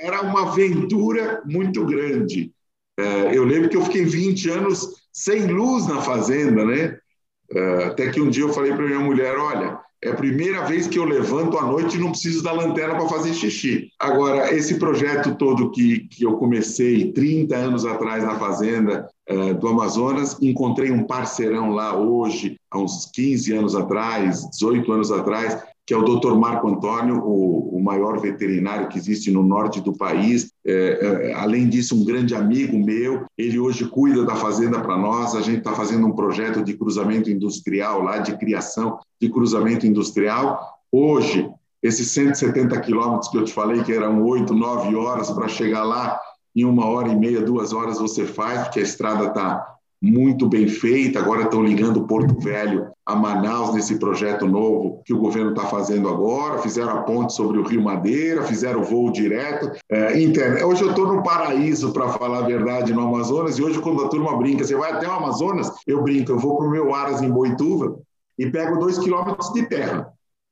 era 0.01 0.21
uma 0.21 0.49
aventura 0.49 1.41
muito 1.45 1.85
grande. 1.85 2.51
É, 2.99 3.35
eu 3.35 3.43
lembro 3.43 3.69
que 3.69 3.77
eu 3.77 3.83
fiquei 3.85 4.05
20 4.05 4.49
anos 4.49 5.02
sem 5.13 5.45
luz 5.45 5.87
na 5.87 6.01
fazenda, 6.01 6.65
né? 6.65 6.97
É, 7.51 7.83
até 7.85 8.09
que 8.09 8.19
um 8.19 8.29
dia 8.29 8.43
eu 8.43 8.53
falei 8.53 8.73
para 8.73 8.85
minha 8.85 8.99
mulher: 8.99 9.37
olha, 9.37 9.79
é 10.03 10.09
a 10.09 10.15
primeira 10.15 10.65
vez 10.65 10.87
que 10.87 10.99
eu 10.99 11.05
levanto 11.05 11.57
à 11.57 11.61
noite 11.65 11.95
e 11.95 11.99
não 11.99 12.11
preciso 12.11 12.43
da 12.43 12.51
lanterna 12.51 12.95
para 12.95 13.07
fazer 13.07 13.33
xixi. 13.33 13.89
Agora, 13.99 14.53
esse 14.53 14.75
projeto 14.75 15.35
todo 15.35 15.71
que, 15.71 16.07
que 16.09 16.25
eu 16.25 16.33
comecei 16.33 17.13
30 17.13 17.55
anos 17.55 17.85
atrás 17.85 18.23
na 18.23 18.37
fazenda 18.37 19.07
uh, 19.29 19.53
do 19.53 19.67
Amazonas, 19.67 20.37
encontrei 20.41 20.91
um 20.91 21.05
parceirão 21.05 21.71
lá 21.71 21.95
hoje, 21.95 22.57
há 22.69 22.77
uns 22.79 23.09
15 23.13 23.53
anos 23.53 23.75
atrás, 23.75 24.49
18 24.49 24.91
anos 24.91 25.11
atrás, 25.11 25.63
que 25.85 25.93
é 25.93 25.97
o 25.97 26.03
Dr. 26.03 26.33
Marco 26.35 26.67
Antônio, 26.67 27.19
o, 27.19 27.77
o, 27.77 27.83
maior 27.83 28.17
veterinário 28.19 28.87
que 28.87 28.97
existe 28.97 29.29
no 29.29 29.43
norte 29.43 29.81
do 29.81 29.91
país. 29.91 30.51
É, 30.65 31.29
é, 31.29 31.33
além 31.33 31.67
disso, 31.67 31.99
um 31.99 32.05
grande 32.05 32.33
amigo 32.33 32.77
meu. 32.77 33.25
Ele 33.37 33.59
hoje 33.59 33.85
cuida 33.85 34.23
da 34.23 34.35
fazenda 34.35 34.79
para 34.79 34.97
nós. 34.97 35.35
A 35.35 35.41
gente 35.41 35.57
está 35.57 35.73
fazendo 35.73 36.07
um 36.07 36.13
projeto 36.13 36.63
de 36.63 36.73
cruzamento 36.75 37.29
industrial 37.29 38.01
lá, 38.01 38.19
de 38.19 38.37
criação 38.37 38.97
de 39.19 39.29
cruzamento 39.29 39.85
industrial. 39.85 40.57
Hoje, 40.89 41.49
esses 41.81 42.09
170 42.11 42.79
quilômetros 42.79 43.29
que 43.29 43.37
eu 43.37 43.43
te 43.43 43.51
falei, 43.51 43.83
que 43.83 43.91
eram 43.91 44.23
8, 44.23 44.53
9 44.53 44.95
horas 44.95 45.29
para 45.31 45.49
chegar 45.49 45.83
lá, 45.83 46.17
em 46.55 46.63
uma 46.63 46.85
hora 46.85 47.09
e 47.09 47.15
meia, 47.15 47.41
duas 47.41 47.73
horas 47.73 47.99
você 47.99 48.25
faz, 48.25 48.63
porque 48.63 48.79
a 48.79 48.83
estrada 48.83 49.25
está 49.25 49.65
muito 50.03 50.49
bem 50.49 50.67
feita. 50.67 51.17
Agora 51.17 51.43
estão 51.43 51.63
ligando 51.63 52.05
Porto 52.05 52.37
Velho 52.37 52.91
a 53.05 53.15
Manaus 53.15 53.73
nesse 53.73 53.97
projeto 53.97 54.45
novo 54.45 55.01
que 55.05 55.13
o 55.13 55.17
governo 55.17 55.51
está 55.51 55.65
fazendo 55.65 56.09
agora. 56.09 56.59
Fizeram 56.59 56.89
a 56.89 57.03
ponte 57.03 57.31
sobre 57.31 57.57
o 57.57 57.63
Rio 57.63 57.81
Madeira, 57.81 58.43
fizeram 58.43 58.81
o 58.81 58.83
voo 58.83 59.09
direto. 59.09 59.71
É. 59.89 60.11
Hoje 60.65 60.81
eu 60.83 60.89
estou 60.89 61.07
no 61.07 61.23
paraíso, 61.23 61.93
para 61.93 62.09
falar 62.09 62.39
a 62.39 62.47
verdade, 62.47 62.93
no 62.93 62.99
Amazonas. 62.99 63.57
E 63.57 63.63
hoje, 63.63 63.79
quando 63.79 64.03
a 64.03 64.09
turma 64.09 64.35
brinca, 64.35 64.65
você 64.65 64.75
vai 64.75 64.91
até 64.91 65.07
o 65.07 65.11
Amazonas? 65.11 65.71
Eu 65.87 66.03
brinco, 66.03 66.33
eu 66.33 66.37
vou 66.37 66.57
para 66.57 66.67
o 66.67 66.69
meu 66.69 66.93
Aras 66.93 67.21
em 67.21 67.31
Boituva 67.31 67.97
e 68.37 68.49
pego 68.49 68.79
dois 68.79 68.97
quilômetros 68.97 69.53
de 69.53 69.63
terra. 69.69 70.11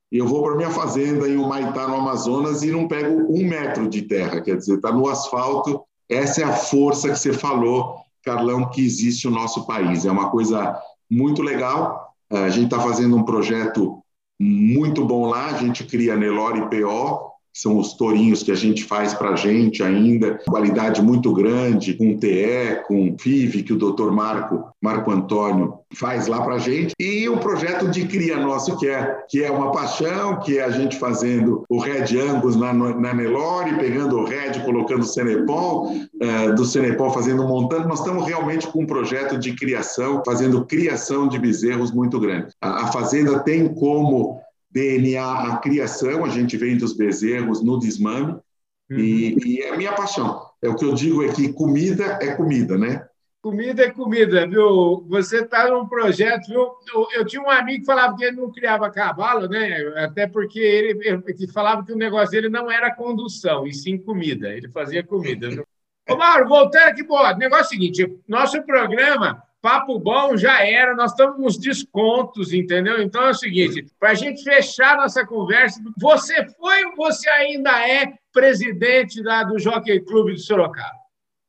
E 0.09 0.17
eu 0.17 0.27
vou 0.27 0.43
para 0.43 0.55
minha 0.55 0.69
fazenda 0.69 1.27
em 1.27 1.35
Humaitá, 1.35 1.89
no 1.89 1.95
Amazonas, 1.95 2.63
e 2.63 2.71
não 2.71 2.87
pego 2.87 3.27
um 3.29 3.45
metro 3.45 3.89
de 3.89 4.03
terra. 4.03 4.39
Quer 4.39 4.55
dizer, 4.55 4.75
está 4.75 4.93
no 4.93 5.09
asfalto. 5.09 5.81
Essa 6.09 6.41
é 6.41 6.43
a 6.45 6.53
força 6.53 7.09
que 7.09 7.19
você 7.19 7.33
falou 7.33 7.99
Carlão, 8.23 8.69
que 8.69 8.83
existe 8.83 9.27
o 9.27 9.31
nosso 9.31 9.65
país. 9.65 10.05
É 10.05 10.11
uma 10.11 10.29
coisa 10.29 10.79
muito 11.09 11.41
legal. 11.41 12.13
A 12.29 12.49
gente 12.49 12.65
está 12.65 12.79
fazendo 12.79 13.15
um 13.17 13.23
projeto 13.23 14.01
muito 14.39 15.05
bom 15.05 15.27
lá. 15.27 15.47
A 15.47 15.57
gente 15.57 15.83
cria 15.83 16.15
Nelore 16.15 16.69
PO, 16.69 17.30
são 17.53 17.77
os 17.77 17.93
tourinhos 17.93 18.43
que 18.43 18.51
a 18.51 18.55
gente 18.55 18.83
faz 18.83 19.13
para 19.13 19.31
a 19.31 19.35
gente 19.35 19.83
ainda, 19.83 20.39
qualidade 20.45 21.01
muito 21.01 21.33
grande, 21.33 21.93
com 21.93 22.17
TE, 22.17 22.81
com 22.87 23.15
FIV, 23.17 23.63
que 23.63 23.73
o 23.73 23.77
doutor 23.77 24.11
Marco, 24.11 24.63
Marco 24.81 25.11
Antônio 25.11 25.79
faz 25.93 26.27
lá 26.27 26.41
para 26.41 26.55
a 26.55 26.59
gente, 26.59 26.93
e 26.97 27.27
o 27.27 27.37
projeto 27.37 27.89
de 27.89 28.07
cria 28.07 28.37
nosso, 28.37 28.77
que 28.77 28.87
é, 28.87 29.17
que 29.29 29.43
é 29.43 29.51
uma 29.51 29.71
paixão, 29.71 30.39
que 30.39 30.57
é 30.57 30.63
a 30.63 30.71
gente 30.71 30.97
fazendo 30.97 31.65
o 31.69 31.79
Red 31.79 32.17
Angus 32.17 32.55
na, 32.55 32.73
na 32.73 33.13
Nelore, 33.13 33.75
pegando 33.75 34.17
o 34.17 34.25
Red, 34.25 34.61
colocando 34.63 35.01
o 35.01 35.05
Cenepol, 35.05 35.91
uh, 35.91 36.55
do 36.55 36.65
Cenepol 36.65 37.11
fazendo 37.11 37.43
montando, 37.43 37.87
nós 37.87 37.99
estamos 37.99 38.25
realmente 38.25 38.67
com 38.67 38.83
um 38.83 38.87
projeto 38.87 39.37
de 39.37 39.53
criação, 39.53 40.23
fazendo 40.25 40.65
criação 40.65 41.27
de 41.27 41.37
bezerros 41.37 41.91
muito 41.91 42.19
grande. 42.19 42.53
a, 42.61 42.83
a 42.83 42.87
Fazenda 42.91 43.39
tem 43.39 43.67
como 43.73 44.39
DNA, 44.71 45.53
a 45.53 45.57
criação, 45.57 46.23
a 46.23 46.29
gente 46.29 46.55
vem 46.57 46.77
dos 46.77 46.93
bezerros 46.93 47.61
no 47.61 47.77
desmame, 47.77 48.39
uhum. 48.89 48.97
e, 48.97 49.37
e, 49.45 49.61
é 49.61 49.73
a 49.73 49.77
minha 49.77 49.93
paixão. 49.93 50.45
É 50.61 50.69
o 50.69 50.75
que 50.75 50.85
eu 50.85 50.93
digo 50.93 51.23
é 51.23 51.33
que 51.33 51.51
comida 51.53 52.19
é 52.21 52.35
comida, 52.35 52.77
né? 52.77 53.05
Comida 53.41 53.83
é 53.83 53.89
comida, 53.89 54.47
viu? 54.47 55.03
Você 55.09 55.41
está 55.41 55.67
num 55.67 55.87
projeto, 55.87 56.47
viu? 56.47 56.61
Eu, 56.93 57.07
eu, 57.15 57.25
tinha 57.25 57.41
um 57.41 57.49
amigo 57.49 57.79
que 57.79 57.85
falava 57.85 58.15
que 58.15 58.23
ele 58.23 58.37
não 58.37 58.51
criava 58.51 58.91
cavalo, 58.91 59.47
né? 59.47 59.81
Até 59.97 60.27
porque 60.27 60.59
ele, 60.59 60.99
ele 61.07 61.47
falava 61.47 61.83
que 61.83 61.91
o 61.91 61.97
negócio 61.97 62.31
dele 62.31 62.49
não 62.49 62.69
era 62.69 62.93
condução, 62.93 63.65
e 63.65 63.73
sim 63.73 63.97
comida. 63.97 64.49
Ele 64.49 64.69
fazia 64.69 65.03
comida. 65.03 65.49
Viu? 65.49 65.65
Ô, 66.07 66.15
Mauro, 66.15 66.47
voltando 66.47 66.83
aqui, 66.83 67.03
pô, 67.03 67.19
o 67.19 67.35
negócio 67.35 67.63
é 67.63 67.65
o 67.65 67.69
seguinte: 67.69 68.19
nosso 68.27 68.61
programa 68.63 69.41
papo 69.61 69.99
bom 69.99 70.35
já 70.35 70.65
era, 70.65 70.95
nós 70.95 71.11
estamos 71.11 71.37
nos 71.37 71.57
descontos, 71.57 72.51
entendeu? 72.51 73.01
Então 73.01 73.23
é 73.23 73.29
o 73.29 73.35
seguinte, 73.35 73.85
para 73.99 74.11
a 74.11 74.15
gente 74.15 74.43
fechar 74.43 74.97
nossa 74.97 75.25
conversa, 75.25 75.81
você 75.99 76.45
foi 76.59 76.85
ou 76.85 76.95
você 76.95 77.29
ainda 77.29 77.87
é 77.87 78.13
presidente 78.33 79.21
da, 79.21 79.43
do 79.43 79.59
Jockey 79.59 79.99
Clube 80.01 80.33
de 80.33 80.41
Sorocaba? 80.41 81.01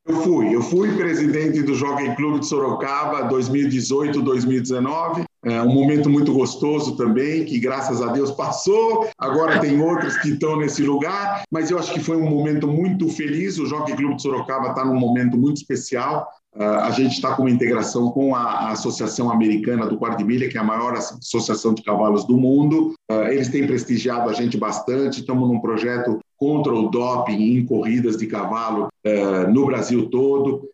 Eu 0.05 0.17
fui, 0.17 0.55
eu 0.55 0.61
fui 0.61 0.97
presidente 0.97 1.63
do 1.63 1.75
Jockey 1.75 2.17
Clube 2.17 2.41
de 2.41 2.47
Sorocaba 2.47 3.23
2018, 3.29 4.21
2019. 4.21 5.23
É 5.45 5.63
um 5.63 5.73
momento 5.73 6.11
muito 6.11 6.33
gostoso 6.33 6.97
também, 6.97 7.45
que 7.45 7.59
graças 7.61 8.03
a 8.03 8.13
Deus 8.13 8.33
passou. 8.33 9.09
Agora 9.17 9.61
tem 9.61 9.81
outros 9.81 10.17
que 10.17 10.31
estão 10.31 10.57
nesse 10.57 10.83
lugar, 10.83 11.45
mas 11.51 11.71
eu 11.71 11.79
acho 11.79 11.93
que 11.93 12.01
foi 12.01 12.17
um 12.17 12.29
momento 12.29 12.67
muito 12.67 13.09
feliz. 13.09 13.59
O 13.59 13.67
Jockey 13.67 13.95
Clube 13.95 14.17
de 14.17 14.23
Sorocaba 14.23 14.71
está 14.71 14.85
num 14.85 14.99
momento 14.99 15.39
muito 15.39 15.59
especial. 15.59 16.29
Uh, 16.55 16.63
a 16.63 16.91
gente 16.91 17.13
está 17.13 17.35
com 17.35 17.43
uma 17.43 17.51
integração 17.51 18.11
com 18.11 18.35
a, 18.35 18.71
Associação 18.71 19.31
Americana 19.31 19.87
do 19.87 19.97
Quarto 19.97 20.19
de 20.19 20.25
Milha, 20.25 20.49
que 20.51 20.59
é 20.59 20.61
a 20.61 20.65
maior 20.65 20.95
associação 20.95 21.73
de 21.73 21.83
cavalos 21.83 22.27
do 22.27 22.37
mundo. 22.37 22.95
Uh, 23.11 23.29
eles 23.31 23.49
têm 23.49 23.67
prestigiado 23.67 24.29
a 24.29 24.35
gente 24.35 24.59
bastante. 24.59 25.21
Estamos 25.21 25.49
num 25.49 25.61
projeto 25.61 26.21
contra 26.37 26.73
o 26.73 26.91
doping 26.91 27.57
em 27.57 27.65
corridas 27.65 28.19
de 28.19 28.27
cavalo 28.27 28.89
uh, 29.07 29.51
no 29.51 29.67
Brasil 29.67 30.11
todo. 30.11 30.69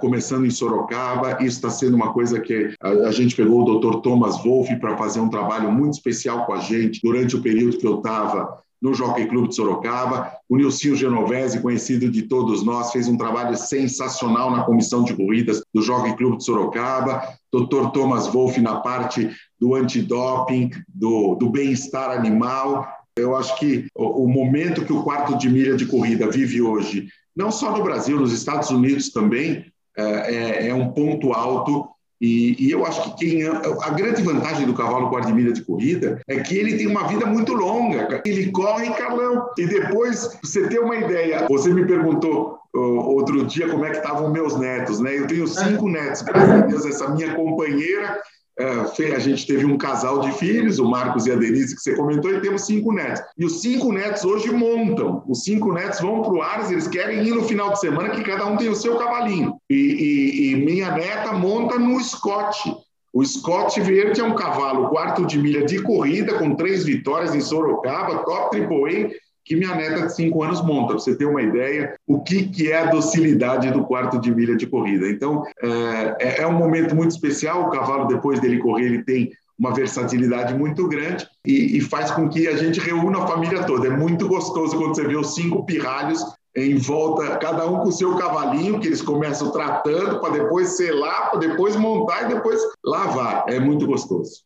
começando 0.00 0.46
em 0.46 0.50
Sorocaba, 0.50 1.42
isso 1.42 1.56
está 1.56 1.68
sendo 1.68 1.96
uma 1.96 2.12
coisa 2.12 2.38
que 2.38 2.72
a, 2.80 2.88
a 3.08 3.10
gente 3.10 3.34
pegou 3.34 3.62
o 3.62 3.80
Dr. 3.80 4.02
Thomas 4.02 4.40
Wolff 4.44 4.76
para 4.76 4.96
fazer 4.96 5.18
um 5.18 5.28
trabalho 5.28 5.72
muito 5.72 5.94
especial 5.94 6.46
com 6.46 6.52
a 6.52 6.60
gente 6.60 7.00
durante 7.02 7.34
o 7.34 7.42
período 7.42 7.78
que 7.78 7.86
eu 7.86 7.96
estava 7.96 8.62
no 8.80 8.92
Jockey 8.92 9.26
Clube 9.26 9.48
de 9.48 9.56
Sorocaba. 9.56 10.32
O 10.48 10.56
Nilcinho 10.56 10.96
Genovese, 10.96 11.60
conhecido 11.60 12.10
de 12.10 12.22
todos 12.22 12.62
nós, 12.62 12.92
fez 12.92 13.08
um 13.08 13.16
trabalho 13.16 13.56
sensacional 13.56 14.50
na 14.50 14.64
comissão 14.64 15.04
de 15.04 15.14
corridas 15.14 15.62
do 15.72 15.82
Jockey 15.82 16.14
Clube 16.16 16.38
de 16.38 16.44
Sorocaba. 16.44 17.22
Dr. 17.52 17.90
Thomas 17.92 18.26
Wolff 18.26 18.60
na 18.60 18.80
parte 18.80 19.30
do 19.60 19.74
antidoping, 19.74 20.70
do, 20.88 21.34
do 21.36 21.48
bem-estar 21.48 22.10
animal. 22.10 22.86
Eu 23.16 23.36
acho 23.36 23.56
que 23.58 23.86
o, 23.94 24.24
o 24.24 24.28
momento 24.28 24.84
que 24.84 24.92
o 24.92 25.02
quarto 25.02 25.38
de 25.38 25.48
milha 25.48 25.76
de 25.76 25.86
corrida 25.86 26.30
vive 26.30 26.60
hoje, 26.60 27.08
não 27.34 27.50
só 27.50 27.76
no 27.76 27.82
Brasil, 27.82 28.18
nos 28.18 28.32
Estados 28.32 28.70
Unidos 28.70 29.10
também, 29.10 29.64
é, 29.96 30.34
é, 30.34 30.68
é 30.68 30.74
um 30.74 30.90
ponto 30.90 31.32
alto 31.32 31.88
e, 32.20 32.56
e, 32.58 32.70
eu 32.70 32.86
acho 32.86 33.02
que 33.04 33.26
quem 33.26 33.46
a 33.46 33.90
grande 33.90 34.22
vantagem 34.22 34.66
do 34.66 34.74
cavalo 34.74 35.10
guarda-milha 35.10 35.52
de 35.52 35.62
corrida 35.62 36.20
é 36.28 36.40
que 36.40 36.56
ele 36.56 36.78
tem 36.78 36.86
uma 36.86 37.06
vida 37.08 37.26
muito 37.26 37.52
longa. 37.52 38.22
Ele 38.24 38.50
corre, 38.50 38.88
Carlão, 38.94 39.48
e 39.58 39.66
depois 39.66 40.38
você 40.42 40.66
ter 40.68 40.78
uma 40.78 40.96
ideia. 40.96 41.46
Você 41.48 41.72
me 41.72 41.84
perguntou 41.84 42.58
outro 42.72 43.44
dia 43.46 43.68
como 43.68 43.84
é 43.84 43.90
que 43.90 43.98
estavam 43.98 44.30
meus 44.30 44.58
netos, 44.58 45.00
né? 45.00 45.18
Eu 45.18 45.26
tenho 45.26 45.46
cinco 45.46 45.88
netos, 45.88 46.22
graças 46.22 46.50
a 46.50 46.66
Deus, 46.66 46.86
essa 46.86 47.08
minha 47.08 47.34
companheira 47.34 48.20
a 48.58 49.18
gente 49.18 49.46
teve 49.46 49.64
um 49.64 49.76
casal 49.76 50.20
de 50.20 50.32
filhos, 50.32 50.78
o 50.78 50.88
Marcos 50.88 51.26
e 51.26 51.32
a 51.32 51.34
Denise, 51.34 51.74
que 51.74 51.82
você 51.82 51.94
comentou, 51.94 52.32
e 52.32 52.40
temos 52.40 52.66
cinco 52.66 52.92
netos. 52.92 53.22
E 53.36 53.44
os 53.44 53.60
cinco 53.60 53.92
netos 53.92 54.24
hoje 54.24 54.50
montam. 54.52 55.24
Os 55.28 55.42
cinco 55.42 55.72
netos 55.72 56.00
vão 56.00 56.22
para 56.22 56.32
o 56.32 56.42
Ares, 56.42 56.70
eles 56.70 56.86
querem 56.86 57.26
ir 57.26 57.34
no 57.34 57.44
final 57.44 57.72
de 57.72 57.80
semana, 57.80 58.10
que 58.10 58.22
cada 58.22 58.46
um 58.46 58.56
tem 58.56 58.68
o 58.68 58.76
seu 58.76 58.96
cavalinho. 58.96 59.56
E, 59.68 59.74
e, 59.74 60.52
e 60.52 60.56
minha 60.56 60.92
neta 60.92 61.32
monta 61.32 61.78
no 61.78 62.00
Scott. 62.00 62.76
O 63.12 63.24
Scott 63.24 63.80
Verde 63.80 64.20
é 64.20 64.24
um 64.24 64.34
cavalo 64.34 64.88
quarto 64.88 65.24
de 65.24 65.38
milha 65.38 65.64
de 65.64 65.80
corrida, 65.82 66.34
com 66.38 66.54
três 66.56 66.84
vitórias 66.84 67.34
em 67.34 67.40
Sorocaba, 67.40 68.24
top 68.24 68.50
triple 68.50 69.04
A, 69.04 69.10
que 69.44 69.54
minha 69.56 69.74
neta 69.74 70.06
de 70.06 70.14
cinco 70.14 70.42
anos 70.42 70.62
monta, 70.62 70.88
para 70.88 70.98
você 70.98 71.14
ter 71.14 71.26
uma 71.26 71.42
ideia 71.42 71.94
o 72.06 72.20
que, 72.22 72.48
que 72.48 72.70
é 72.70 72.78
a 72.78 72.90
docilidade 72.90 73.70
do 73.70 73.84
quarto 73.84 74.18
de 74.18 74.34
milha 74.34 74.56
de 74.56 74.66
corrida. 74.66 75.08
Então, 75.08 75.44
é, 75.62 76.42
é 76.42 76.46
um 76.46 76.52
momento 76.52 76.94
muito 76.94 77.10
especial, 77.10 77.64
o 77.64 77.70
cavalo, 77.70 78.06
depois 78.06 78.40
dele 78.40 78.58
correr, 78.58 78.86
ele 78.86 79.04
tem 79.04 79.30
uma 79.58 79.72
versatilidade 79.72 80.54
muito 80.54 80.88
grande 80.88 81.28
e, 81.46 81.76
e, 81.76 81.80
faz 81.80 82.10
com 82.10 82.28
que 82.28 82.48
a 82.48 82.56
gente 82.56 82.80
reúna 82.80 83.22
a 83.22 83.26
família 83.26 83.62
toda. 83.62 83.86
É 83.86 83.90
muito 83.90 84.26
gostoso 84.26 84.76
quando 84.76 84.96
você 84.96 85.06
vê 85.06 85.16
os 85.16 85.34
cinco 85.34 85.64
pirralhos 85.64 86.24
em 86.56 86.76
volta, 86.76 87.36
cada 87.38 87.66
um 87.66 87.80
com 87.80 87.88
o 87.88 87.92
seu 87.92 88.16
cavalinho, 88.16 88.80
que 88.80 88.88
eles 88.88 89.02
começam 89.02 89.50
tratando 89.50 90.20
para 90.20 90.32
depois 90.32 90.76
selar, 90.76 91.30
para 91.30 91.40
depois 91.40 91.76
montar 91.76 92.24
e 92.24 92.34
depois 92.34 92.60
lavar. 92.84 93.44
É 93.48 93.60
muito 93.60 93.86
gostoso 93.86 94.44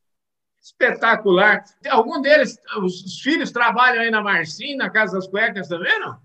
espetacular. 0.68 1.64
Algum 1.88 2.20
deles, 2.20 2.58
os 2.82 3.20
filhos 3.20 3.50
trabalham 3.50 4.02
aí 4.02 4.10
na 4.10 4.22
Marcinha, 4.22 4.76
na 4.76 4.90
Casa 4.90 5.14
das 5.14 5.26
Cuecas 5.26 5.68
também, 5.68 5.98
não? 6.00 6.16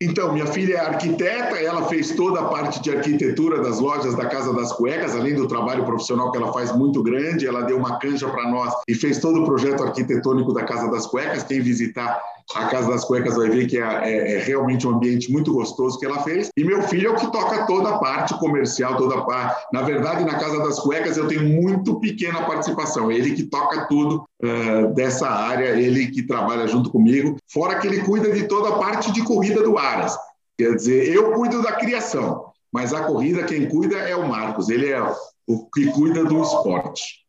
Então, 0.00 0.32
minha 0.32 0.46
filha 0.46 0.76
é 0.76 0.80
arquiteta, 0.80 1.56
ela 1.56 1.88
fez 1.88 2.12
toda 2.12 2.38
a 2.40 2.44
parte 2.44 2.80
de 2.80 2.96
arquitetura 2.96 3.60
das 3.60 3.80
lojas 3.80 4.14
da 4.14 4.26
Casa 4.26 4.54
das 4.54 4.72
Cuecas, 4.72 5.16
além 5.16 5.34
do 5.34 5.48
trabalho 5.48 5.84
profissional 5.84 6.30
que 6.30 6.38
ela 6.38 6.52
faz 6.52 6.70
muito 6.70 7.02
grande, 7.02 7.48
ela 7.48 7.62
deu 7.62 7.76
uma 7.76 7.98
canja 7.98 8.28
para 8.28 8.48
nós 8.48 8.72
e 8.86 8.94
fez 8.94 9.18
todo 9.18 9.42
o 9.42 9.44
projeto 9.44 9.82
arquitetônico 9.82 10.52
da 10.52 10.62
Casa 10.62 10.88
das 10.88 11.04
Cuecas. 11.04 11.42
Quem 11.42 11.60
visitar 11.60 12.20
a 12.54 12.66
Casa 12.66 12.88
das 12.88 13.04
Cuecas 13.04 13.36
vai 13.36 13.50
ver 13.50 13.66
que 13.66 13.78
é, 13.78 13.82
é, 13.82 14.34
é, 14.34 14.38
realmente 14.38 14.86
um 14.86 14.90
ambiente 14.90 15.30
muito 15.30 15.52
gostoso 15.52 15.98
que 15.98 16.06
ela 16.06 16.22
fez. 16.22 16.50
E 16.56 16.64
meu 16.64 16.82
filho 16.82 17.08
é 17.08 17.10
o 17.10 17.16
que 17.16 17.30
toca 17.30 17.66
toda 17.66 17.90
a 17.90 17.98
parte 17.98 18.38
comercial, 18.38 18.96
toda 18.96 19.16
a 19.18 19.22
parte. 19.22 19.66
Na 19.72 19.82
verdade, 19.82 20.24
na 20.24 20.38
Casa 20.38 20.58
das 20.60 20.78
Cuecas 20.80 21.16
eu 21.16 21.28
tenho 21.28 21.44
muito 21.44 22.00
pequena 22.00 22.44
participação. 22.44 23.12
Ele 23.12 23.34
que 23.34 23.44
toca 23.44 23.86
tudo 23.86 24.24
uh, 24.42 24.94
dessa 24.94 25.28
área, 25.28 25.78
ele 25.78 26.08
que 26.08 26.22
trabalha 26.22 26.66
junto 26.66 26.90
comigo. 26.90 27.36
Fora 27.52 27.78
que 27.78 27.86
ele 27.86 28.02
cuida 28.02 28.32
de 28.32 28.44
toda 28.44 28.70
a 28.70 28.78
parte 28.78 29.12
de 29.12 29.22
corrida 29.22 29.62
do 29.62 29.76
Aras. 29.76 30.16
Quer 30.56 30.74
dizer, 30.74 31.14
eu 31.14 31.32
cuido 31.32 31.62
da 31.62 31.72
criação, 31.72 32.46
mas 32.72 32.94
a 32.94 33.04
corrida 33.04 33.44
quem 33.44 33.68
cuida 33.68 33.96
é 33.96 34.16
o 34.16 34.26
Marcos. 34.26 34.70
Ele 34.70 34.88
é 34.88 35.00
o 35.46 35.66
que 35.70 35.86
cuida 35.92 36.24
do 36.24 36.40
esporte. 36.40 37.27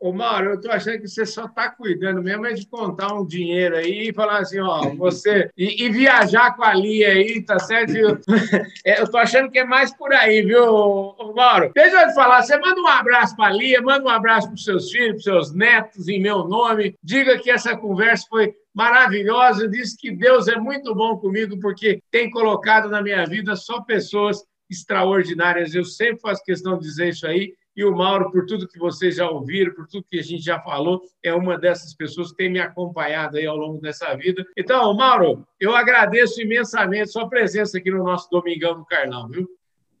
Ô, 0.00 0.12
Mauro, 0.12 0.50
eu 0.50 0.54
estou 0.54 0.70
achando 0.70 1.00
que 1.00 1.08
você 1.08 1.26
só 1.26 1.46
está 1.46 1.68
cuidando 1.70 2.22
mesmo 2.22 2.46
é 2.46 2.52
de 2.52 2.64
contar 2.68 3.12
um 3.12 3.26
dinheiro 3.26 3.76
aí 3.76 4.08
e 4.08 4.12
falar 4.12 4.38
assim, 4.38 4.60
ó, 4.60 4.90
você. 4.94 5.50
E, 5.56 5.84
e 5.84 5.90
viajar 5.90 6.54
com 6.54 6.62
a 6.62 6.72
Lia 6.72 7.08
aí, 7.08 7.42
tá 7.42 7.58
certo? 7.58 7.96
Eu, 7.96 8.16
é, 8.86 9.02
estou 9.02 9.18
achando 9.18 9.50
que 9.50 9.58
é 9.58 9.64
mais 9.64 9.92
por 9.92 10.12
aí, 10.12 10.42
viu, 10.42 10.64
ô, 10.72 11.32
Mauro? 11.34 11.72
Deixa 11.74 12.00
eu 12.00 12.08
te 12.08 12.14
falar, 12.14 12.42
você 12.42 12.56
manda 12.58 12.80
um 12.80 12.86
abraço 12.86 13.34
para 13.34 13.46
a 13.46 13.52
Lia, 13.52 13.82
manda 13.82 14.04
um 14.04 14.08
abraço 14.08 14.46
para 14.46 14.54
os 14.54 14.64
seus 14.64 14.88
filhos, 14.88 15.24
para 15.24 15.32
seus 15.32 15.52
netos, 15.52 16.08
em 16.08 16.20
meu 16.20 16.44
nome. 16.44 16.94
Diga 17.02 17.36
que 17.38 17.50
essa 17.50 17.76
conversa 17.76 18.24
foi 18.30 18.54
maravilhosa. 18.72 19.66
Diz 19.66 19.96
que 19.96 20.12
Deus 20.12 20.46
é 20.46 20.54
muito 20.56 20.94
bom 20.94 21.16
comigo, 21.16 21.58
porque 21.58 22.00
tem 22.12 22.30
colocado 22.30 22.88
na 22.88 23.02
minha 23.02 23.26
vida 23.26 23.56
só 23.56 23.80
pessoas 23.80 24.44
extraordinárias. 24.70 25.74
Eu 25.74 25.84
sempre 25.84 26.20
faço 26.20 26.44
questão 26.44 26.78
de 26.78 26.84
dizer 26.84 27.08
isso 27.08 27.26
aí 27.26 27.52
e 27.78 27.84
o 27.84 27.94
Mauro, 27.94 28.28
por 28.32 28.44
tudo 28.44 28.66
que 28.66 28.76
vocês 28.76 29.14
já 29.14 29.30
ouviram, 29.30 29.72
por 29.72 29.86
tudo 29.86 30.04
que 30.10 30.18
a 30.18 30.22
gente 30.22 30.42
já 30.42 30.60
falou, 30.60 31.00
é 31.22 31.32
uma 31.32 31.56
dessas 31.56 31.94
pessoas 31.94 32.32
que 32.32 32.38
tem 32.38 32.50
me 32.50 32.58
acompanhado 32.58 33.36
aí 33.36 33.46
ao 33.46 33.56
longo 33.56 33.80
dessa 33.80 34.16
vida. 34.16 34.44
Então, 34.56 34.92
Mauro, 34.94 35.46
eu 35.60 35.76
agradeço 35.76 36.42
imensamente 36.42 37.12
sua 37.12 37.28
presença 37.28 37.78
aqui 37.78 37.88
no 37.88 38.02
nosso 38.02 38.28
Domingão 38.32 38.74
do 38.74 38.84
Carlão, 38.84 39.28
viu? 39.28 39.48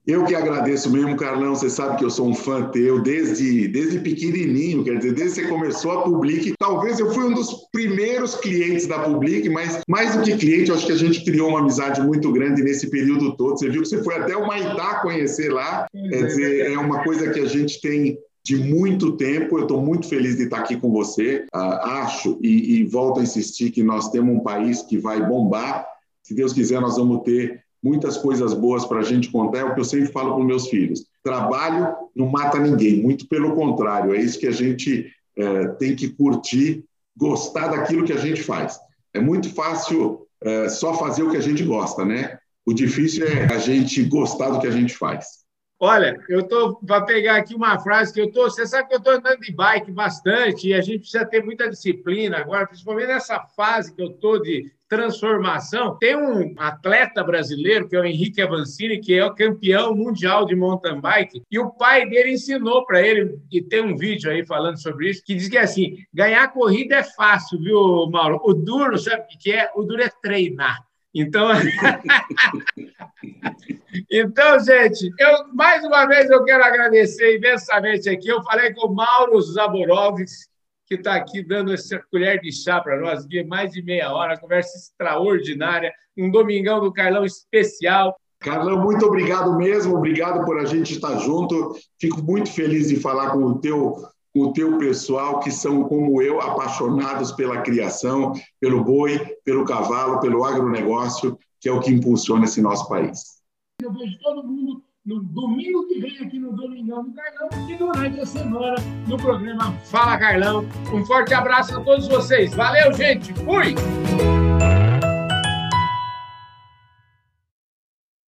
Eu 0.08 0.24
que 0.24 0.34
agradeço 0.34 0.90
mesmo, 0.90 1.14
Carlão. 1.18 1.54
Você 1.54 1.68
sabe 1.68 1.98
que 1.98 2.04
eu 2.04 2.08
sou 2.08 2.30
um 2.30 2.34
fã 2.34 2.70
teu 2.70 3.02
desde, 3.02 3.68
desde 3.68 3.98
pequenininho, 3.98 4.82
quer 4.82 4.96
dizer, 4.96 5.12
desde 5.12 5.42
que 5.42 5.46
você 5.46 5.52
começou 5.52 5.90
a 5.90 6.02
Public. 6.02 6.54
Talvez 6.58 6.98
eu 6.98 7.12
fui 7.12 7.24
um 7.24 7.34
dos 7.34 7.68
primeiros 7.70 8.34
clientes 8.34 8.86
da 8.86 9.00
Public, 9.00 9.46
mas 9.50 9.82
mais 9.86 10.16
do 10.16 10.22
que 10.22 10.34
cliente, 10.38 10.70
eu 10.70 10.76
acho 10.76 10.86
que 10.86 10.92
a 10.92 10.96
gente 10.96 11.22
criou 11.22 11.50
uma 11.50 11.58
amizade 11.58 12.00
muito 12.00 12.32
grande 12.32 12.62
nesse 12.62 12.88
período 12.88 13.36
todo. 13.36 13.58
Você 13.58 13.68
viu 13.68 13.82
que 13.82 13.88
você 13.88 14.02
foi 14.02 14.16
até 14.16 14.34
o 14.34 14.46
Maitá 14.46 15.00
conhecer 15.02 15.52
lá. 15.52 15.86
Quer 15.92 16.24
dizer, 16.24 16.72
é 16.72 16.78
uma 16.78 17.04
coisa 17.04 17.28
que 17.30 17.40
a 17.40 17.46
gente 17.46 17.78
tem 17.78 18.18
de 18.42 18.56
muito 18.56 19.12
tempo. 19.18 19.58
Eu 19.58 19.64
estou 19.64 19.82
muito 19.82 20.08
feliz 20.08 20.38
de 20.38 20.44
estar 20.44 20.60
aqui 20.60 20.80
com 20.80 20.90
você. 20.90 21.44
Uh, 21.54 21.58
acho 21.58 22.38
e, 22.40 22.78
e 22.78 22.84
volto 22.84 23.20
a 23.20 23.22
insistir 23.22 23.70
que 23.70 23.82
nós 23.82 24.08
temos 24.08 24.34
um 24.34 24.40
país 24.40 24.80
que 24.80 24.96
vai 24.96 25.22
bombar. 25.22 25.86
Se 26.22 26.34
Deus 26.34 26.54
quiser, 26.54 26.80
nós 26.80 26.96
vamos 26.96 27.24
ter 27.24 27.62
muitas 27.82 28.16
coisas 28.16 28.52
boas 28.54 28.84
para 28.84 28.98
a 29.00 29.02
gente 29.02 29.30
contar. 29.30 29.58
É 29.58 29.64
o 29.64 29.74
que 29.74 29.80
eu 29.80 29.84
sempre 29.84 30.12
falo 30.12 30.34
para 30.34 30.44
meus 30.44 30.68
filhos. 30.68 31.06
Trabalho 31.22 31.94
não 32.14 32.26
mata 32.26 32.58
ninguém, 32.58 33.02
muito 33.02 33.28
pelo 33.28 33.54
contrário. 33.54 34.14
É 34.14 34.20
isso 34.20 34.38
que 34.38 34.46
a 34.46 34.52
gente 34.52 35.10
é, 35.36 35.68
tem 35.68 35.94
que 35.94 36.08
curtir, 36.08 36.84
gostar 37.16 37.68
daquilo 37.68 38.04
que 38.04 38.12
a 38.12 38.18
gente 38.18 38.42
faz. 38.42 38.78
É 39.14 39.20
muito 39.20 39.52
fácil 39.54 40.26
é, 40.42 40.68
só 40.68 40.94
fazer 40.94 41.22
o 41.22 41.30
que 41.30 41.36
a 41.36 41.42
gente 41.42 41.64
gosta, 41.64 42.04
né? 42.04 42.38
O 42.66 42.72
difícil 42.72 43.26
é 43.26 43.52
a 43.52 43.58
gente 43.58 44.02
gostar 44.04 44.50
do 44.50 44.60
que 44.60 44.66
a 44.66 44.70
gente 44.70 44.94
faz. 44.96 45.38
Olha, 45.80 46.18
eu 46.28 46.40
estou 46.40 46.74
para 46.84 47.02
pegar 47.02 47.36
aqui 47.36 47.54
uma 47.54 47.78
frase 47.78 48.12
que 48.12 48.20
eu 48.20 48.26
estou. 48.26 48.50
Você 48.50 48.66
sabe 48.66 48.88
que 48.88 48.94
eu 48.94 48.98
estou 48.98 49.12
andando 49.12 49.38
de 49.38 49.52
bike 49.52 49.92
bastante 49.92 50.68
e 50.68 50.74
a 50.74 50.80
gente 50.80 51.00
precisa 51.00 51.24
ter 51.24 51.44
muita 51.44 51.70
disciplina 51.70 52.38
agora, 52.38 52.66
principalmente 52.66 53.06
nessa 53.06 53.38
fase 53.56 53.94
que 53.94 54.02
eu 54.02 54.08
estou 54.08 54.42
de 54.42 54.72
transformação. 54.88 55.96
Tem 55.96 56.16
um 56.16 56.52
atleta 56.56 57.22
brasileiro, 57.22 57.88
que 57.88 57.94
é 57.94 58.00
o 58.00 58.04
Henrique 58.04 58.42
Avancini, 58.42 58.98
que 58.98 59.14
é 59.14 59.24
o 59.24 59.34
campeão 59.34 59.94
mundial 59.94 60.44
de 60.44 60.56
mountain 60.56 61.00
bike, 61.00 61.42
e 61.48 61.58
o 61.60 61.70
pai 61.70 62.08
dele 62.08 62.32
ensinou 62.32 62.84
para 62.84 63.00
ele, 63.00 63.38
e 63.52 63.62
tem 63.62 63.82
um 63.82 63.96
vídeo 63.96 64.30
aí 64.30 64.44
falando 64.44 64.80
sobre 64.82 65.10
isso, 65.10 65.22
que 65.24 65.34
diz 65.34 65.48
que 65.48 65.58
é 65.58 65.62
assim: 65.62 65.98
ganhar 66.12 66.48
corrida 66.52 66.96
é 66.96 67.04
fácil, 67.04 67.60
viu, 67.60 68.10
Mauro? 68.10 68.40
O 68.42 68.52
duro, 68.52 68.98
sabe 68.98 69.22
o 69.22 69.38
que 69.38 69.52
é? 69.52 69.70
O 69.76 69.84
duro 69.84 70.02
é 70.02 70.10
treinar. 70.22 70.87
Então, 71.18 71.48
então, 74.08 74.60
gente, 74.60 75.10
eu 75.18 75.52
mais 75.52 75.82
uma 75.82 76.06
vez 76.06 76.30
eu 76.30 76.44
quero 76.44 76.62
agradecer 76.62 77.36
imensamente 77.36 78.08
aqui. 78.08 78.28
Eu 78.28 78.40
falei 78.44 78.72
com 78.72 78.86
o 78.86 78.94
Mauro 78.94 79.40
Zaborovski, 79.40 80.46
que 80.86 80.94
está 80.94 81.16
aqui 81.16 81.42
dando 81.42 81.74
essa 81.74 81.98
colher 82.08 82.40
de 82.40 82.52
chá 82.52 82.80
para 82.80 83.00
nós, 83.00 83.26
de 83.26 83.42
mais 83.42 83.72
de 83.72 83.82
meia 83.82 84.12
hora, 84.12 84.38
conversa 84.38 84.78
extraordinária, 84.78 85.92
um 86.16 86.30
domingão 86.30 86.80
do 86.80 86.92
Carlão 86.92 87.24
especial. 87.24 88.16
Carlão, 88.38 88.80
muito 88.80 89.04
obrigado 89.04 89.56
mesmo, 89.56 89.96
obrigado 89.96 90.44
por 90.44 90.60
a 90.60 90.66
gente 90.66 90.92
estar 90.92 91.18
junto. 91.18 91.74
Fico 92.00 92.22
muito 92.22 92.52
feliz 92.52 92.90
de 92.90 93.00
falar 93.00 93.32
com 93.32 93.38
o 93.38 93.58
teu 93.58 93.96
o 94.40 94.52
teu 94.52 94.78
pessoal 94.78 95.40
que 95.40 95.50
são 95.50 95.84
como 95.84 96.20
eu 96.22 96.40
apaixonados 96.40 97.32
pela 97.32 97.62
criação, 97.62 98.32
pelo 98.60 98.84
boi, 98.84 99.18
pelo 99.44 99.64
cavalo, 99.64 100.20
pelo 100.20 100.44
agronegócio, 100.44 101.38
que 101.60 101.68
é 101.68 101.72
o 101.72 101.80
que 101.80 101.92
impulsiona 101.92 102.44
esse 102.44 102.60
nosso 102.60 102.88
país. 102.88 103.38
Eu 103.82 103.92
vejo 103.92 104.18
todo 104.20 104.42
mundo 104.42 104.82
no 105.04 105.22
domingo 105.22 105.86
que 105.86 106.00
vem 106.00 106.18
aqui 106.18 106.38
no 106.38 106.52
Domingão 106.52 107.04
do 107.04 107.12
Carlão 107.14 107.48
e 107.68 107.76
durante 107.76 108.20
a 108.20 108.26
semana 108.26 108.76
no 109.06 109.16
programa 109.16 109.72
Fala 109.84 110.18
Carlão. 110.18 110.66
Um 110.92 111.04
forte 111.06 111.32
abraço 111.32 111.76
a 111.76 111.80
todos 111.80 112.06
vocês. 112.08 112.54
Valeu, 112.54 112.92
gente. 112.92 113.32
Fui! 113.34 113.74